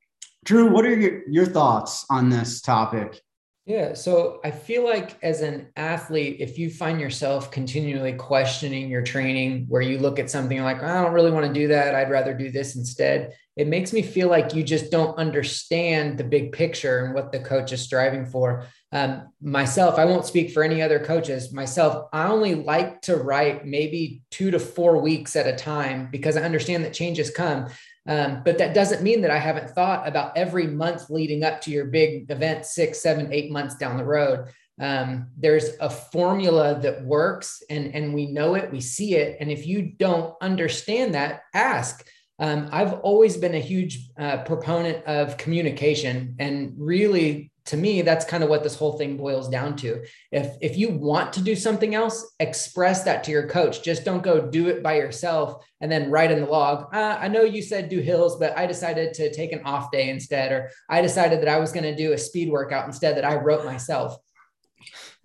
drew 0.45 0.71
what 0.71 0.85
are 0.85 0.95
your, 0.95 1.29
your 1.29 1.47
thoughts 1.47 2.07
on 2.11 2.31
this 2.31 2.61
topic 2.61 3.21
yeah. 3.69 3.93
So 3.93 4.41
I 4.43 4.51
feel 4.51 4.83
like 4.83 5.23
as 5.23 5.43
an 5.43 5.69
athlete, 5.77 6.39
if 6.41 6.59
you 6.59 6.71
find 6.71 6.99
yourself 6.99 7.51
continually 7.51 8.15
questioning 8.15 8.89
your 8.89 9.03
training, 9.03 9.67
where 9.69 9.83
you 9.83 9.99
look 9.99 10.19
at 10.19 10.31
something 10.31 10.63
like, 10.63 10.83
I 10.83 11.03
don't 11.03 11.13
really 11.13 11.31
want 11.31 11.47
to 11.47 11.53
do 11.53 11.69
that. 11.69 11.95
I'd 11.95 12.11
rather 12.11 12.33
do 12.33 12.51
this 12.51 12.77
instead. 12.77 13.35
It 13.59 13.69
makes 13.69 13.93
me 13.93 14.01
feel 14.01 14.31
like 14.31 14.55
you 14.55 14.63
just 14.63 14.91
don't 14.91 15.19
understand 15.19 16.17
the 16.17 16.25
big 16.25 16.53
picture 16.53 17.05
and 17.05 17.15
what 17.15 17.31
the 17.31 17.41
coach 17.41 17.71
is 17.73 17.83
striving 17.83 18.25
for. 18.25 18.67
Um, 18.91 19.29
myself, 19.43 19.99
I 19.99 20.07
won't 20.07 20.25
speak 20.25 20.51
for 20.53 20.63
any 20.63 20.81
other 20.81 20.99
coaches. 20.99 21.53
Myself, 21.53 22.09
I 22.11 22.29
only 22.29 22.55
like 22.55 23.03
to 23.03 23.17
write 23.17 23.67
maybe 23.67 24.23
two 24.31 24.51
to 24.51 24.59
four 24.59 25.03
weeks 25.03 25.37
at 25.37 25.47
a 25.47 25.55
time 25.55 26.09
because 26.11 26.39
I 26.39 26.43
understand 26.43 26.85
that 26.85 26.95
changes 26.95 27.31
come. 27.31 27.69
Um, 28.09 28.43
but 28.43 28.57
that 28.57 28.75
doesn't 28.75 29.03
mean 29.03 29.21
that 29.21 29.31
I 29.31 29.39
haven't 29.39 29.71
thought 29.71 30.09
about 30.09 30.37
every 30.37 30.67
month 30.67 31.11
leading 31.11 31.45
up 31.45 31.61
to 31.63 31.71
your 31.71 31.85
big 31.85 32.31
event, 32.31 32.65
six, 32.65 33.03
seven, 33.03 33.31
eight 33.33 33.53
months 33.53 33.75
down 33.77 33.99
the 33.99 34.05
road. 34.05 34.49
Um, 34.81 35.29
there's 35.37 35.71
a 35.81 35.91
formula 35.91 36.79
that 36.81 37.05
works 37.05 37.63
and, 37.69 37.95
and 37.95 38.15
we 38.15 38.27
know 38.27 38.55
it, 38.55 38.73
we 38.73 38.81
see 38.81 39.17
it. 39.17 39.37
And 39.41 39.51
if 39.51 39.67
you 39.67 39.83
don't 39.83 40.35
understand 40.41 41.15
that, 41.15 41.43
ask. 41.53 42.09
Um, 42.39 42.69
I've 42.73 42.95
always 43.01 43.37
been 43.37 43.57
a 43.57 43.61
huge 43.61 44.09
uh, 44.19 44.39
proponent 44.39 45.05
of 45.05 45.37
communication 45.37 46.37
and 46.39 46.73
really 46.79 47.51
to 47.69 47.77
me 47.77 48.01
that's 48.01 48.25
kind 48.25 48.43
of 48.43 48.49
what 48.49 48.63
this 48.63 48.75
whole 48.75 48.97
thing 48.97 49.17
boils 49.17 49.49
down 49.49 49.77
to. 49.77 50.03
If 50.33 50.57
if 50.61 50.77
you 50.77 50.89
want 50.91 51.35
to 51.35 51.43
do 51.43 51.55
something 51.55 51.95
else 51.95 52.35
express 52.41 53.05
that 53.05 53.23
to 53.25 53.31
your 53.31 53.47
coach. 53.47 53.83
Just 53.83 54.05
don't 54.05 54.23
go 54.23 54.41
do 54.41 54.69
it 54.69 54.83
by 54.83 54.97
yourself 54.97 55.65
and 55.81 55.93
then 55.93 56.11
write 56.11 56.31
in 56.31 56.41
the 56.41 56.47
log 56.47 56.93
uh, 56.95 57.19
i 57.21 57.29
know 57.29 57.43
you 57.43 57.63
said 57.63 57.89
do 57.89 58.01
hills 58.01 58.37
but 58.37 58.57
i 58.59 58.67
decided 58.67 59.15
to 59.15 59.33
take 59.33 59.53
an 59.53 59.63
off 59.65 59.93
day 59.93 60.09
instead 60.09 60.51
or 60.51 60.71
i 60.89 61.01
decided 61.01 61.41
that 61.41 61.49
i 61.49 61.59
was 61.59 61.71
going 61.71 61.85
to 61.85 61.95
do 61.95 62.13
a 62.13 62.19
speed 62.19 62.51
workout 62.51 62.85
instead 62.87 63.17
that 63.17 63.25
i 63.25 63.35
wrote 63.35 63.65
myself. 63.65 64.17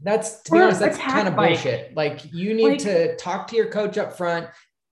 That's 0.01 0.41
to 0.43 0.51
be 0.51 0.59
honest 0.59 0.79
that's 0.79 0.97
kind 0.97 1.27
of 1.27 1.35
bullshit. 1.35 1.95
Like 1.95 2.21
you 2.33 2.53
need 2.53 2.63
like, 2.63 2.79
to 2.79 3.15
talk 3.15 3.47
to 3.47 3.55
your 3.55 3.69
coach 3.69 3.97
up 3.97 4.17
front 4.17 4.47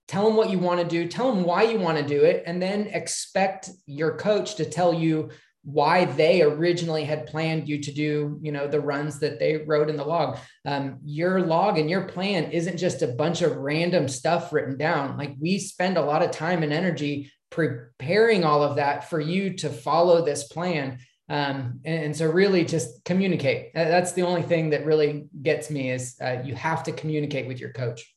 tell 0.08 0.26
them 0.26 0.36
what 0.36 0.50
you 0.50 0.58
want 0.58 0.80
to 0.80 0.86
do 0.86 1.06
tell 1.06 1.32
them 1.32 1.44
why 1.44 1.62
you 1.62 1.78
want 1.78 1.96
to 1.96 2.04
do 2.04 2.24
it 2.24 2.42
and 2.46 2.60
then 2.60 2.86
expect 2.88 3.70
your 3.86 4.16
coach 4.16 4.56
to 4.56 4.64
tell 4.64 4.92
you 4.92 5.30
why 5.64 6.04
they 6.04 6.42
originally 6.42 7.04
had 7.04 7.26
planned 7.26 7.68
you 7.68 7.80
to 7.80 7.92
do 7.92 8.38
you 8.42 8.50
know 8.50 8.66
the 8.66 8.80
runs 8.80 9.20
that 9.20 9.38
they 9.38 9.58
wrote 9.58 9.88
in 9.88 9.96
the 9.96 10.04
log. 10.04 10.38
Um, 10.64 10.98
your 11.04 11.40
log 11.40 11.78
and 11.78 11.88
your 11.88 12.02
plan 12.02 12.50
isn't 12.50 12.78
just 12.78 13.02
a 13.02 13.08
bunch 13.08 13.42
of 13.42 13.56
random 13.56 14.08
stuff 14.08 14.52
written 14.52 14.76
down. 14.76 15.16
Like 15.16 15.34
we 15.40 15.58
spend 15.58 15.96
a 15.96 16.04
lot 16.04 16.22
of 16.22 16.32
time 16.32 16.62
and 16.62 16.72
energy 16.72 17.30
preparing 17.50 18.44
all 18.44 18.62
of 18.62 18.76
that 18.76 19.08
for 19.08 19.20
you 19.20 19.54
to 19.54 19.68
follow 19.68 20.24
this 20.24 20.44
plan. 20.44 20.98
Um, 21.28 21.80
and, 21.84 22.04
and, 22.04 22.16
so 22.16 22.30
really 22.30 22.64
just 22.64 23.04
communicate. 23.04 23.72
That's 23.74 24.12
the 24.12 24.22
only 24.22 24.42
thing 24.42 24.70
that 24.70 24.84
really 24.84 25.28
gets 25.40 25.70
me 25.70 25.90
is 25.90 26.16
uh, 26.20 26.42
you 26.44 26.54
have 26.56 26.82
to 26.84 26.92
communicate 26.92 27.46
with 27.46 27.60
your 27.60 27.72
coach. 27.72 28.12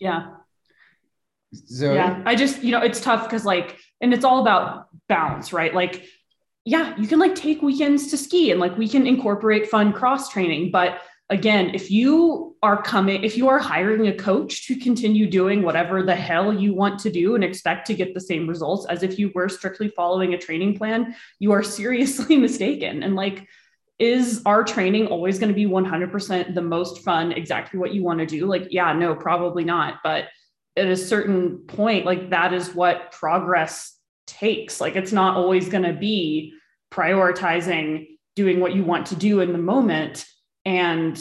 Yeah. 0.00 0.30
So 1.52 1.92
yeah. 1.92 2.22
I 2.24 2.34
just 2.34 2.62
you 2.62 2.72
know 2.72 2.80
it's 2.80 3.00
tough 3.00 3.24
because 3.24 3.44
like 3.44 3.78
and 4.00 4.14
it's 4.14 4.24
all 4.24 4.40
about 4.40 4.88
balance 5.08 5.52
right? 5.52 5.74
Like 5.74 6.04
yeah, 6.64 6.96
you 6.96 7.08
can 7.08 7.18
like 7.18 7.34
take 7.34 7.62
weekends 7.62 8.08
to 8.08 8.16
ski 8.16 8.50
and 8.50 8.60
like 8.60 8.76
we 8.78 8.88
can 8.88 9.06
incorporate 9.06 9.68
fun 9.68 9.92
cross 9.92 10.28
training. 10.28 10.70
But 10.70 11.00
again, 11.28 11.74
if 11.74 11.90
you 11.90 12.56
are 12.62 12.80
coming, 12.80 13.24
if 13.24 13.36
you 13.36 13.48
are 13.48 13.58
hiring 13.58 14.06
a 14.06 14.14
coach 14.14 14.66
to 14.68 14.76
continue 14.76 15.28
doing 15.28 15.62
whatever 15.62 16.02
the 16.02 16.14
hell 16.14 16.52
you 16.52 16.74
want 16.74 17.00
to 17.00 17.10
do 17.10 17.34
and 17.34 17.42
expect 17.42 17.86
to 17.86 17.94
get 17.94 18.14
the 18.14 18.20
same 18.20 18.46
results 18.46 18.86
as 18.86 19.02
if 19.02 19.18
you 19.18 19.32
were 19.34 19.48
strictly 19.48 19.88
following 19.88 20.34
a 20.34 20.38
training 20.38 20.76
plan, 20.76 21.16
you 21.40 21.50
are 21.52 21.62
seriously 21.62 22.36
mistaken. 22.38 23.02
And 23.02 23.16
like, 23.16 23.48
is 23.98 24.42
our 24.46 24.64
training 24.64 25.06
always 25.06 25.38
going 25.38 25.48
to 25.48 25.54
be 25.54 25.66
100% 25.66 26.54
the 26.54 26.62
most 26.62 27.04
fun, 27.04 27.32
exactly 27.32 27.78
what 27.78 27.94
you 27.94 28.02
want 28.02 28.18
to 28.18 28.26
do? 28.26 28.46
Like, 28.46 28.68
yeah, 28.70 28.92
no, 28.92 29.14
probably 29.14 29.64
not. 29.64 29.98
But 30.02 30.24
at 30.76 30.86
a 30.86 30.96
certain 30.96 31.58
point, 31.58 32.04
like 32.04 32.30
that 32.30 32.52
is 32.52 32.74
what 32.74 33.12
progress 33.12 33.96
takes. 34.32 34.80
Like 34.80 34.96
it's 34.96 35.12
not 35.12 35.36
always 35.36 35.68
going 35.68 35.84
to 35.84 35.92
be 35.92 36.52
prioritizing 36.92 38.06
doing 38.34 38.60
what 38.60 38.74
you 38.74 38.84
want 38.84 39.06
to 39.06 39.16
do 39.16 39.40
in 39.40 39.52
the 39.52 39.58
moment 39.58 40.26
and 40.64 41.20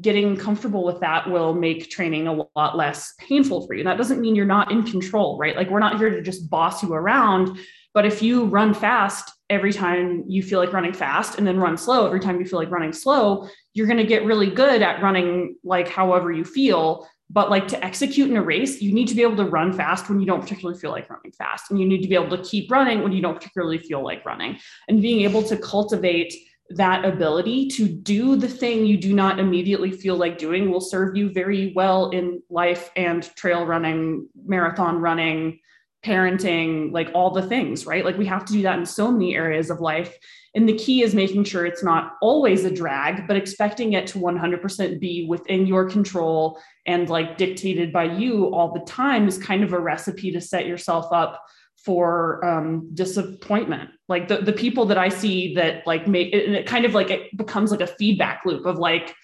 getting 0.00 0.36
comfortable 0.36 0.84
with 0.84 1.00
that 1.00 1.28
will 1.28 1.54
make 1.54 1.90
training 1.90 2.28
a 2.28 2.46
lot 2.56 2.76
less 2.76 3.14
painful 3.18 3.66
for 3.66 3.74
you. 3.74 3.82
That 3.84 3.98
doesn't 3.98 4.20
mean 4.20 4.36
you're 4.36 4.44
not 4.44 4.70
in 4.70 4.82
control, 4.84 5.38
right? 5.38 5.56
Like 5.56 5.70
we're 5.70 5.80
not 5.80 5.98
here 5.98 6.10
to 6.10 6.22
just 6.22 6.48
boss 6.50 6.82
you 6.82 6.92
around, 6.92 7.58
but 7.94 8.06
if 8.06 8.22
you 8.22 8.44
run 8.44 8.74
fast 8.74 9.30
every 9.50 9.72
time 9.72 10.24
you 10.26 10.42
feel 10.42 10.60
like 10.60 10.72
running 10.72 10.92
fast 10.92 11.38
and 11.38 11.46
then 11.46 11.58
run 11.58 11.76
slow 11.76 12.06
every 12.06 12.20
time 12.20 12.38
you 12.38 12.46
feel 12.46 12.58
like 12.58 12.70
running 12.70 12.92
slow, 12.92 13.48
you're 13.74 13.86
going 13.86 13.98
to 13.98 14.04
get 14.04 14.24
really 14.24 14.50
good 14.50 14.82
at 14.82 15.02
running 15.02 15.56
like 15.64 15.88
however 15.88 16.30
you 16.30 16.44
feel 16.44 17.08
but 17.32 17.50
like 17.50 17.66
to 17.68 17.82
execute 17.82 18.30
in 18.30 18.36
a 18.36 18.42
race, 18.42 18.82
you 18.82 18.92
need 18.92 19.08
to 19.08 19.14
be 19.14 19.22
able 19.22 19.36
to 19.36 19.44
run 19.44 19.72
fast 19.72 20.08
when 20.08 20.20
you 20.20 20.26
don't 20.26 20.42
particularly 20.42 20.78
feel 20.78 20.90
like 20.90 21.08
running 21.08 21.32
fast. 21.32 21.70
And 21.70 21.80
you 21.80 21.86
need 21.86 22.02
to 22.02 22.08
be 22.08 22.14
able 22.14 22.36
to 22.36 22.44
keep 22.44 22.70
running 22.70 23.02
when 23.02 23.12
you 23.12 23.22
don't 23.22 23.34
particularly 23.34 23.78
feel 23.78 24.04
like 24.04 24.24
running. 24.26 24.58
And 24.88 25.00
being 25.00 25.22
able 25.22 25.42
to 25.44 25.56
cultivate 25.56 26.34
that 26.70 27.04
ability 27.04 27.68
to 27.68 27.88
do 27.88 28.36
the 28.36 28.48
thing 28.48 28.84
you 28.84 28.96
do 28.96 29.14
not 29.14 29.38
immediately 29.38 29.90
feel 29.90 30.16
like 30.16 30.38
doing 30.38 30.70
will 30.70 30.80
serve 30.80 31.16
you 31.16 31.30
very 31.30 31.72
well 31.74 32.10
in 32.10 32.42
life 32.50 32.90
and 32.96 33.22
trail 33.34 33.64
running, 33.64 34.28
marathon 34.44 34.98
running, 34.98 35.58
parenting, 36.04 36.92
like 36.92 37.10
all 37.14 37.30
the 37.30 37.42
things, 37.42 37.86
right? 37.86 38.04
Like 38.04 38.18
we 38.18 38.26
have 38.26 38.44
to 38.46 38.52
do 38.52 38.62
that 38.62 38.78
in 38.78 38.86
so 38.86 39.10
many 39.10 39.34
areas 39.34 39.70
of 39.70 39.80
life. 39.80 40.16
And 40.54 40.68
the 40.68 40.76
key 40.76 41.02
is 41.02 41.14
making 41.14 41.44
sure 41.44 41.64
it's 41.64 41.82
not 41.82 42.16
always 42.20 42.64
a 42.64 42.70
drag, 42.70 43.26
but 43.26 43.36
expecting 43.36 43.94
it 43.94 44.06
to 44.08 44.18
100% 44.18 45.00
be 45.00 45.26
within 45.26 45.66
your 45.66 45.88
control 45.88 46.60
and 46.86 47.08
like 47.08 47.38
dictated 47.38 47.92
by 47.92 48.04
you 48.04 48.52
all 48.54 48.72
the 48.72 48.84
time 48.84 49.26
is 49.26 49.38
kind 49.38 49.64
of 49.64 49.72
a 49.72 49.80
recipe 49.80 50.30
to 50.32 50.40
set 50.40 50.66
yourself 50.66 51.06
up 51.10 51.42
for 51.84 52.44
um, 52.44 52.90
disappointment. 52.94 53.90
Like 54.08 54.28
the, 54.28 54.38
the 54.38 54.52
people 54.52 54.84
that 54.86 54.98
I 54.98 55.08
see 55.08 55.54
that 55.54 55.86
like 55.86 56.06
make 56.06 56.32
it, 56.32 56.50
it 56.50 56.66
kind 56.66 56.84
of 56.84 56.94
like 56.94 57.10
it 57.10 57.36
becomes 57.36 57.70
like 57.70 57.80
a 57.80 57.86
feedback 57.86 58.42
loop 58.44 58.66
of 58.66 58.78
like, 58.78 59.14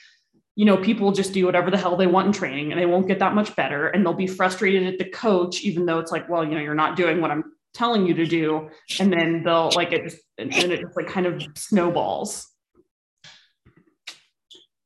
you 0.56 0.64
know, 0.64 0.76
people 0.76 1.12
just 1.12 1.32
do 1.32 1.46
whatever 1.46 1.70
the 1.70 1.76
hell 1.76 1.96
they 1.96 2.08
want 2.08 2.26
in 2.26 2.32
training 2.32 2.72
and 2.72 2.80
they 2.80 2.86
won't 2.86 3.06
get 3.06 3.20
that 3.20 3.34
much 3.34 3.54
better. 3.54 3.88
And 3.88 4.04
they'll 4.04 4.14
be 4.14 4.26
frustrated 4.26 4.86
at 4.86 4.98
the 4.98 5.08
coach, 5.10 5.60
even 5.60 5.86
though 5.86 6.00
it's 6.00 6.10
like, 6.10 6.28
well, 6.28 6.42
you 6.42 6.54
know, 6.54 6.60
you're 6.60 6.74
not 6.74 6.96
doing 6.96 7.20
what 7.20 7.30
I'm 7.30 7.44
telling 7.74 8.06
you 8.06 8.14
to 8.14 8.26
do. 8.26 8.68
And 9.00 9.12
then 9.12 9.42
they'll 9.44 9.70
like 9.74 9.92
it 9.92 10.04
just, 10.04 10.18
and 10.38 10.52
it 10.52 10.80
just 10.80 10.96
like 10.96 11.06
kind 11.06 11.26
of 11.26 11.42
snowballs. 11.56 12.46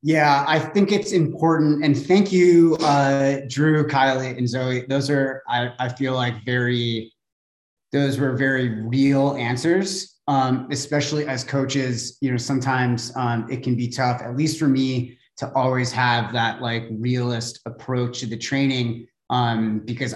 Yeah, 0.02 0.44
I 0.48 0.58
think 0.58 0.90
it's 0.90 1.12
important. 1.12 1.84
And 1.84 1.96
thank 1.96 2.32
you, 2.32 2.76
uh, 2.80 3.36
Drew, 3.48 3.86
Kylie, 3.86 4.36
and 4.36 4.48
Zoe. 4.48 4.84
Those 4.88 5.08
are, 5.10 5.42
I, 5.48 5.72
I 5.78 5.88
feel 5.88 6.14
like, 6.14 6.44
very, 6.44 7.12
those 7.92 8.18
were 8.18 8.36
very 8.36 8.82
real 8.82 9.36
answers, 9.36 10.18
um, 10.26 10.66
especially 10.72 11.28
as 11.28 11.44
coaches. 11.44 12.18
You 12.20 12.32
know, 12.32 12.36
sometimes 12.36 13.12
um, 13.14 13.46
it 13.48 13.62
can 13.62 13.76
be 13.76 13.88
tough, 13.88 14.20
at 14.22 14.36
least 14.36 14.58
for 14.58 14.66
me, 14.66 15.18
to 15.36 15.52
always 15.54 15.92
have 15.92 16.32
that 16.32 16.60
like 16.60 16.84
realist 16.90 17.60
approach 17.64 18.20
to 18.20 18.26
the 18.26 18.36
training 18.36 19.06
um, 19.30 19.82
because 19.84 20.14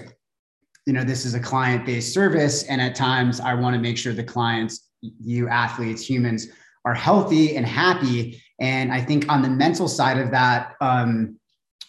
you 0.87 0.93
know 0.93 1.05
this 1.05 1.24
is 1.24 1.34
a 1.34 1.41
client-based 1.41 2.14
service 2.14 2.62
and 2.64 2.80
at 2.80 2.95
times 2.95 3.41
i 3.41 3.53
want 3.53 3.74
to 3.74 3.80
make 3.80 3.99
sure 3.99 4.12
the 4.12 4.24
clients 4.24 4.89
you 5.01 5.49
athletes 5.49 6.09
humans 6.09 6.49
are 6.84 6.95
healthy 6.95 7.57
and 7.57 7.66
happy. 7.66 8.41
And 8.61 8.93
i 8.93 9.01
think 9.01 9.30
on 9.30 9.43
the 9.43 9.51
mental 9.51 9.89
side 9.89 10.18
of 10.18 10.30
that 10.30 10.74
um, 10.80 11.39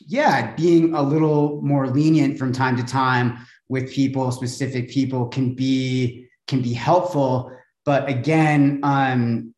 yeah 0.05 0.53
being 0.55 0.93
a 0.95 1.01
little 1.01 1.61
more 1.61 1.87
lenient 1.87 2.37
from 2.37 2.51
time 2.51 2.75
to 2.77 2.83
time 2.83 3.37
with 3.69 3.91
people 3.91 4.31
specific 4.31 4.89
people 4.89 5.27
can 5.27 5.53
be 5.53 6.27
can 6.47 6.61
be 6.61 6.73
helpful. 6.73 7.51
But 7.85 8.09
again 8.09 8.79
um, 8.83 9.53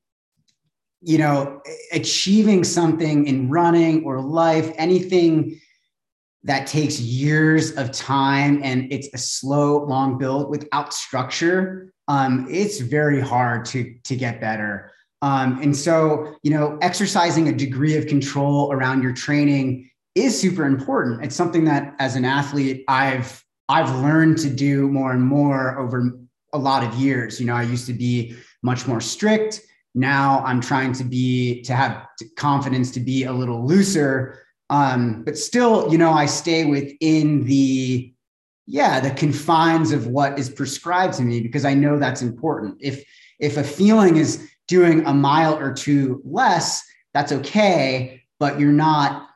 you 1.02 1.18
know, 1.18 1.62
achieving 1.94 2.64
something 2.64 3.26
in 3.26 3.50
running 3.50 4.04
or 4.04 4.22
life, 4.22 4.72
anything 4.76 5.60
that 6.50 6.66
takes 6.66 7.00
years 7.00 7.78
of 7.78 7.92
time 7.92 8.60
and 8.64 8.92
it's 8.92 9.08
a 9.14 9.20
slow, 9.20 9.86
long 9.86 10.18
build 10.18 10.50
without 10.50 10.96
structure, 10.96 11.94
um, 12.08 12.48
it's 12.50 12.80
very 12.80 13.22
hard 13.22 13.64
to, 13.66 13.96
to 14.04 14.16
get 14.16 14.42
better. 14.42 14.92
Um, 15.22 15.62
and 15.62 15.78
so, 15.78 16.36
you 16.42 16.50
know, 16.50 16.80
exercising 16.82 17.50
a 17.50 17.52
degree 17.52 17.98
of 17.98 18.08
control 18.08 18.74
around 18.74 19.04
your 19.04 19.14
training 19.14 19.92
is 20.16 20.42
super 20.42 20.66
important. 20.66 21.24
It's 21.24 21.36
something 21.36 21.66
that 21.66 21.94
as 22.00 22.16
an 22.16 22.26
athlete, 22.26 22.84
I've 22.88 23.44
I've 23.68 23.94
learned 23.98 24.40
to 24.40 24.50
do 24.50 24.88
more 24.88 25.12
and 25.12 25.22
more 25.22 25.78
over 25.78 26.20
a 26.54 26.58
lot 26.58 26.84
of 26.84 26.96
years. 26.96 27.40
You 27.40 27.46
know, 27.46 27.54
I 27.54 27.62
used 27.62 27.86
to 27.86 27.94
be 27.94 28.36
much 28.64 28.88
more 28.88 29.00
strict 29.00 29.62
now 29.96 30.44
i'm 30.46 30.62
trying 30.62 30.94
to 30.94 31.04
be 31.04 31.64
to 31.64 31.74
have 31.74 32.06
confidence 32.38 32.92
to 32.92 33.00
be 33.00 33.24
a 33.24 33.34
little 33.34 33.66
looser 33.66 34.40
um, 34.70 35.24
but 35.24 35.38
still 35.38 35.92
you 35.92 35.98
know 35.98 36.12
i 36.12 36.26
stay 36.26 36.66
within 36.66 37.44
the 37.46 38.14
yeah 38.66 39.00
the 39.00 39.12
confines 39.12 39.92
of 39.92 40.08
what 40.08 40.38
is 40.38 40.50
prescribed 40.50 41.16
to 41.16 41.24
me 41.24 41.40
because 41.42 41.66
i 41.66 41.74
know 41.74 41.98
that's 41.98 42.22
important 42.22 42.78
if 42.80 43.04
if 43.40 43.58
a 43.58 43.64
feeling 43.64 44.18
is 44.18 44.50
doing 44.68 45.06
a 45.06 45.14
mile 45.14 45.58
or 45.58 45.74
two 45.74 46.22
less 46.24 46.84
that's 47.14 47.32
okay 47.32 48.22
but 48.40 48.60
you're 48.60 48.72
not 48.72 49.28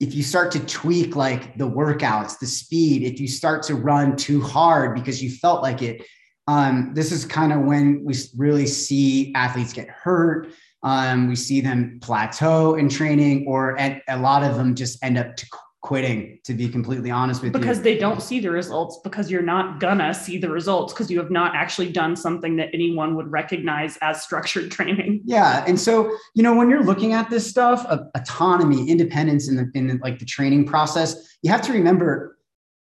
if 0.00 0.14
you 0.14 0.22
start 0.22 0.50
to 0.50 0.60
tweak 0.60 1.14
like 1.14 1.58
the 1.58 1.68
workouts 1.68 2.38
the 2.38 2.46
speed 2.46 3.02
if 3.02 3.20
you 3.20 3.28
start 3.28 3.62
to 3.62 3.74
run 3.74 4.16
too 4.16 4.40
hard 4.40 4.94
because 4.94 5.22
you 5.22 5.30
felt 5.30 5.62
like 5.62 5.82
it 5.82 6.06
um, 6.50 6.90
this 6.94 7.12
is 7.12 7.24
kind 7.24 7.52
of 7.52 7.60
when 7.60 8.04
we 8.04 8.14
really 8.36 8.66
see 8.66 9.32
athletes 9.36 9.72
get 9.72 9.88
hurt. 9.88 10.48
Um, 10.82 11.28
we 11.28 11.36
see 11.36 11.60
them 11.60 11.98
plateau 12.02 12.74
in 12.74 12.88
training, 12.88 13.46
or 13.46 13.78
at, 13.78 14.02
a 14.08 14.18
lot 14.18 14.42
of 14.42 14.56
them 14.56 14.74
just 14.74 15.02
end 15.04 15.18
up 15.18 15.36
quitting. 15.82 16.38
To 16.44 16.54
be 16.54 16.68
completely 16.68 17.10
honest 17.10 17.42
with 17.42 17.52
because 17.52 17.64
you, 17.64 17.70
because 17.70 17.82
they 17.82 17.98
don't 17.98 18.22
see 18.22 18.40
the 18.40 18.50
results. 18.50 19.00
Because 19.02 19.30
you're 19.30 19.42
not 19.42 19.80
gonna 19.80 20.14
see 20.14 20.38
the 20.38 20.48
results 20.48 20.92
because 20.92 21.10
you 21.10 21.18
have 21.18 21.30
not 21.30 21.54
actually 21.54 21.92
done 21.92 22.16
something 22.16 22.56
that 22.56 22.68
anyone 22.72 23.14
would 23.16 23.30
recognize 23.30 23.98
as 24.00 24.22
structured 24.22 24.70
training. 24.76 25.22
Yeah, 25.24 25.64
and 25.66 25.78
so 25.78 26.16
you 26.34 26.42
know 26.42 26.54
when 26.54 26.70
you're 26.70 26.84
looking 26.84 27.12
at 27.12 27.30
this 27.30 27.48
stuff, 27.48 27.84
uh, 27.88 28.04
autonomy, 28.14 28.88
independence 28.90 29.48
in 29.48 29.56
the 29.56 29.70
in 29.74 29.86
the, 29.86 29.98
like 30.02 30.18
the 30.18 30.26
training 30.26 30.66
process, 30.66 31.36
you 31.42 31.50
have 31.50 31.62
to 31.62 31.72
remember 31.72 32.38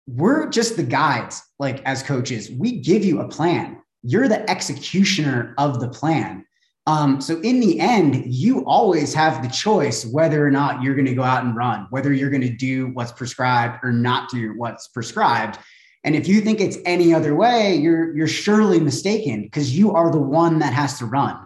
we're 0.08 0.50
just 0.50 0.76
the 0.76 0.84
guides 0.84 1.44
like 1.60 1.82
as 1.86 2.04
coaches 2.04 2.50
we 2.52 2.80
give 2.80 3.06
you 3.06 3.22
a 3.22 3.28
plan 3.28 3.80
you're 4.04 4.28
the 4.28 4.50
executioner 4.50 5.54
of 5.58 5.80
the 5.80 5.88
plan 5.88 6.44
um, 6.88 7.22
so 7.22 7.40
in 7.42 7.60
the 7.60 7.80
end 7.80 8.24
you 8.26 8.66
always 8.66 9.14
have 9.14 9.44
the 9.44 9.50
choice 9.50 10.06
whether 10.06 10.46
or 10.46 10.52
not 10.52 10.82
you're 10.82 10.96
going 10.96 11.06
to 11.06 11.16
go 11.16 11.24
out 11.24 11.44
and 11.44 11.56
run 11.56 11.88
whether 11.90 12.12
you're 12.12 12.30
going 12.30 12.42
to 12.42 12.50
do 12.50 12.88
what's 12.94 13.12
prescribed 13.12 13.80
or 13.84 13.92
not 13.92 14.30
do 14.30 14.58
what's 14.58 14.88
prescribed. 14.88 15.60
And 16.04 16.16
if 16.16 16.28
you 16.28 16.42
think 16.42 16.60
it's 16.60 16.78
any 16.86 17.14
other 17.14 17.36
way 17.36 17.76
you're 17.76 18.16
you're 18.16 18.28
surely 18.28 18.80
mistaken 18.80 19.44
because 19.44 19.78
you 19.78 19.92
are 19.92 20.12
the 20.12 20.20
one 20.20 20.60
that 20.60 20.74
has 20.74 20.98
to 21.00 21.06
run 21.06 21.46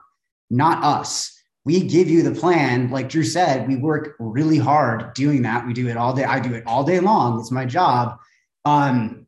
not 0.50 0.84
us. 0.84 1.32
We 1.66 1.82
give 1.82 2.08
you 2.08 2.22
the 2.22 2.40
plan. 2.40 2.92
Like 2.92 3.10
drew 3.10 3.24
said 3.24 3.68
we 3.68 3.76
work 3.76 4.16
really 4.20 4.60
hard 4.60 5.14
doing 5.14 5.42
that. 5.42 5.66
We 5.66 5.74
do 5.74 5.88
it 5.88 5.98
all 5.98 6.14
day 6.14 6.24
i 6.24 6.40
do 6.40 6.54
it 6.54 6.64
all 6.66 6.84
day 6.84 7.00
long. 7.00 7.40
It's 7.40 7.52
my 7.52 7.66
job. 7.66 8.18
Um, 8.64 9.26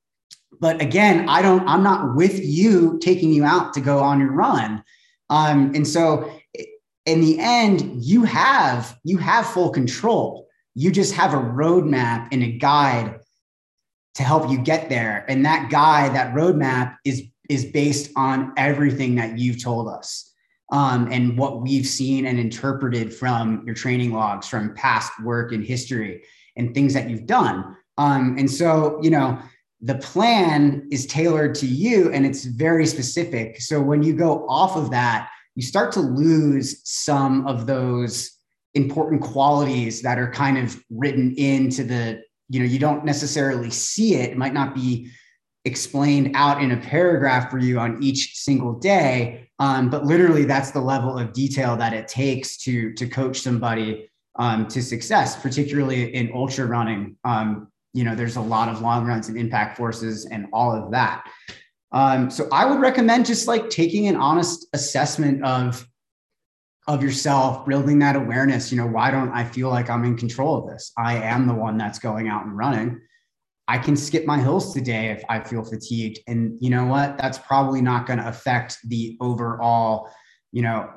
but 0.59 0.81
again, 0.81 1.29
I 1.29 1.41
don't, 1.41 1.67
I'm 1.67 1.83
not 1.83 2.15
with 2.15 2.39
you 2.43 2.99
taking 3.01 3.31
you 3.31 3.43
out 3.43 3.73
to 3.73 3.81
go 3.81 3.99
on 3.99 4.19
your 4.19 4.31
run. 4.31 4.83
Um, 5.29 5.73
and 5.75 5.87
so 5.87 6.31
in 7.05 7.21
the 7.21 7.39
end, 7.39 8.03
you 8.03 8.23
have, 8.23 8.97
you 9.03 9.17
have 9.17 9.47
full 9.47 9.69
control. 9.69 10.47
You 10.75 10.91
just 10.91 11.13
have 11.15 11.33
a 11.33 11.37
roadmap 11.37 12.29
and 12.31 12.43
a 12.43 12.51
guide 12.51 13.19
to 14.15 14.23
help 14.23 14.49
you 14.49 14.57
get 14.57 14.89
there. 14.89 15.25
And 15.27 15.45
that 15.45 15.69
guide, 15.69 16.15
that 16.15 16.33
roadmap 16.33 16.97
is, 17.05 17.23
is 17.49 17.65
based 17.65 18.11
on 18.15 18.53
everything 18.57 19.15
that 19.15 19.37
you've 19.37 19.63
told 19.63 19.87
us. 19.87 20.33
Um, 20.71 21.07
and 21.11 21.37
what 21.37 21.61
we've 21.61 21.85
seen 21.85 22.25
and 22.25 22.37
interpreted 22.37 23.13
from 23.13 23.63
your 23.65 23.73
training 23.73 24.11
logs, 24.11 24.47
from 24.47 24.75
past 24.75 25.11
work 25.23 25.53
and 25.53 25.63
history, 25.63 26.23
and 26.57 26.73
things 26.73 26.93
that 26.93 27.09
you've 27.09 27.25
done. 27.25 27.77
Um, 27.97 28.35
and 28.37 28.51
so, 28.51 28.99
you 29.01 29.09
know, 29.09 29.39
the 29.81 29.95
plan 29.95 30.87
is 30.91 31.05
tailored 31.05 31.53
to 31.55 31.67
you 31.67 32.11
and 32.11 32.25
it's 32.25 32.45
very 32.45 32.85
specific. 32.85 33.61
So 33.61 33.81
when 33.81 34.01
you 34.01 34.13
go 34.13 34.47
off 34.47 34.75
of 34.75 34.89
that, 34.91 35.29
you 35.55 35.61
start 35.61 35.91
to 35.93 35.99
lose 35.99 36.81
some 36.83 37.45
of 37.47 37.67
those 37.67 38.31
important 38.73 39.21
qualities 39.21 40.01
that 40.01 40.19
are 40.19 40.31
kind 40.31 40.57
of 40.57 40.83
written 40.89 41.33
into 41.35 41.83
the, 41.83 42.21
you 42.49 42.59
know, 42.59 42.65
you 42.65 42.79
don't 42.79 43.05
necessarily 43.05 43.69
see 43.69 44.15
it. 44.15 44.31
It 44.31 44.37
might 44.37 44.53
not 44.53 44.73
be 44.73 45.11
explained 45.65 46.31
out 46.35 46.61
in 46.61 46.71
a 46.71 46.77
paragraph 46.77 47.51
for 47.51 47.57
you 47.57 47.79
on 47.79 48.01
each 48.01 48.35
single 48.35 48.73
day. 48.73 49.49
Um, 49.59 49.89
but 49.89 50.05
literally 50.05 50.45
that's 50.45 50.71
the 50.71 50.79
level 50.79 51.17
of 51.17 51.33
detail 51.33 51.75
that 51.77 51.93
it 51.93 52.07
takes 52.07 52.57
to, 52.59 52.93
to 52.93 53.07
coach 53.07 53.39
somebody 53.39 54.09
um, 54.37 54.67
to 54.67 54.81
success, 54.81 55.39
particularly 55.41 56.13
in 56.13 56.31
ultra 56.33 56.65
running. 56.65 57.17
Um, 57.23 57.71
you 57.97 58.03
know, 58.03 58.13
there's 58.13 58.35
a 58.35 58.41
lot 58.41 58.69
of 58.69 58.79
long 58.79 59.07
runs 59.07 59.27
and 59.27 59.35
impact 59.35 59.75
forces 59.75 60.27
and 60.27 60.45
all 60.53 60.71
of 60.71 60.91
that. 60.91 61.27
Um, 61.91 62.29
so 62.29 62.47
I 62.51 62.63
would 62.63 62.79
recommend 62.79 63.25
just 63.25 63.47
like 63.47 63.71
taking 63.71 64.07
an 64.07 64.15
honest 64.15 64.67
assessment 64.73 65.43
of 65.43 65.87
of 66.87 67.03
yourself, 67.03 67.65
building 67.65 67.99
that 67.99 68.15
awareness. 68.15 68.71
You 68.71 68.77
know, 68.77 68.87
why 68.87 69.09
don't 69.09 69.31
I 69.31 69.43
feel 69.43 69.69
like 69.69 69.89
I'm 69.89 70.05
in 70.05 70.15
control 70.15 70.59
of 70.59 70.69
this? 70.69 70.93
I 70.97 71.15
am 71.15 71.47
the 71.47 71.55
one 71.55 71.77
that's 71.77 71.97
going 71.97 72.29
out 72.29 72.45
and 72.45 72.55
running. 72.55 73.01
I 73.67 73.79
can 73.79 73.97
skip 73.97 74.25
my 74.25 74.39
hills 74.39 74.73
today 74.73 75.07
if 75.07 75.23
I 75.27 75.41
feel 75.41 75.63
fatigued. 75.63 76.19
And 76.27 76.55
you 76.61 76.69
know 76.69 76.85
what? 76.85 77.17
That's 77.17 77.39
probably 77.39 77.81
not 77.81 78.05
going 78.05 78.19
to 78.19 78.27
affect 78.27 78.77
the 78.85 79.17
overall, 79.19 80.09
you 80.53 80.61
know, 80.61 80.89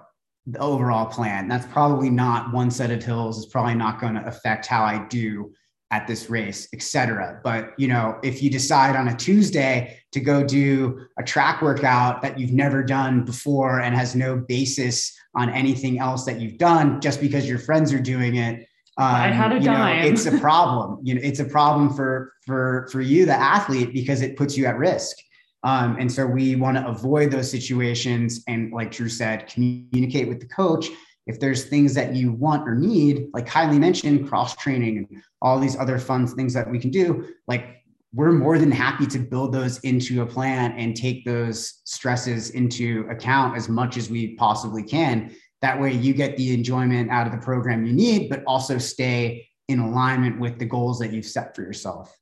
the 0.46 0.60
overall 0.60 1.06
plan. 1.06 1.48
That's 1.48 1.66
probably 1.66 2.10
not 2.10 2.52
one 2.52 2.70
set 2.70 2.90
of 2.90 3.02
hills 3.02 3.38
is 3.38 3.46
probably 3.46 3.74
not 3.74 4.00
going 4.00 4.14
to 4.14 4.26
affect 4.26 4.66
how 4.66 4.84
I 4.84 5.06
do 5.08 5.52
at 5.90 6.06
this 6.06 6.30
race, 6.30 6.68
etc. 6.72 7.40
But 7.42 7.72
you 7.76 7.88
know, 7.88 8.18
if 8.22 8.42
you 8.42 8.50
decide 8.50 8.96
on 8.96 9.08
a 9.08 9.16
Tuesday 9.16 9.98
to 10.12 10.20
go 10.20 10.44
do 10.44 11.06
a 11.18 11.22
track 11.22 11.62
workout 11.62 12.22
that 12.22 12.38
you've 12.38 12.52
never 12.52 12.82
done 12.82 13.24
before 13.24 13.80
and 13.80 13.94
has 13.94 14.14
no 14.14 14.36
basis 14.36 15.16
on 15.34 15.50
anything 15.50 15.98
else 15.98 16.24
that 16.24 16.40
you've 16.40 16.58
done, 16.58 17.00
just 17.00 17.20
because 17.20 17.48
your 17.48 17.58
friends 17.58 17.92
are 17.92 18.00
doing 18.00 18.36
it, 18.36 18.66
um, 18.98 19.14
I 19.14 19.28
had 19.28 19.52
a 19.52 19.58
you 19.58 19.70
know, 19.70 19.86
it's 19.86 20.26
a 20.26 20.38
problem. 20.40 20.98
You 21.02 21.14
know, 21.14 21.20
it's 21.24 21.40
a 21.40 21.44
problem 21.44 21.90
for 21.94 22.34
for 22.46 22.88
for 22.92 23.00
you, 23.00 23.26
the 23.26 23.34
athlete, 23.34 23.92
because 23.92 24.20
it 24.20 24.36
puts 24.36 24.56
you 24.56 24.66
at 24.66 24.76
risk. 24.78 25.16
Um, 25.62 25.96
and 25.98 26.10
so 26.10 26.26
we 26.26 26.56
want 26.56 26.76
to 26.76 26.86
avoid 26.86 27.30
those 27.30 27.50
situations. 27.50 28.42
And 28.48 28.72
like 28.72 28.92
Drew 28.92 29.08
said, 29.08 29.46
communicate 29.46 30.28
with 30.28 30.40
the 30.40 30.46
coach. 30.46 30.88
If 31.26 31.38
there's 31.38 31.64
things 31.64 31.94
that 31.94 32.14
you 32.14 32.32
want 32.32 32.68
or 32.68 32.74
need, 32.74 33.28
like 33.32 33.46
Kylie 33.46 33.78
mentioned, 33.78 34.28
cross 34.28 34.56
training 34.56 34.98
and 34.98 35.22
all 35.42 35.58
these 35.58 35.76
other 35.76 35.98
fun 35.98 36.26
things 36.26 36.54
that 36.54 36.68
we 36.70 36.78
can 36.78 36.90
do, 36.90 37.28
like 37.46 37.80
we're 38.12 38.32
more 38.32 38.58
than 38.58 38.70
happy 38.70 39.06
to 39.06 39.18
build 39.18 39.52
those 39.52 39.78
into 39.80 40.22
a 40.22 40.26
plan 40.26 40.72
and 40.72 40.96
take 40.96 41.24
those 41.24 41.80
stresses 41.84 42.50
into 42.50 43.06
account 43.08 43.56
as 43.56 43.68
much 43.68 43.96
as 43.96 44.10
we 44.10 44.34
possibly 44.34 44.82
can. 44.82 45.34
That 45.62 45.80
way, 45.80 45.92
you 45.92 46.14
get 46.14 46.36
the 46.36 46.52
enjoyment 46.52 47.10
out 47.10 47.26
of 47.26 47.32
the 47.32 47.38
program 47.38 47.84
you 47.84 47.92
need, 47.92 48.30
but 48.30 48.42
also 48.46 48.78
stay 48.78 49.48
in 49.68 49.78
alignment 49.78 50.40
with 50.40 50.58
the 50.58 50.64
goals 50.64 50.98
that 50.98 51.12
you've 51.12 51.26
set 51.26 51.54
for 51.54 51.62
yourself. 51.62 52.16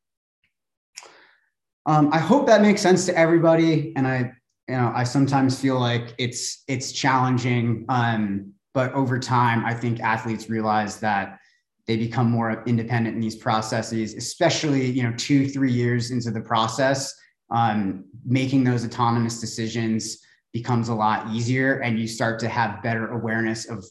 Um, 1.86 2.12
I 2.12 2.18
hope 2.18 2.46
that 2.49 2.61
makes 2.61 2.82
sense 2.82 3.07
to 3.07 3.16
everybody, 3.16 3.94
and 3.96 4.07
I, 4.07 4.32
you 4.68 4.76
know, 4.76 4.92
I 4.94 5.05
sometimes 5.05 5.59
feel 5.59 5.80
like 5.80 6.14
it's 6.18 6.64
it's 6.68 6.92
challenging, 6.92 7.86
um, 7.88 8.53
but 8.74 8.92
over 8.92 9.18
time, 9.18 9.64
I 9.64 9.74
think 9.74 10.00
athletes 10.00 10.48
realize 10.48 11.00
that 11.00 11.38
they 11.86 11.96
become 11.96 12.30
more 12.30 12.62
independent 12.66 13.16
in 13.16 13.20
these 13.20 13.36
processes, 13.36 14.14
especially 14.14 14.90
you 14.90 15.02
know 15.02 15.12
two 15.16 15.48
three 15.48 15.72
years 15.72 16.10
into 16.10 16.30
the 16.30 16.40
process. 16.40 17.12
Um, 17.50 18.04
making 18.26 18.62
those 18.62 18.84
autonomous 18.84 19.40
decisions 19.40 20.18
becomes 20.52 20.90
a 20.90 20.94
lot 20.94 21.28
easier, 21.28 21.80
and 21.80 21.98
you 21.98 22.06
start 22.06 22.38
to 22.40 22.48
have 22.48 22.82
better 22.82 23.08
awareness 23.08 23.68
of 23.70 23.84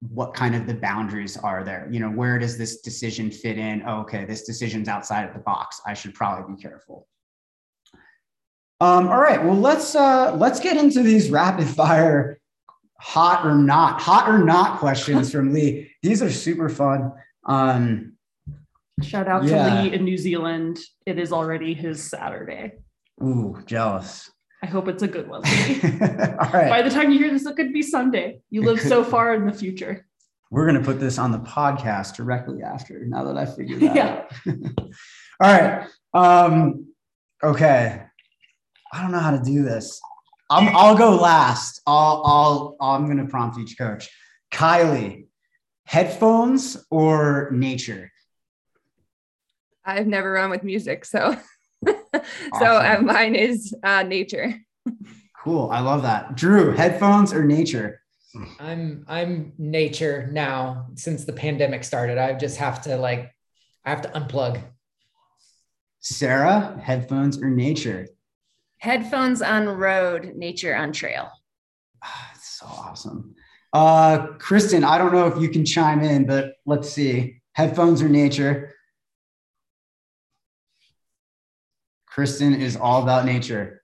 what 0.00 0.32
kind 0.32 0.54
of 0.54 0.66
the 0.66 0.74
boundaries 0.74 1.36
are 1.36 1.62
there. 1.64 1.88
You 1.90 2.00
know 2.00 2.10
where 2.10 2.38
does 2.38 2.56
this 2.56 2.80
decision 2.80 3.30
fit 3.30 3.58
in? 3.58 3.82
Oh, 3.84 4.00
okay 4.02 4.24
this 4.24 4.44
decision's 4.44 4.88
outside 4.88 5.28
of 5.28 5.34
the 5.34 5.40
box. 5.40 5.80
I 5.84 5.92
should 5.92 6.14
probably 6.14 6.54
be 6.54 6.62
careful. 6.62 7.06
Um, 8.80 9.08
all 9.08 9.20
right 9.20 9.44
well 9.44 9.58
let's 9.58 9.94
uh 9.94 10.34
let's 10.36 10.58
get 10.58 10.78
into 10.78 11.02
these 11.02 11.30
rapid 11.30 11.66
fire 11.66 12.39
hot 13.00 13.46
or 13.46 13.54
not 13.54 14.00
hot 14.00 14.28
or 14.28 14.38
not 14.38 14.78
questions 14.78 15.32
from 15.32 15.52
lee 15.52 15.90
these 16.02 16.22
are 16.22 16.30
super 16.30 16.68
fun 16.68 17.12
um 17.46 18.12
Shout 19.02 19.28
out 19.28 19.44
Yeah. 19.44 19.76
to 19.76 19.82
Lee 19.82 19.94
in 19.94 20.04
New 20.04 20.18
Zealand. 20.18 20.78
It 21.06 21.18
is 21.18 21.32
already 21.32 21.72
his 21.72 22.02
Saturday. 22.04 22.72
ooh 23.22 23.58
jealous 23.64 24.30
I 24.62 24.66
hope 24.66 24.88
it's 24.88 25.02
a 25.02 25.08
good 25.08 25.26
one. 25.26 25.40
all 25.46 26.50
Lee. 26.52 26.68
By 26.68 26.82
the 26.82 26.90
time 26.90 27.10
you 27.10 27.18
hear 27.18 27.30
this, 27.30 27.46
it 27.46 27.56
could 27.56 27.72
be 27.72 27.80
Sunday. 27.80 28.42
You 28.50 28.60
live 28.62 28.78
so 28.78 29.02
far 29.02 29.32
in 29.34 29.46
the 29.46 29.54
future. 29.54 30.04
we're 30.50 30.66
going 30.66 30.78
to 30.78 30.84
put 30.84 31.00
this 31.00 31.16
on 31.18 31.32
the 31.32 31.38
podcast 31.38 32.16
directly 32.16 32.62
after 32.62 33.06
now 33.06 33.24
that 33.24 33.38
i 33.38 33.46
figured 33.46 33.80
that 33.80 33.94
Yeah. 34.00 34.08
out 34.10 34.30
all 35.40 35.52
right 35.60 35.86
um 36.12 36.86
okay 37.42 38.02
i 38.92 39.00
don't 39.00 39.12
know 39.12 39.18
how 39.20 39.30
to 39.30 39.42
do 39.42 39.62
this 39.62 39.98
I'm, 40.50 40.74
i'll 40.76 40.96
go 40.96 41.14
last. 41.14 41.80
I'll 41.86 42.22
i'll 42.24 42.76
i'm 42.80 43.06
going 43.06 43.18
to 43.18 43.26
prompt 43.26 43.58
each 43.58 43.78
coach. 43.78 44.10
Kylie 44.52 45.26
headphones 45.84 46.76
or 46.90 47.50
nature? 47.52 48.10
I've 49.84 50.06
never 50.06 50.32
run 50.32 50.50
with 50.50 50.62
music, 50.62 51.04
so 51.04 51.36
so 51.86 51.94
uh, 52.64 52.98
mine 53.02 53.34
is 53.34 53.74
uh, 53.82 54.02
nature. 54.02 54.54
cool. 55.42 55.70
I 55.70 55.80
love 55.80 56.02
that. 56.02 56.36
Drew 56.36 56.72
headphones 56.72 57.32
or 57.32 57.44
nature? 57.44 58.02
I'm 58.58 59.04
I'm 59.08 59.52
nature 59.58 60.28
now 60.30 60.88
since 60.94 61.24
the 61.24 61.32
pandemic 61.32 61.82
started. 61.84 62.18
I 62.18 62.34
just 62.34 62.58
have 62.58 62.82
to 62.82 62.96
like 62.96 63.32
I 63.84 63.90
have 63.90 64.02
to 64.02 64.08
unplug. 64.10 64.62
sarah 66.00 66.80
headphones 66.82 67.42
or 67.42 67.50
nature 67.50 68.06
Headphones 68.80 69.40
on 69.42 69.68
road, 69.68 70.32
nature 70.36 70.74
on 70.74 70.92
trail. 70.92 71.30
Ah, 72.02 72.30
it's 72.34 72.48
so 72.58 72.66
awesome 72.66 73.34
uh 73.72 74.26
kristen 74.38 74.82
i 74.82 74.98
don't 74.98 75.12
know 75.12 75.28
if 75.28 75.40
you 75.40 75.48
can 75.48 75.64
chime 75.64 76.02
in 76.02 76.26
but 76.26 76.54
let's 76.66 76.90
see 76.90 77.40
headphones 77.52 78.02
or 78.02 78.08
nature 78.08 78.74
kristen 82.06 82.52
is 82.54 82.76
all 82.76 83.02
about 83.02 83.24
nature 83.24 83.82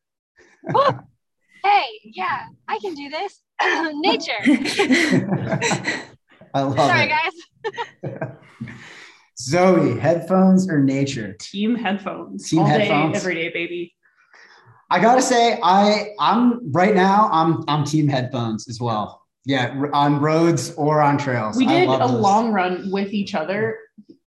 Hey, 1.63 1.85
yeah, 2.05 2.47
I 2.69 2.79
can 2.79 2.95
do 2.95 3.09
this. 3.09 3.41
Nature. 3.95 4.33
i 6.55 6.63
love 6.63 6.77
Sorry, 6.77 7.09
it 7.11 8.13
guys. 8.13 8.31
zoe 9.41 9.99
headphones 9.99 10.69
or 10.69 10.81
nature 10.81 11.35
Team 11.41 11.75
headphones. 11.75 12.49
Team 12.49 12.61
all 12.61 12.67
headphones. 12.67 13.13
day, 13.15 13.19
every 13.19 13.35
day, 13.35 13.49
baby. 13.53 13.96
I 14.89 15.01
gotta 15.01 15.23
say, 15.23 15.59
I 15.63 16.11
I'm 16.21 16.73
right 16.73 16.95
now. 16.95 17.29
I'm 17.33 17.65
I'm 17.69 17.85
team 17.85 18.09
headphones 18.09 18.69
as 18.69 18.81
well. 18.81 19.23
Yeah, 19.45 19.75
on 19.93 20.21
roads 20.21 20.73
or 20.75 21.01
on 21.03 21.19
trails. 21.19 21.57
We 21.57 21.67
did 21.67 21.89
a 21.89 21.99
those. 21.99 22.11
long 22.11 22.53
run 22.53 22.91
with 22.91 23.13
each 23.13 23.35
other 23.35 23.79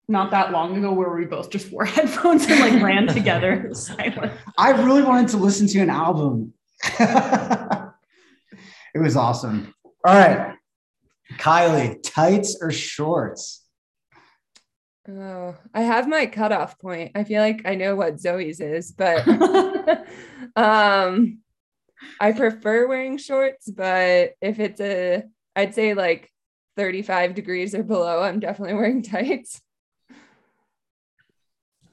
not 0.10 0.32
that 0.32 0.52
long 0.52 0.78
ago 0.78 0.94
where 0.94 1.10
we 1.14 1.26
both 1.26 1.50
just 1.50 1.72
wore 1.72 1.86
headphones 1.86 2.46
and 2.46 2.60
like 2.60 2.82
ran 2.82 3.08
together. 3.14 3.72
I 4.58 4.72
really 4.72 5.04
wanted 5.04 5.30
to 5.30 5.38
listen 5.38 5.68
to 5.68 5.80
an 5.80 5.90
album. 5.90 6.54
it 7.00 7.92
was 8.96 9.16
awesome. 9.16 9.74
All 10.06 10.16
right, 10.16 10.56
Kylie, 11.34 12.02
tights 12.04 12.58
or 12.62 12.72
shorts? 12.72 13.66
Oh, 15.10 15.56
I 15.74 15.82
have 15.82 16.08
my 16.08 16.26
cutoff 16.26 16.80
point. 16.80 17.12
I 17.16 17.24
feel 17.24 17.42
like 17.42 17.62
I 17.66 17.76
know 17.76 17.96
what 17.96 18.20
Zoe's 18.20 18.60
is, 18.60 18.92
but 18.92 19.26
um 20.56 21.40
I 22.20 22.32
prefer 22.34 22.88
wearing 22.88 23.18
shorts, 23.18 23.70
but 23.72 24.34
if 24.42 24.60
it's 24.60 24.82
a 24.82 25.24
I'd 25.56 25.76
say 25.76 25.94
like 25.96 26.32
35 26.78 27.36
degrees 27.36 27.76
or 27.76 27.84
below, 27.84 28.24
I'm 28.24 28.40
definitely 28.40 28.76
wearing 28.76 29.04
tights. 29.04 29.62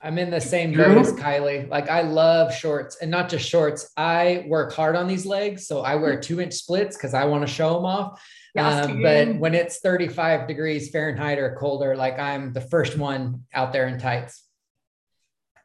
I'm 0.04 0.18
in 0.18 0.30
the 0.30 0.40
same 0.40 0.72
Drew? 0.72 0.84
boat 0.84 0.98
as 0.98 1.12
Kylie. 1.14 1.68
Like 1.68 1.88
I 1.88 2.02
love 2.02 2.54
shorts 2.54 2.98
and 3.00 3.10
not 3.10 3.30
just 3.30 3.48
shorts. 3.48 3.90
I 3.96 4.44
work 4.46 4.72
hard 4.74 4.96
on 4.96 5.08
these 5.08 5.24
legs. 5.24 5.66
So 5.66 5.80
I 5.80 5.94
wear 5.96 6.20
two 6.20 6.40
inch 6.40 6.52
splits 6.52 6.96
because 6.96 7.14
I 7.14 7.24
want 7.24 7.46
to 7.46 7.52
show 7.52 7.72
them 7.74 7.86
off. 7.86 8.22
Yes, 8.54 8.86
Um, 8.86 9.02
but 9.02 9.34
when 9.36 9.54
it's 9.54 9.80
35 9.80 10.46
degrees 10.46 10.90
Fahrenheit 10.90 11.38
or 11.38 11.56
colder, 11.58 11.96
like 11.96 12.18
I'm 12.18 12.52
the 12.52 12.60
first 12.60 12.96
one 12.98 13.44
out 13.54 13.72
there 13.72 13.88
in 13.88 13.98
tights. 13.98 14.44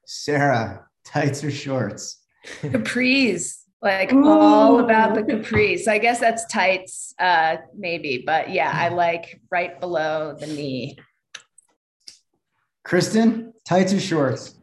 Sarah, 0.05 0.87
tights 1.05 1.43
or 1.43 1.51
shorts? 1.51 2.17
Capris, 2.61 3.57
like 3.81 4.11
all 4.13 4.79
about 4.79 5.13
the 5.13 5.21
Ooh. 5.21 5.39
capris. 5.39 5.87
I 5.87 5.99
guess 5.99 6.19
that's 6.19 6.45
tights, 6.47 7.13
uh, 7.19 7.57
maybe, 7.77 8.23
but 8.25 8.49
yeah, 8.49 8.71
I 8.73 8.89
like 9.03 9.39
right 9.51 9.79
below 9.79 10.35
the 10.39 10.47
knee. 10.47 10.97
Kristen, 12.83 13.53
tights 13.69 13.93
or 13.93 13.99
shorts? 13.99 14.55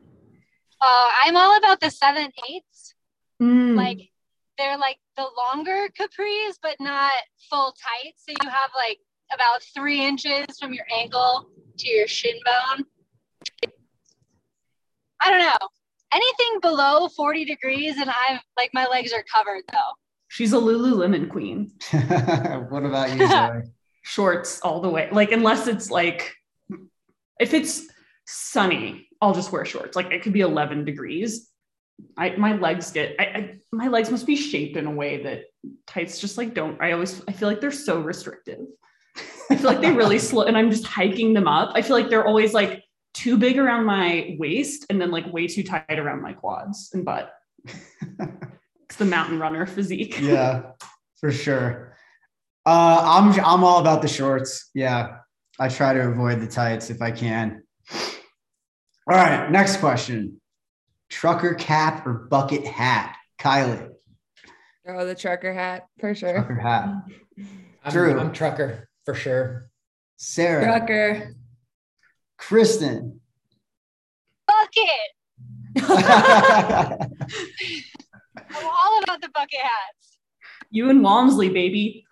Oh, 0.82 1.10
I'm 1.24 1.36
all 1.36 1.56
about 1.56 1.80
the 1.80 1.90
seven 1.90 2.30
eighths. 2.50 2.94
Mm. 3.40 3.76
Like 3.76 4.10
they're 4.58 4.76
like 4.76 4.98
the 5.16 5.26
longer 5.36 5.88
capris, 5.98 6.56
but 6.60 6.76
not 6.80 7.12
full 7.48 7.72
tight. 7.72 8.14
So 8.16 8.32
you 8.42 8.50
have 8.50 8.70
like 8.74 8.98
about 9.32 9.62
three 9.74 10.04
inches 10.04 10.46
from 10.60 10.74
your 10.74 10.84
ankle 10.94 11.48
to 11.78 11.88
your 11.88 12.08
shin 12.08 12.34
bone. 12.44 12.84
I 15.22 15.30
don't 15.30 15.40
know. 15.40 15.68
Anything 16.12 16.60
below 16.60 17.08
40 17.08 17.44
degrees, 17.44 17.96
and 17.98 18.10
I'm 18.10 18.40
like 18.56 18.70
my 18.74 18.86
legs 18.86 19.12
are 19.12 19.24
covered 19.32 19.62
though. 19.72 19.92
she's 20.28 20.52
a 20.52 20.56
Lululemon 20.56 21.28
queen. 21.28 21.72
what 22.70 22.84
about 22.84 23.16
you, 23.16 23.26
Zoe? 23.28 23.62
Shorts 24.02 24.60
all 24.60 24.80
the 24.80 24.88
way. 24.88 25.08
Like 25.12 25.30
unless 25.32 25.68
it's 25.68 25.90
like 25.90 26.34
if 27.38 27.54
it's 27.54 27.88
sunny, 28.26 29.08
I'll 29.20 29.34
just 29.34 29.52
wear 29.52 29.64
shorts. 29.64 29.96
Like 29.96 30.10
it 30.12 30.22
could 30.22 30.32
be 30.32 30.40
11 30.40 30.84
degrees. 30.84 31.50
I 32.18 32.36
my 32.36 32.54
legs 32.56 32.90
get 32.90 33.16
I, 33.18 33.24
I 33.24 33.58
my 33.72 33.88
legs 33.88 34.10
must 34.10 34.26
be 34.26 34.36
shaped 34.36 34.76
in 34.76 34.86
a 34.86 34.90
way 34.90 35.22
that 35.22 35.44
tights 35.86 36.20
just 36.20 36.36
like 36.36 36.52
don't 36.52 36.78
I 36.80 36.92
always 36.92 37.22
I 37.26 37.32
feel 37.32 37.48
like 37.48 37.60
they're 37.60 37.70
so 37.70 38.00
restrictive. 38.00 38.60
I 39.50 39.56
feel 39.56 39.70
like 39.70 39.80
they 39.80 39.92
really 39.92 40.18
slow 40.30 40.44
and 40.44 40.58
I'm 40.58 40.70
just 40.70 40.86
hiking 40.86 41.32
them 41.32 41.48
up. 41.48 41.72
I 41.74 41.80
feel 41.80 41.96
like 41.96 42.10
they're 42.10 42.26
always 42.26 42.52
like 42.52 42.84
too 43.14 43.38
big 43.38 43.58
around 43.58 43.86
my 43.86 44.36
waist 44.38 44.84
and 44.90 45.00
then 45.00 45.10
like 45.10 45.32
way 45.32 45.46
too 45.46 45.62
tight 45.62 45.98
around 45.98 46.20
my 46.20 46.34
quads 46.34 46.90
and 46.92 47.02
butt. 47.02 47.32
it's 47.64 48.96
the 48.98 49.06
mountain 49.06 49.38
runner 49.38 49.64
physique. 49.64 50.20
yeah, 50.20 50.72
for 51.18 51.32
sure. 51.32 51.96
Uh, 52.66 53.00
I'm 53.02 53.40
I'm 53.40 53.64
all 53.64 53.80
about 53.80 54.02
the 54.02 54.08
shorts. 54.08 54.70
Yeah, 54.74 55.18
I 55.58 55.68
try 55.68 55.94
to 55.94 56.08
avoid 56.08 56.40
the 56.40 56.46
tights 56.46 56.90
if 56.90 57.00
I 57.00 57.10
can. 57.10 57.62
All 59.08 59.14
right, 59.16 59.50
next 59.50 59.76
question: 59.78 60.40
trucker 61.08 61.54
cap 61.54 62.06
or 62.06 62.12
bucket 62.14 62.66
hat? 62.66 63.16
Kylie, 63.38 63.90
Oh, 64.88 65.04
the 65.04 65.14
trucker 65.14 65.52
hat 65.52 65.86
for 66.00 66.14
sure. 66.14 66.32
trucker 66.34 66.58
hat. 66.58 66.88
I'm, 67.84 67.92
Drew. 67.92 68.18
I'm 68.18 68.32
trucker 68.32 68.88
for 69.04 69.14
sure. 69.14 69.68
Sarah, 70.16 70.64
Trucker. 70.64 71.34
Kristen. 72.38 73.20
Bucket. 74.46 75.12
I'm 78.48 78.64
all 78.64 79.02
about 79.02 79.20
the 79.20 79.28
bucket 79.34 79.60
hats. 79.60 80.18
You 80.70 80.88
and 80.90 81.02
Walmsley, 81.02 81.50
baby. 81.50 82.06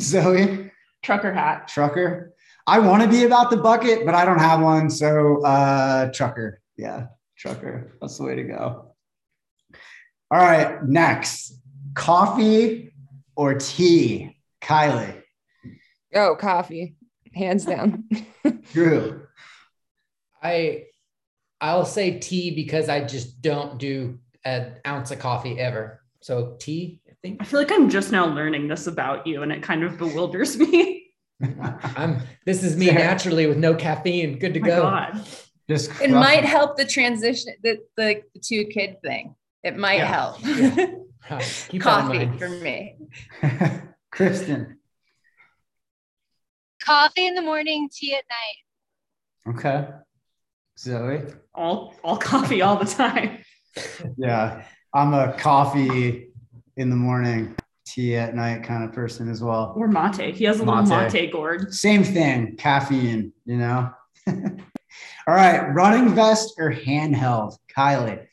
Zoe, 0.00 0.70
Trucker 1.02 1.32
hat. 1.32 1.68
trucker. 1.68 2.32
I 2.66 2.78
want 2.78 3.02
to 3.02 3.08
be 3.08 3.24
about 3.24 3.50
the 3.50 3.58
bucket, 3.58 4.06
but 4.06 4.14
I 4.14 4.24
don't 4.24 4.38
have 4.38 4.60
one. 4.60 4.90
So 4.90 5.44
uh 5.44 6.10
trucker. 6.12 6.60
Yeah, 6.76 7.06
trucker. 7.36 7.96
That's 8.00 8.18
the 8.18 8.24
way 8.24 8.36
to 8.36 8.44
go. 8.44 8.94
All 10.30 10.38
right, 10.38 10.82
next. 10.84 11.60
Coffee 11.94 12.92
or 13.36 13.54
tea? 13.54 14.36
Kylie. 14.62 15.22
Oh, 16.14 16.36
coffee, 16.36 16.96
hands 17.34 17.64
down. 17.64 18.08
Drew. 18.72 19.26
I 20.42 20.84
I'll 21.60 21.84
say 21.86 22.18
tea 22.18 22.54
because 22.54 22.88
I 22.88 23.04
just 23.04 23.40
don't 23.42 23.78
do 23.78 24.18
an 24.44 24.74
ounce 24.86 25.10
of 25.10 25.18
coffee 25.18 25.58
ever. 25.58 26.00
So 26.20 26.56
tea, 26.58 27.00
I 27.08 27.12
think. 27.22 27.38
I 27.40 27.44
feel 27.44 27.60
like 27.60 27.72
I'm 27.72 27.88
just 27.88 28.12
now 28.12 28.26
learning 28.26 28.68
this 28.68 28.86
about 28.86 29.26
you 29.26 29.42
and 29.42 29.52
it 29.52 29.62
kind 29.62 29.82
of 29.82 29.98
bewilders 29.98 30.58
me. 30.58 30.93
I'm 31.96 32.20
this 32.44 32.62
is 32.62 32.76
me 32.76 32.86
naturally 32.90 33.46
with 33.46 33.58
no 33.58 33.74
caffeine. 33.74 34.38
Good 34.38 34.54
to 34.54 34.60
Oh 34.60 34.64
go. 34.64 34.82
God. 34.82 35.26
Just 35.68 35.90
It 36.00 36.10
might 36.10 36.44
help 36.44 36.76
the 36.76 36.84
transition, 36.84 37.54
the, 37.62 37.78
the 37.96 38.22
two 38.42 38.64
kid 38.66 38.96
thing. 39.02 39.34
It 39.62 39.76
might 39.78 39.96
Yeah. 39.98 40.06
help. 40.06 40.44
Right. 41.30 41.66
Keep 41.70 41.82
that 41.84 42.14
in 42.14 42.28
Coffee 42.30 42.38
for 42.38 42.48
me. 42.50 42.96
Kristen. 44.12 44.78
Coffee 46.82 47.26
in 47.26 47.34
the 47.34 47.40
morning, 47.42 47.88
tea 47.90 48.14
at 48.14 48.24
night. 48.28 49.56
Okay. 49.56 49.88
Zoe. 50.78 51.22
All 51.54 51.94
all 52.04 52.16
coffee 52.18 52.60
all 52.62 52.76
the 52.76 52.84
time. 52.84 53.38
Yeah. 54.18 54.64
I'm 54.92 55.14
a 55.14 55.32
coffee 55.38 56.28
in 56.76 56.90
the 56.90 56.96
morning, 56.96 57.56
tea 57.94 58.16
at 58.16 58.34
night 58.34 58.64
kind 58.64 58.82
of 58.84 58.92
person 58.92 59.30
as 59.30 59.42
well. 59.42 59.72
Or 59.76 59.86
mate. 59.88 60.34
He 60.34 60.44
has 60.44 60.60
a 60.60 60.64
little 60.64 60.82
Mate. 60.82 61.12
mate 61.12 61.32
gourd. 61.32 61.72
Same 61.72 62.02
thing, 62.02 62.56
caffeine, 62.56 63.32
you 63.44 63.56
know? 63.56 63.90
All 64.28 65.34
right, 65.34 65.60
running 65.72 66.14
vest 66.14 66.54
or 66.58 66.72
handheld? 66.72 67.56
Kylie, 67.76 68.26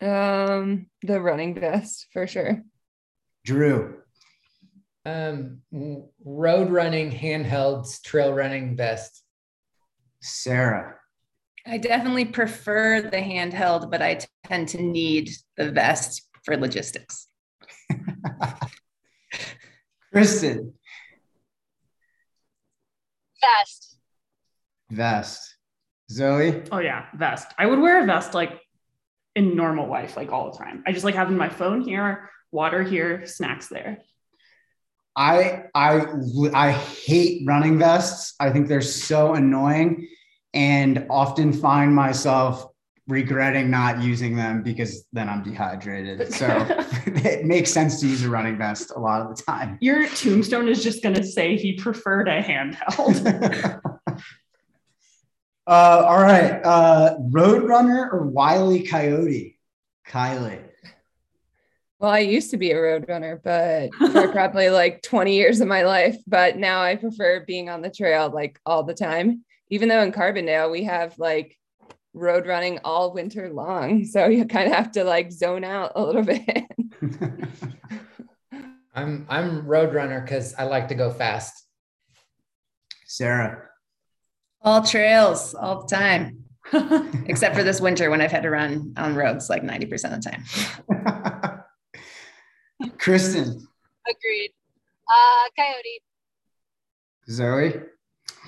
um, 0.00 0.86
the 1.02 1.20
running 1.20 1.54
vest 1.58 2.06
for 2.12 2.26
sure. 2.26 2.62
Drew, 3.44 3.98
Um, 5.04 5.62
road 6.24 6.70
running, 6.70 7.10
handhelds, 7.10 8.02
trail 8.02 8.32
running 8.32 8.76
vest. 8.76 9.22
Sarah, 10.20 10.96
I 11.64 11.78
definitely 11.78 12.24
prefer 12.26 13.00
the 13.02 13.16
handheld, 13.18 13.90
but 13.90 14.02
I 14.02 14.20
tend 14.44 14.68
to 14.70 14.82
need 14.82 15.30
the 15.56 15.70
vest 15.70 16.22
for 16.44 16.56
logistics. 16.56 17.28
Kristen, 20.12 20.74
Vest. 23.40 23.96
vest. 24.90 25.52
Zoe, 26.10 26.62
Oh 26.70 26.78
yeah, 26.78 27.06
vest. 27.16 27.48
I 27.58 27.66
would 27.66 27.80
wear 27.80 28.02
a 28.02 28.06
vest 28.06 28.32
like 28.32 28.60
in 29.34 29.56
normal 29.56 29.88
life, 29.88 30.16
like 30.16 30.30
all 30.32 30.52
the 30.52 30.58
time. 30.58 30.84
I 30.86 30.92
just 30.92 31.04
like 31.04 31.16
having 31.16 31.36
my 31.36 31.48
phone 31.48 31.80
here, 31.82 32.30
water 32.52 32.82
here, 32.84 33.26
snacks 33.26 33.66
there. 33.68 33.98
I 35.16 35.64
I 35.74 36.06
I 36.54 36.70
hate 36.72 37.42
running 37.46 37.78
vests. 37.78 38.34
I 38.38 38.50
think 38.50 38.68
they're 38.68 38.82
so 38.82 39.34
annoying 39.34 40.06
and 40.54 41.06
often 41.10 41.52
find 41.52 41.94
myself 41.94 42.66
regretting 43.08 43.70
not 43.70 44.02
using 44.02 44.36
them 44.36 44.62
because 44.62 45.06
then 45.12 45.28
I'm 45.28 45.42
dehydrated. 45.42 46.32
So 46.32 46.46
it 47.06 47.44
makes 47.44 47.70
sense 47.70 48.00
to 48.00 48.08
use 48.08 48.24
a 48.24 48.28
running 48.28 48.58
vest 48.58 48.92
a 48.94 48.98
lot 48.98 49.22
of 49.22 49.36
the 49.36 49.42
time. 49.42 49.78
Your 49.80 50.08
tombstone 50.08 50.68
is 50.68 50.82
just 50.82 51.02
gonna 51.02 51.24
say 51.24 51.56
he 51.56 51.74
preferred 51.74 52.28
a 52.28 52.42
handheld. 52.42 53.80
Uh, 55.68 56.04
all 56.06 56.22
right. 56.22 56.60
Uh, 56.64 57.16
Roadrunner 57.18 58.12
or 58.12 58.22
Wile 58.22 58.72
E. 58.72 58.86
Coyote? 58.86 59.58
Kylie. 60.08 60.62
Well, 61.98 62.10
I 62.10 62.20
used 62.20 62.50
to 62.50 62.56
be 62.56 62.70
a 62.70 62.80
road 62.80 63.06
runner, 63.08 63.40
but 63.42 63.92
for 63.94 64.28
probably 64.28 64.68
like 64.68 65.02
20 65.02 65.34
years 65.34 65.60
of 65.60 65.66
my 65.66 65.82
life. 65.82 66.16
But 66.26 66.56
now 66.56 66.82
I 66.82 66.94
prefer 66.94 67.44
being 67.44 67.68
on 67.68 67.82
the 67.82 67.90
trail 67.90 68.30
like 68.30 68.60
all 68.64 68.84
the 68.84 68.94
time. 68.94 69.44
Even 69.70 69.88
though 69.88 70.02
in 70.02 70.12
Carbondale 70.12 70.70
we 70.70 70.84
have 70.84 71.18
like 71.18 71.56
road 72.16 72.46
running 72.46 72.80
all 72.82 73.12
winter 73.12 73.52
long. 73.52 74.04
So 74.16 74.26
you 74.26 74.46
kind 74.46 74.68
of 74.68 74.74
have 74.74 74.92
to 74.92 75.04
like 75.04 75.30
zone 75.30 75.64
out 75.64 75.92
a 75.94 76.02
little 76.02 76.22
bit. 76.34 76.64
I'm 78.94 79.26
I'm 79.28 79.66
road 79.66 79.94
runner 79.94 80.20
because 80.22 80.54
I 80.54 80.64
like 80.64 80.88
to 80.88 80.94
go 80.94 81.10
fast. 81.10 81.66
Sarah. 83.06 83.62
All 84.62 84.82
trails 84.82 85.54
all 85.54 85.82
the 85.82 85.94
time, 85.94 86.44
except 87.26 87.54
for 87.54 87.62
this 87.62 87.80
winter 87.80 88.10
when 88.10 88.20
I've 88.20 88.32
had 88.32 88.42
to 88.42 88.50
run 88.50 88.94
on 88.96 89.14
roads 89.14 89.48
like 89.50 89.62
90% 89.62 89.92
of 90.12 90.22
the 90.22 90.30
time. 90.30 90.42
Kristen. 92.98 93.68
Agreed. 94.08 94.52
Uh, 95.08 95.48
coyote. 95.56 96.02
Zoe. 97.30 97.80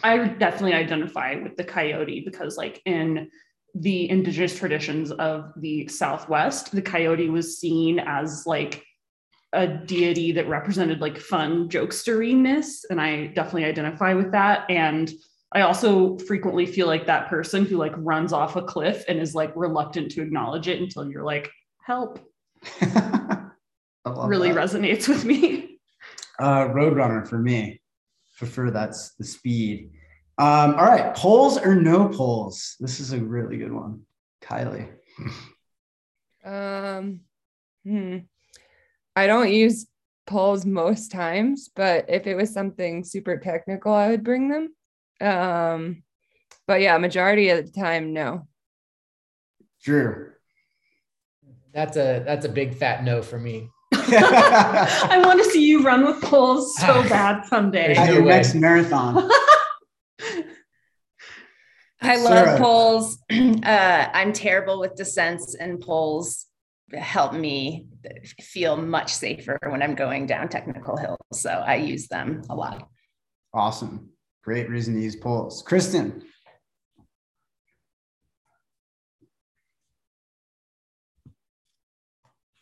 I 0.03 0.19
would 0.19 0.39
definitely 0.39 0.75
identify 0.75 1.37
with 1.37 1.57
the 1.57 1.65
coyote 1.65 2.23
because, 2.25 2.57
like, 2.57 2.81
in 2.85 3.31
the 3.81 4.09
indigenous 4.11 4.57
traditions 4.57 5.11
of 5.13 5.53
the 5.57 5.87
Southwest, 5.89 6.73
the 6.73 6.83
coyote 6.83 7.29
was 7.29 7.59
seen 7.59 7.99
as 7.99 8.45
like 8.47 8.85
a 9.53 9.67
deity 9.67 10.33
that 10.33 10.49
represented 10.49 11.01
like 11.01 11.19
fun 11.19 11.69
jokesteriness. 11.69 12.85
And 12.91 13.01
I 13.01 13.29
definitely 13.29 13.65
identify 13.65 14.15
with 14.15 14.33
that. 14.33 14.71
And 14.71 15.13
I 15.53 15.63
also 15.63 16.19
frequently 16.19 16.67
feel 16.67 16.87
like 16.87 17.07
that 17.07 17.29
person 17.29 17.65
who 17.65 17.77
like 17.77 17.95
runs 17.97 18.33
off 18.33 18.57
a 18.57 18.63
cliff 18.63 19.05
and 19.09 19.19
is 19.19 19.35
like 19.35 19.53
reluctant 19.57 20.11
to 20.13 20.23
acknowledge 20.23 20.69
it 20.69 20.81
until 20.81 21.11
you're 21.11 21.25
like, 21.25 21.51
help, 21.83 22.19
really 22.83 24.53
that. 24.53 24.59
resonates 24.59 25.09
with 25.09 25.25
me. 25.25 25.79
Uh, 26.39 26.67
Roadrunner 26.69 27.27
for 27.27 27.39
me. 27.39 27.81
Prefer 28.37 28.71
that's 28.71 29.15
the 29.15 29.25
speed. 29.25 29.91
Um, 30.39 30.77
all 30.77 30.87
right. 30.87 31.15
poles 31.17 31.59
or 31.59 31.75
no 31.75 32.09
poles? 32.09 32.77
This 32.79 33.01
is 33.01 33.13
a 33.13 33.19
really 33.19 33.57
good 33.57 33.73
one. 33.73 34.03
Kylie. 34.41 34.89
Um, 36.45 37.21
hmm. 37.85 38.19
I 39.17 39.27
don't 39.27 39.53
use 39.53 39.87
poles 40.29 40.65
most 40.65 41.11
times, 41.11 41.71
but 41.75 42.05
if 42.09 42.29
it 42.29 42.37
was 42.37 42.53
something 42.53 43.03
super 43.03 43.37
technical, 43.37 43.93
I 43.93 44.11
would 44.11 44.23
bring 44.23 44.49
them. 44.49 44.75
Um, 45.21 46.05
but 46.69 46.81
yeah, 46.81 46.97
majority 46.99 47.49
of 47.49 47.67
the 47.67 47.73
time, 47.73 48.13
no. 48.13 48.47
Drew. 49.83 50.33
That's 51.73 51.97
a 51.97 52.23
that's 52.25 52.45
a 52.45 52.49
big 52.49 52.75
fat 52.75 53.05
no 53.05 53.23
for 53.23 53.39
me. 53.39 53.69
I 53.93 55.21
want 55.25 55.43
to 55.43 55.51
see 55.51 55.67
you 55.67 55.83
run 55.83 56.05
with 56.05 56.23
poles 56.23 56.77
so 56.77 57.03
bad 57.09 57.45
someday. 57.47 57.95
At 57.95 58.13
your 58.13 58.23
way. 58.23 58.37
next 58.37 58.55
marathon. 58.55 59.29
I 62.01 62.17
love 62.17 62.45
Sarah. 62.47 62.59
poles. 62.59 63.19
Uh, 63.31 64.09
I'm 64.15 64.33
terrible 64.33 64.81
with 64.81 64.95
descents, 64.95 65.55
and 65.55 65.81
poles 65.81 66.47
help 66.93 67.35
me 67.35 67.87
feel 68.41 68.77
much 68.77 69.13
safer 69.13 69.59
when 69.69 69.83
I'm 69.83 69.95
going 69.95 70.27
down 70.27 70.49
technical 70.49 70.97
hills. 70.97 71.19
So 71.33 71.51
I 71.51 71.77
use 71.77 72.09
them 72.09 72.43
a 72.49 72.55
lot. 72.55 72.89
Awesome. 73.53 74.11
Great 74.43 74.71
reason 74.71 74.95
to 74.95 75.01
use 75.01 75.17
poles. 75.17 75.63
Kristen. 75.63 76.23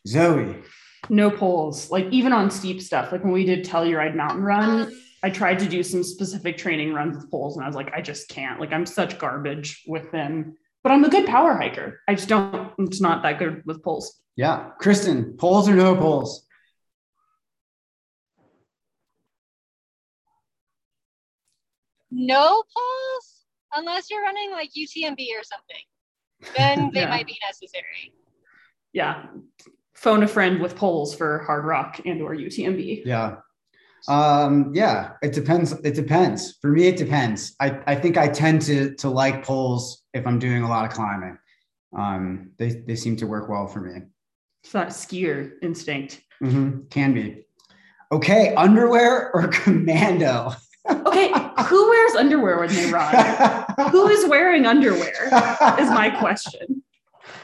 Zoe. 0.07 0.63
no 1.09 1.31
poles 1.31 1.91
like 1.91 2.07
even 2.13 2.33
on 2.33 2.49
steep 2.51 2.81
stuff 2.81 3.11
like 3.11 3.25
when 3.25 3.33
we 3.33 3.45
did 3.45 3.65
telluride 3.65 4.15
mountain 4.15 4.43
run 4.43 4.93
i 5.27 5.31
tried 5.31 5.59
to 5.59 5.69
do 5.77 5.83
some 5.83 6.03
specific 6.15 6.55
training 6.57 6.91
runs 6.99 7.17
with 7.17 7.31
poles 7.33 7.57
and 7.57 7.65
i 7.65 7.69
was 7.71 7.77
like 7.81 7.91
i 7.99 8.01
just 8.11 8.29
can't 8.37 8.61
like 8.61 8.73
i'm 8.73 8.87
such 8.87 9.19
garbage 9.19 9.83
with 9.95 10.07
them 10.13 10.33
but 10.83 10.93
i'm 10.93 11.05
a 11.05 11.09
good 11.17 11.27
power 11.35 11.55
hiker 11.63 11.89
i 12.09 12.15
just 12.15 12.29
don't 12.29 12.73
it's 12.79 13.01
not 13.01 13.23
that 13.25 13.39
good 13.43 13.55
with 13.69 13.83
poles 13.83 14.07
Yeah. 14.45 14.59
Kristen, 14.83 15.19
poles 15.43 15.67
or 15.71 15.75
no 15.75 15.97
poles? 15.97 16.31
No 22.11 22.63
poles 22.75 23.45
unless 23.75 24.11
you're 24.11 24.23
running 24.23 24.51
like 24.51 24.71
UTMB 24.71 25.19
or 25.39 25.43
something. 25.43 26.55
Then 26.57 26.91
they 26.95 27.01
Yeah. 27.01 27.09
might 27.09 27.27
be 27.27 27.39
necessary. 27.47 28.13
yeah 28.93 29.27
phone 29.95 30.23
a 30.23 30.29
friend 30.29 30.61
with 30.61 30.77
poles 30.77 31.15
for 31.15 31.45
Hardrock 31.49 32.01
and 32.05 32.21
or 32.23 32.35
utmb 32.35 33.03
Yeah. 33.05 33.37
Um, 34.09 34.71
yeah, 34.75 35.13
it 35.23 35.33
depends. 35.33 35.73
It 35.73 35.95
depends. 35.95 36.59
For 36.63 36.71
me, 36.71 36.87
it 36.89 36.97
depends. 36.97 37.55
I, 37.61 37.81
I 37.87 37.95
think 37.97 38.17
I 38.17 38.29
tend 38.29 38.63
to 38.63 38.95
to 38.97 39.09
like 39.09 39.45
poles 39.45 40.03
if 40.15 40.27
I'm 40.27 40.39
doing 40.39 40.63
a 40.63 40.69
lot 40.69 40.85
of 40.85 40.93
climbing. 40.93 41.39
Um, 41.97 42.51
they, 42.59 42.71
they 42.87 42.97
seem 42.97 43.17
to 43.17 43.27
work 43.27 43.49
well 43.49 43.67
for 43.67 43.81
me. 43.81 44.03
It's 44.63 44.73
that 44.73 44.89
skier 44.89 45.53
instinct. 45.63 46.23
Mhm, 46.43 46.91
Can 46.91 47.15
be. 47.15 47.47
Okay, 48.13 48.55
underwear 48.55 49.31
or 49.35 49.49
commando? 49.63 50.53
Okay, 50.89 51.33
who 51.69 51.89
wears 51.89 52.15
underwear 52.15 52.59
when 52.61 52.69
they 52.73 52.91
run? 52.93 53.65
who 53.91 54.09
is 54.09 54.29
wearing 54.29 54.67
underwear? 54.67 55.25
Is 55.81 55.91
my 55.91 56.11
question. 56.19 56.83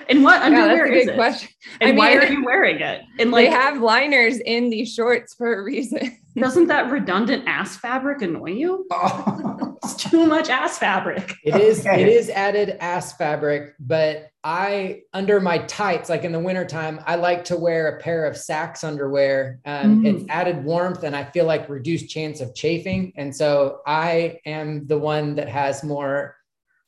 And 0.09 0.22
what 0.24 0.43
Yeah, 0.43 0.51
that's 0.51 0.61
underwear 0.61 0.87
a 0.87 0.97
is 0.97 1.05
good 1.07 1.12
it? 1.12 1.16
question. 1.16 1.49
And 1.80 1.91
I 1.93 1.95
why 1.95 2.11
mean- 2.11 2.18
are 2.18 2.33
you 2.33 2.45
wearing 2.45 2.80
it? 2.80 3.03
And 3.18 3.30
like, 3.30 3.47
they 3.47 3.51
like, 3.53 3.61
have 3.61 3.80
liners 3.80 4.39
in 4.41 4.68
these 4.70 4.93
shorts 4.93 5.35
for 5.35 5.55
a 5.61 5.62
reason. 5.62 6.18
doesn't 6.37 6.66
that 6.68 6.91
redundant 6.91 7.45
ass 7.47 7.76
fabric 7.76 8.22
annoy 8.22 8.51
you? 8.53 8.87
Oh. 8.91 9.59
It's 9.85 9.97
too 9.97 10.26
much 10.26 10.49
ass 10.49 10.78
fabric. 10.78 11.35
It 11.43 11.57
is 11.57 11.80
Okay. 11.80 12.03
it 12.03 12.09
is 12.09 12.30
added 12.30 12.76
ass 12.78 13.16
fabric, 13.16 13.74
but 13.80 14.28
I 14.45 15.01
under 15.12 15.41
my 15.41 15.59
tights, 15.59 16.09
like 16.09 16.22
in 16.22 16.30
the 16.30 16.39
wintertime, 16.39 17.01
I 17.05 17.16
like 17.16 17.43
to 17.47 17.57
wear 17.57 17.89
a 17.89 18.01
pair 18.01 18.24
of 18.24 18.37
Saxx 18.37 18.85
underwear. 18.85 19.59
Um, 19.66 20.05
Mm. 20.05 20.07
It's 20.07 20.24
added 20.28 20.62
warmth 20.64 21.03
and 21.03 21.16
I 21.16 21.24
feel 21.24 21.47
like 21.47 21.68
reduced 21.68 22.09
chance 22.09 22.41
of 22.41 22.55
chafing. 22.55 23.12
And 23.16 23.35
so 23.35 23.80
I 23.85 24.39
am 24.47 24.87
the 24.87 24.99
one 24.99 25.35
that 25.35 25.49
has 25.49 25.83
more 25.83 26.37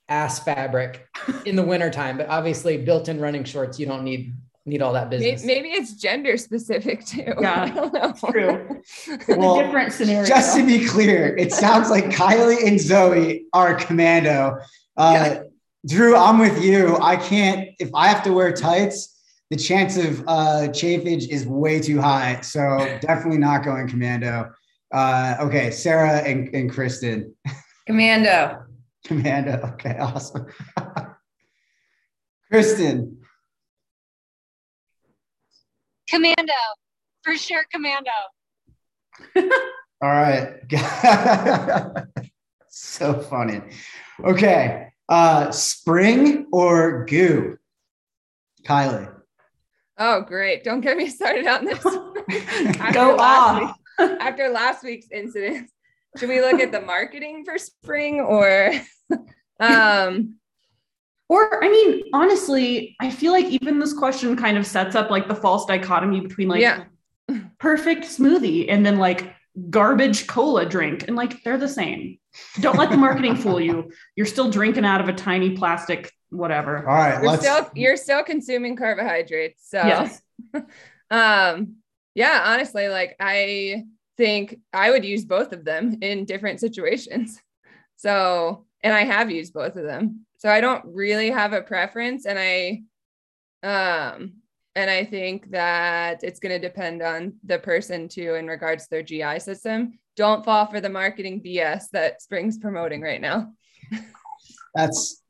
ass 0.09 0.39
fabric 0.41 1.09
in 1.45 1.57
the 1.57 1.63
wintertime, 1.63 2.17
but 2.17 2.29
obviously 2.29 2.77
built-in 2.77 3.21
running 3.21 3.45
shorts, 3.45 3.79
you 3.79 3.87
don't 3.87 4.05
need 4.05 4.35
need 4.67 4.81
all 4.81 4.95
that 4.95 5.11
business. 5.11 5.45
Maybe 5.45 5.69
it's 5.69 5.93
gender 5.93 6.37
specific 6.37 7.05
too. 7.05 7.35
Yeah, 7.41 7.63
I 7.65 7.71
don't 7.71 7.93
know. 7.93 8.15
True. 8.31 8.83
Well, 9.29 9.63
different 9.63 9.93
scenario. 9.93 10.27
Just 10.27 10.57
to 10.57 10.65
be 10.65 10.87
clear, 10.87 11.37
it 11.37 11.53
sounds 11.53 11.91
like 11.91 12.05
Kylie 12.05 12.67
and 12.67 12.81
Zoe 12.81 13.45
are 13.53 13.75
commando. 13.75 14.59
Uh, 14.97 15.41
Drew, 15.87 16.17
I'm 16.17 16.39
with 16.39 16.63
you. 16.63 16.97
I 16.99 17.17
can't, 17.17 17.69
if 17.79 17.91
I 17.95 18.09
have 18.09 18.23
to 18.23 18.33
wear 18.33 18.53
tights, 18.53 19.21
the 19.51 19.57
chance 19.57 19.99
of 19.99 20.21
uh, 20.27 20.69
chafage 20.69 21.29
is 21.29 21.47
way 21.47 21.81
too 21.81 22.01
high. 22.01 22.41
So 22.41 22.99
definitely 23.03 23.39
not 23.39 23.65
going 23.65 23.87
commando. 23.89 24.51
Uh, 24.93 25.37
okay, 25.41 25.71
Sarah 25.71 26.21
and, 26.21 26.55
and 26.55 26.71
Kristen. 26.71 27.35
Commando. 27.87 28.64
Commando. 29.05 29.61
Okay, 29.75 29.97
awesome. 29.99 30.47
Kristen. 32.51 33.19
Commando, 36.09 36.53
for 37.23 37.37
sure, 37.37 37.65
commando. 37.73 38.11
All 40.03 40.11
right. 40.11 40.55
so 42.69 43.21
funny. 43.21 43.61
Okay. 44.25 44.89
Uh 45.09 45.51
spring 45.51 46.47
or 46.53 47.05
GU? 47.07 47.57
Kylie. 48.67 49.11
Oh, 49.99 50.23
great. 50.23 50.65
Don't 50.65 50.81
get 50.81 50.97
me 50.97 51.09
started 51.09 51.47
on 51.47 51.65
this. 51.65 51.85
After 51.85 52.93
Go 52.93 53.15
last 53.17 53.19
off. 53.19 53.61
week- 53.61 53.71
after 54.21 54.49
last 54.49 54.83
week's 54.83 55.07
incident, 55.13 55.71
should 56.19 56.29
we 56.29 56.41
look 56.41 56.61
at 56.61 56.73
the 56.73 56.81
marketing 56.81 57.45
for 57.45 57.59
spring 57.59 58.21
or 58.21 58.73
um 59.61 60.37
Or, 61.29 61.65
I 61.65 61.69
mean, 61.71 62.03
honestly, 62.13 62.97
I 63.01 63.11
feel 63.11 63.33
like 63.33 63.47
even 63.47 63.79
this 63.79 63.95
question 63.95 64.37
kind 64.37 64.59
of 64.59 64.67
sets 64.67 64.95
up 64.95 65.11
like 65.11 65.27
the 65.27 65.35
false 65.35 65.65
dichotomy 65.67 66.21
between 66.21 66.49
like 66.49 66.61
Yeah. 66.61 66.85
perfect 67.59 68.05
smoothie 68.05 68.67
and 68.69 68.85
then 68.85 68.99
like 68.99 69.33
garbage 69.71 70.27
cola 70.27 70.67
drink. 70.67 71.07
And 71.09 71.17
like 71.17 71.43
they're 71.43 71.59
the 71.59 71.69
same. 71.69 72.19
Don't 72.61 72.77
let 72.77 72.91
the 72.91 72.97
marketing 72.99 73.37
fool 73.37 73.61
you. 73.61 73.91
You're 74.17 74.27
still 74.27 74.51
drinking 74.51 74.85
out 74.85 75.01
of 75.01 75.09
a 75.09 75.13
tiny 75.15 75.57
plastic, 75.57 76.13
whatever. 76.31 76.79
All 76.87 76.95
right, 76.95 77.23
you're 77.23 77.31
let's 77.31 77.43
still 77.43 77.71
you're 77.75 77.97
still 77.97 78.23
consuming 78.23 78.77
carbohydrates. 78.77 79.69
So 79.71 79.79
Yes. 79.79 80.21
um 81.11 81.77
yeah, 82.15 82.43
honestly, 82.45 82.89
like 82.89 83.17
I 83.19 83.85
think 84.17 84.61
I 84.73 84.91
would 84.91 85.05
use 85.05 85.25
both 85.25 85.53
of 85.53 85.65
them 85.65 85.99
in 86.01 86.25
different 86.25 86.61
situations. 86.61 87.41
So, 87.97 88.67
and 88.83 88.93
I 88.93 89.05
have 89.05 89.31
used 89.31 89.55
both 89.55 89.77
of 89.77 89.85
them. 89.85 90.27
So 90.39 90.51
I 90.51 90.61
don't 90.61 90.85
really 90.85 91.31
have 91.31 91.53
a 91.53 91.63
preference 91.63 92.27
and 92.27 92.39
I 92.39 92.83
um 93.63 94.35
and 94.77 94.91
I 94.91 95.05
think 95.05 95.51
that 95.53 96.25
it's 96.25 96.41
going 96.41 96.61
to 96.61 96.69
depend 96.69 97.01
on 97.01 97.35
the 97.45 97.59
person 97.59 98.09
too 98.09 98.35
in 98.35 98.47
regards 98.47 98.85
to 98.85 98.91
their 98.91 99.03
GI 99.03 99.39
system. 99.39 99.99
Don't 100.17 100.45
fall 100.45 100.67
for 100.67 100.81
the 100.81 100.89
marketing 100.89 101.41
BS 101.41 101.85
that 101.93 102.21
Spring's 102.21 102.59
promoting 102.59 103.01
right 103.01 103.21
now. 103.21 103.53
that's 104.75 105.23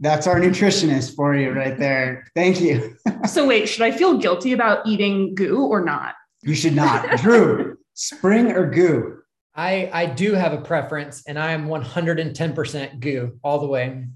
that's 0.00 0.26
our 0.26 0.40
nutritionist 0.40 1.14
for 1.14 1.36
you 1.36 1.52
right 1.52 1.78
there. 1.78 2.26
Thank 2.34 2.60
you. 2.60 2.96
So 3.28 3.46
wait, 3.46 3.68
should 3.68 3.82
I 3.82 3.90
feel 3.90 4.18
guilty 4.18 4.52
about 4.52 4.86
eating 4.86 5.34
GU 5.34 5.66
or 5.66 5.84
not? 5.84 6.14
You 6.42 6.54
should 6.54 6.74
not. 6.74 7.18
Drew, 7.18 7.76
spring 8.08 8.52
or 8.52 8.70
GU? 8.70 9.18
I 9.56 9.90
I 9.92 10.06
do 10.06 10.34
have 10.34 10.52
a 10.52 10.60
preference 10.60 11.24
and 11.26 11.36
I 11.38 11.50
am 11.52 11.66
110% 11.66 13.00
GU 13.00 13.38
all 13.42 13.58
the 13.58 13.66
way. 13.66 14.06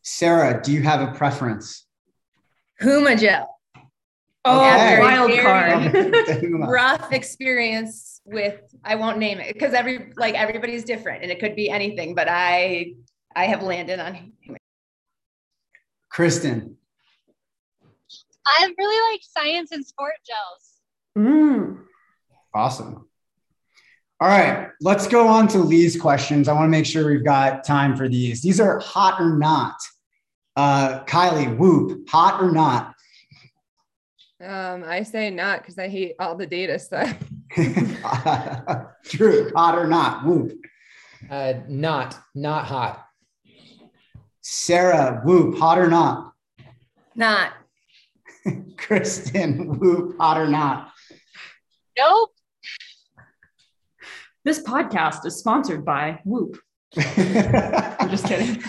Sarah, 0.00 0.60
do 0.62 0.72
you 0.72 0.82
have 0.82 1.06
a 1.06 1.12
preference? 1.12 1.86
Huma 2.80 3.18
gel. 3.20 3.48
Oh, 4.44 4.74
Okay. 4.74 4.98
wild 4.98 5.30
card. 5.40 6.42
Rough 6.68 7.12
experience 7.12 8.20
with 8.24 8.60
I 8.82 8.96
won't 8.96 9.18
name 9.18 9.38
it 9.38 9.52
because 9.52 9.74
every 9.74 10.12
like 10.16 10.34
everybody's 10.34 10.82
different 10.82 11.22
and 11.22 11.30
it 11.30 11.38
could 11.38 11.54
be 11.54 11.68
anything, 11.68 12.14
but 12.14 12.28
I 12.28 12.94
I 13.36 13.44
have 13.44 13.62
landed 13.62 14.00
on 14.00 14.32
Kristen. 16.08 16.76
I 18.44 18.74
really 18.76 19.12
like 19.12 19.20
Science 19.22 19.70
in 19.70 19.84
Sport 19.84 20.14
gels. 20.26 20.80
Mm. 21.16 21.84
Awesome. 22.54 23.08
All 24.20 24.28
right, 24.28 24.68
let's 24.80 25.08
go 25.08 25.26
on 25.26 25.48
to 25.48 25.58
Lee's 25.58 26.00
questions. 26.00 26.46
I 26.46 26.52
want 26.52 26.66
to 26.66 26.70
make 26.70 26.86
sure 26.86 27.10
we've 27.10 27.24
got 27.24 27.64
time 27.64 27.96
for 27.96 28.08
these. 28.08 28.40
These 28.40 28.60
are 28.60 28.78
hot 28.78 29.20
or 29.20 29.36
not. 29.36 29.74
Uh, 30.54 31.02
Kylie, 31.04 31.56
whoop, 31.56 32.08
hot 32.08 32.40
or 32.40 32.52
not? 32.52 32.94
Um, 34.40 34.84
I 34.86 35.02
say 35.02 35.30
not 35.30 35.60
because 35.60 35.78
I 35.78 35.88
hate 35.88 36.14
all 36.18 36.36
the 36.36 36.46
data 36.46 36.78
stuff. 36.78 37.16
True, 39.04 39.50
hot 39.56 39.76
or 39.76 39.86
not? 39.86 40.24
Whoop. 40.24 40.52
Uh, 41.30 41.54
not 41.68 42.18
not 42.34 42.66
hot. 42.66 43.04
Sarah, 44.40 45.20
whoop, 45.24 45.58
hot 45.58 45.78
or 45.78 45.88
not? 45.88 46.32
not. 47.14 47.52
Kristen, 48.76 49.78
whoop, 49.78 50.16
hot 50.18 50.38
or 50.38 50.48
not? 50.48 50.92
Nope. 51.96 52.31
This 54.44 54.60
podcast 54.60 55.24
is 55.24 55.38
sponsored 55.38 55.84
by 55.84 56.20
Whoop. 56.24 56.58
I'm 56.96 58.10
just 58.10 58.26
kidding. 58.26 58.62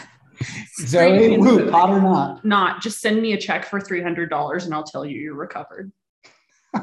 Zoe, 0.81 1.37
whoop, 1.37 1.71
hot 1.71 1.89
or 1.89 2.01
not? 2.01 2.45
Not 2.45 2.81
just 2.81 3.01
send 3.01 3.21
me 3.21 3.33
a 3.33 3.37
check 3.37 3.65
for 3.65 3.79
$300 3.79 4.65
and 4.65 4.73
I'll 4.73 4.83
tell 4.83 5.05
you 5.05 5.19
you're 5.19 5.35
recovered. 5.35 5.91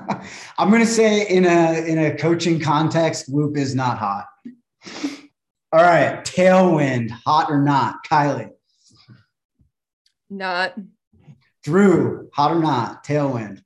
I'm 0.59 0.71
gonna 0.71 0.87
say 0.87 1.27
in 1.27 1.45
a 1.45 1.85
in 1.85 1.99
a 1.99 2.17
coaching 2.17 2.61
context, 2.61 3.27
whoop 3.29 3.57
is 3.57 3.75
not 3.75 3.99
hot. 3.99 4.27
All 5.73 5.83
right, 5.83 6.25
tailwind, 6.25 7.11
hot 7.11 7.51
or 7.51 7.61
not? 7.61 8.05
Kylie, 8.09 8.51
Not. 10.29 10.75
Drew, 11.65 12.29
hot 12.33 12.53
or 12.53 12.61
not? 12.61 13.05
Tailwind. 13.05 13.63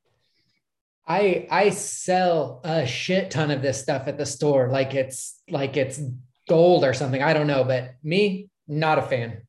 I 1.06 1.46
I 1.50 1.70
sell 1.70 2.60
a 2.64 2.86
shit 2.86 3.30
ton 3.30 3.50
of 3.50 3.60
this 3.62 3.80
stuff 3.80 4.08
at 4.08 4.16
the 4.16 4.26
store 4.26 4.68
like 4.68 4.94
it's 4.94 5.40
like 5.48 5.76
it's 5.76 6.00
gold 6.48 6.84
or 6.84 6.94
something. 6.94 7.22
I 7.22 7.34
don't 7.34 7.46
know, 7.46 7.64
but 7.64 7.94
me 8.02 8.48
not 8.66 8.98
a 8.98 9.02
fan. 9.02 9.42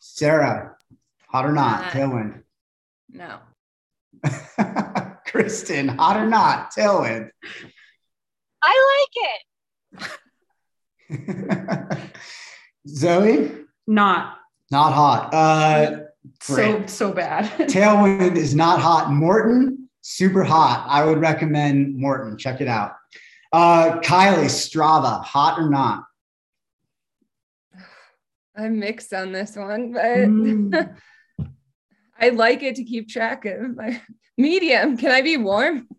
Sarah, 0.00 0.76
hot 1.28 1.46
or 1.46 1.52
not? 1.52 1.82
Not. 1.82 1.92
Tailwind. 1.92 2.42
No. 3.08 3.38
Kristen, 5.26 5.88
hot 5.88 6.16
or 6.16 6.26
not? 6.26 6.72
Tailwind. 6.72 7.30
I 8.62 9.04
like 9.96 10.08
it. 11.18 12.10
Zoe, 12.88 13.52
Not 13.86 14.36
not 14.70 14.92
hot. 14.92 15.34
Uh, 15.34 15.96
so, 16.40 16.54
Great. 16.54 16.90
so 16.90 17.12
bad. 17.12 17.44
tailwind 17.68 18.36
is 18.36 18.54
not 18.54 18.80
hot. 18.80 19.08
Maurten, 19.08 19.79
super 20.10 20.42
hot. 20.42 20.84
I 20.88 21.04
would 21.04 21.18
recommend 21.20 21.94
Maurten. 21.94 22.36
Check 22.38 22.60
it 22.60 22.68
out. 22.68 22.92
Uh, 23.52 24.00
Kylie, 24.00 24.46
Strava, 24.46 25.22
hot 25.22 25.58
or 25.58 25.70
not? 25.70 26.04
I'm 28.56 28.78
mixed 28.78 29.12
on 29.14 29.32
this 29.32 29.56
one, 29.56 29.92
but 29.92 30.02
Mm. 30.02 30.96
I 32.22 32.28
like 32.30 32.62
it 32.62 32.74
to 32.76 32.84
keep 32.84 33.08
track 33.08 33.46
of 33.46 33.76
my 33.76 33.98
medium. 34.38 34.96
Can 34.98 35.10
I 35.10 35.22
be 35.22 35.36
warm? 35.38 35.88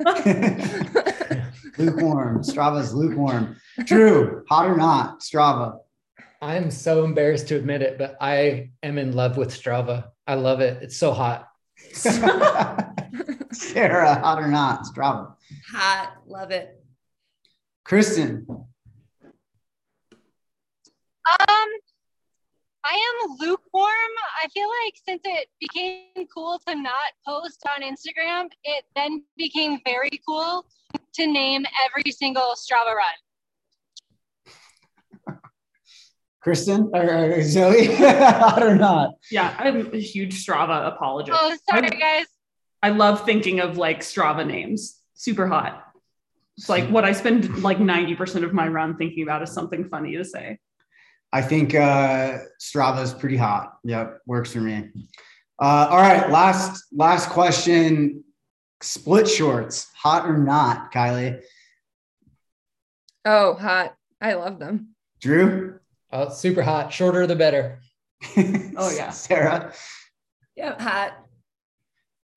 lukewarm. 1.78 2.44
Strava's 2.44 2.94
lukewarm. 2.94 3.56
True. 3.88 4.44
hot 4.48 4.68
or 4.68 4.78
not? 4.78 5.22
Strava. 5.22 5.80
I'm 6.40 6.70
so 6.70 7.04
embarrassed 7.06 7.48
to 7.48 7.56
admit 7.56 7.82
it, 7.82 7.98
but 7.98 8.18
I 8.22 8.70
am 8.84 8.98
in 9.00 9.14
love 9.14 9.38
with 9.38 9.50
Strava. 9.50 10.10
I 10.28 10.36
love 10.36 10.60
it. 10.60 10.84
It's 10.84 10.98
so 10.98 11.12
hot. 11.12 11.48
Sarah, 13.62 14.16
hot 14.16 14.42
or 14.42 14.48
not? 14.48 14.86
Strava. 14.86 15.36
Hot, 15.72 16.14
love 16.28 16.50
it. 16.52 16.84
Kristen. 17.86 18.46
Um, 21.30 21.70
I 22.84 22.94
am 22.94 23.38
lukewarm. 23.40 23.92
I 24.44 24.48
feel 24.48 24.68
like 24.68 24.96
since 25.08 25.22
it 25.24 25.48
became 25.60 26.28
cool 26.34 26.60
to 26.68 26.74
not 26.76 26.96
post 27.26 27.64
on 27.70 27.84
Instagram, 27.84 28.50
it 28.64 28.84
then 28.96 29.24
became 29.38 29.80
very 29.86 30.20
cool 30.28 30.66
to 31.14 31.28
name 31.28 31.64
every 31.86 32.12
single 32.12 32.56
Strava 32.56 32.96
run. 32.96 33.06
Kristen 36.42 36.90
or, 36.96 37.34
or 37.34 37.44
Zoe, 37.44 37.94
hot 37.96 38.64
or 38.64 38.76
not? 38.76 39.12
Yeah, 39.30 39.56
I'm 39.60 39.94
a 39.94 40.00
huge 40.00 40.44
Strava 40.44 40.88
apologist. 40.88 41.38
Oh, 41.40 41.56
sorry, 41.70 41.86
I, 41.86 41.90
guys. 41.90 42.26
I 42.84 42.90
love 42.90 43.26
thinking 43.26 43.60
of 43.60 43.78
like 43.78 44.02
Strava 44.02 44.46
names. 44.46 45.00
Super 45.14 45.48
hot. 45.48 45.84
It's 46.58 46.70
like 46.70 46.90
what 46.90 47.06
I 47.06 47.12
spend 47.12 47.64
like 47.64 47.78
90% 47.78 48.44
of 48.44 48.54
my 48.54 48.68
run 48.68 48.98
thinking 48.98 49.24
about 49.24 49.42
is 49.42 49.52
something 49.52 49.88
funny 49.88 50.18
to 50.18 50.26
say. 50.26 50.60
I 51.34 51.42
think 51.42 51.74
uh, 51.74 52.40
Strava 52.60 53.02
is 53.04 53.14
pretty 53.14 53.38
hot. 53.38 53.78
Yep, 53.84 54.22
works 54.26 54.52
for 54.52 54.60
me. 54.60 54.90
Uh, 55.60 55.88
all 55.90 55.98
right, 55.98 56.30
last 56.30 56.86
last 56.92 57.30
question. 57.30 58.24
Split 58.82 59.30
shorts, 59.30 59.90
hot 59.96 60.26
or 60.28 60.38
not, 60.38 60.92
Kylie? 60.92 61.42
Oh, 63.24 63.54
hot. 63.54 63.96
I 64.20 64.34
love 64.34 64.58
them. 64.60 64.96
Drew? 65.22 65.80
Oh, 66.12 66.30
super 66.30 66.64
hot. 66.64 66.92
Shorter 66.92 67.28
the 67.28 67.36
better. 67.36 67.80
Oh, 68.78 68.92
yeah. 68.96 69.12
Sarah? 69.12 69.74
Yep, 70.56 70.82
hot. 70.82 71.21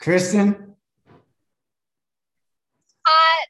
Kristen? 0.04 0.76
Hot. 3.06 3.48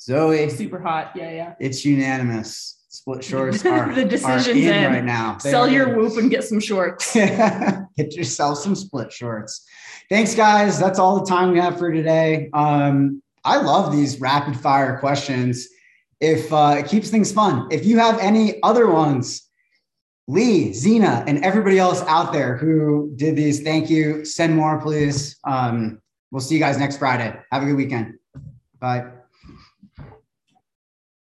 Zoe? 0.00 0.48
Super 0.48 0.78
hot. 0.78 1.10
Yeah, 1.16 1.32
yeah. 1.32 1.54
It's 1.58 1.84
unanimous. 1.84 2.84
Split 2.90 3.24
shorts 3.24 3.66
are, 3.66 3.92
The 3.92 4.02
are 4.04 4.08
decision's 4.08 4.64
in, 4.64 4.72
in. 4.72 4.92
right 4.92 5.04
now. 5.04 5.36
They 5.42 5.50
Sell 5.50 5.66
your 5.66 5.88
in. 5.88 5.96
Whoop 5.96 6.16
and 6.16 6.30
get 6.30 6.44
some 6.44 6.60
shorts. 6.60 7.12
Get 7.96 8.14
yourself 8.14 8.58
some 8.58 8.76
split 8.76 9.12
shorts. 9.12 9.66
Thanks, 10.08 10.36
guys. 10.36 10.78
That's 10.78 11.00
all 11.00 11.18
the 11.18 11.26
time 11.26 11.50
we 11.50 11.58
have 11.58 11.76
for 11.76 11.92
today. 11.92 12.50
Um, 12.54 13.20
I 13.44 13.60
love 13.60 13.90
these 13.90 14.20
rapid 14.20 14.56
fire 14.56 15.00
questions. 15.00 15.66
If 16.20 16.52
uh, 16.52 16.76
it 16.78 16.86
keeps 16.86 17.10
things 17.10 17.32
fun. 17.32 17.66
If 17.72 17.84
you 17.84 17.98
have 17.98 18.20
any 18.20 18.62
other 18.62 18.88
ones, 18.88 19.48
Lee, 20.26 20.72
Zena, 20.72 21.22
and 21.26 21.44
everybody 21.44 21.78
else 21.78 22.02
out 22.02 22.32
there 22.32 22.56
who 22.56 23.12
did 23.16 23.36
these, 23.36 23.62
thank 23.62 23.90
you. 23.90 24.24
Send 24.24 24.56
more, 24.56 24.80
please. 24.80 25.36
Um, 25.44 26.00
we'll 26.30 26.40
see 26.40 26.54
you 26.54 26.60
guys 26.60 26.78
next 26.78 26.96
Friday. 26.96 27.38
Have 27.52 27.62
a 27.62 27.66
good 27.66 27.76
weekend. 27.76 28.14
Bye. 28.80 29.10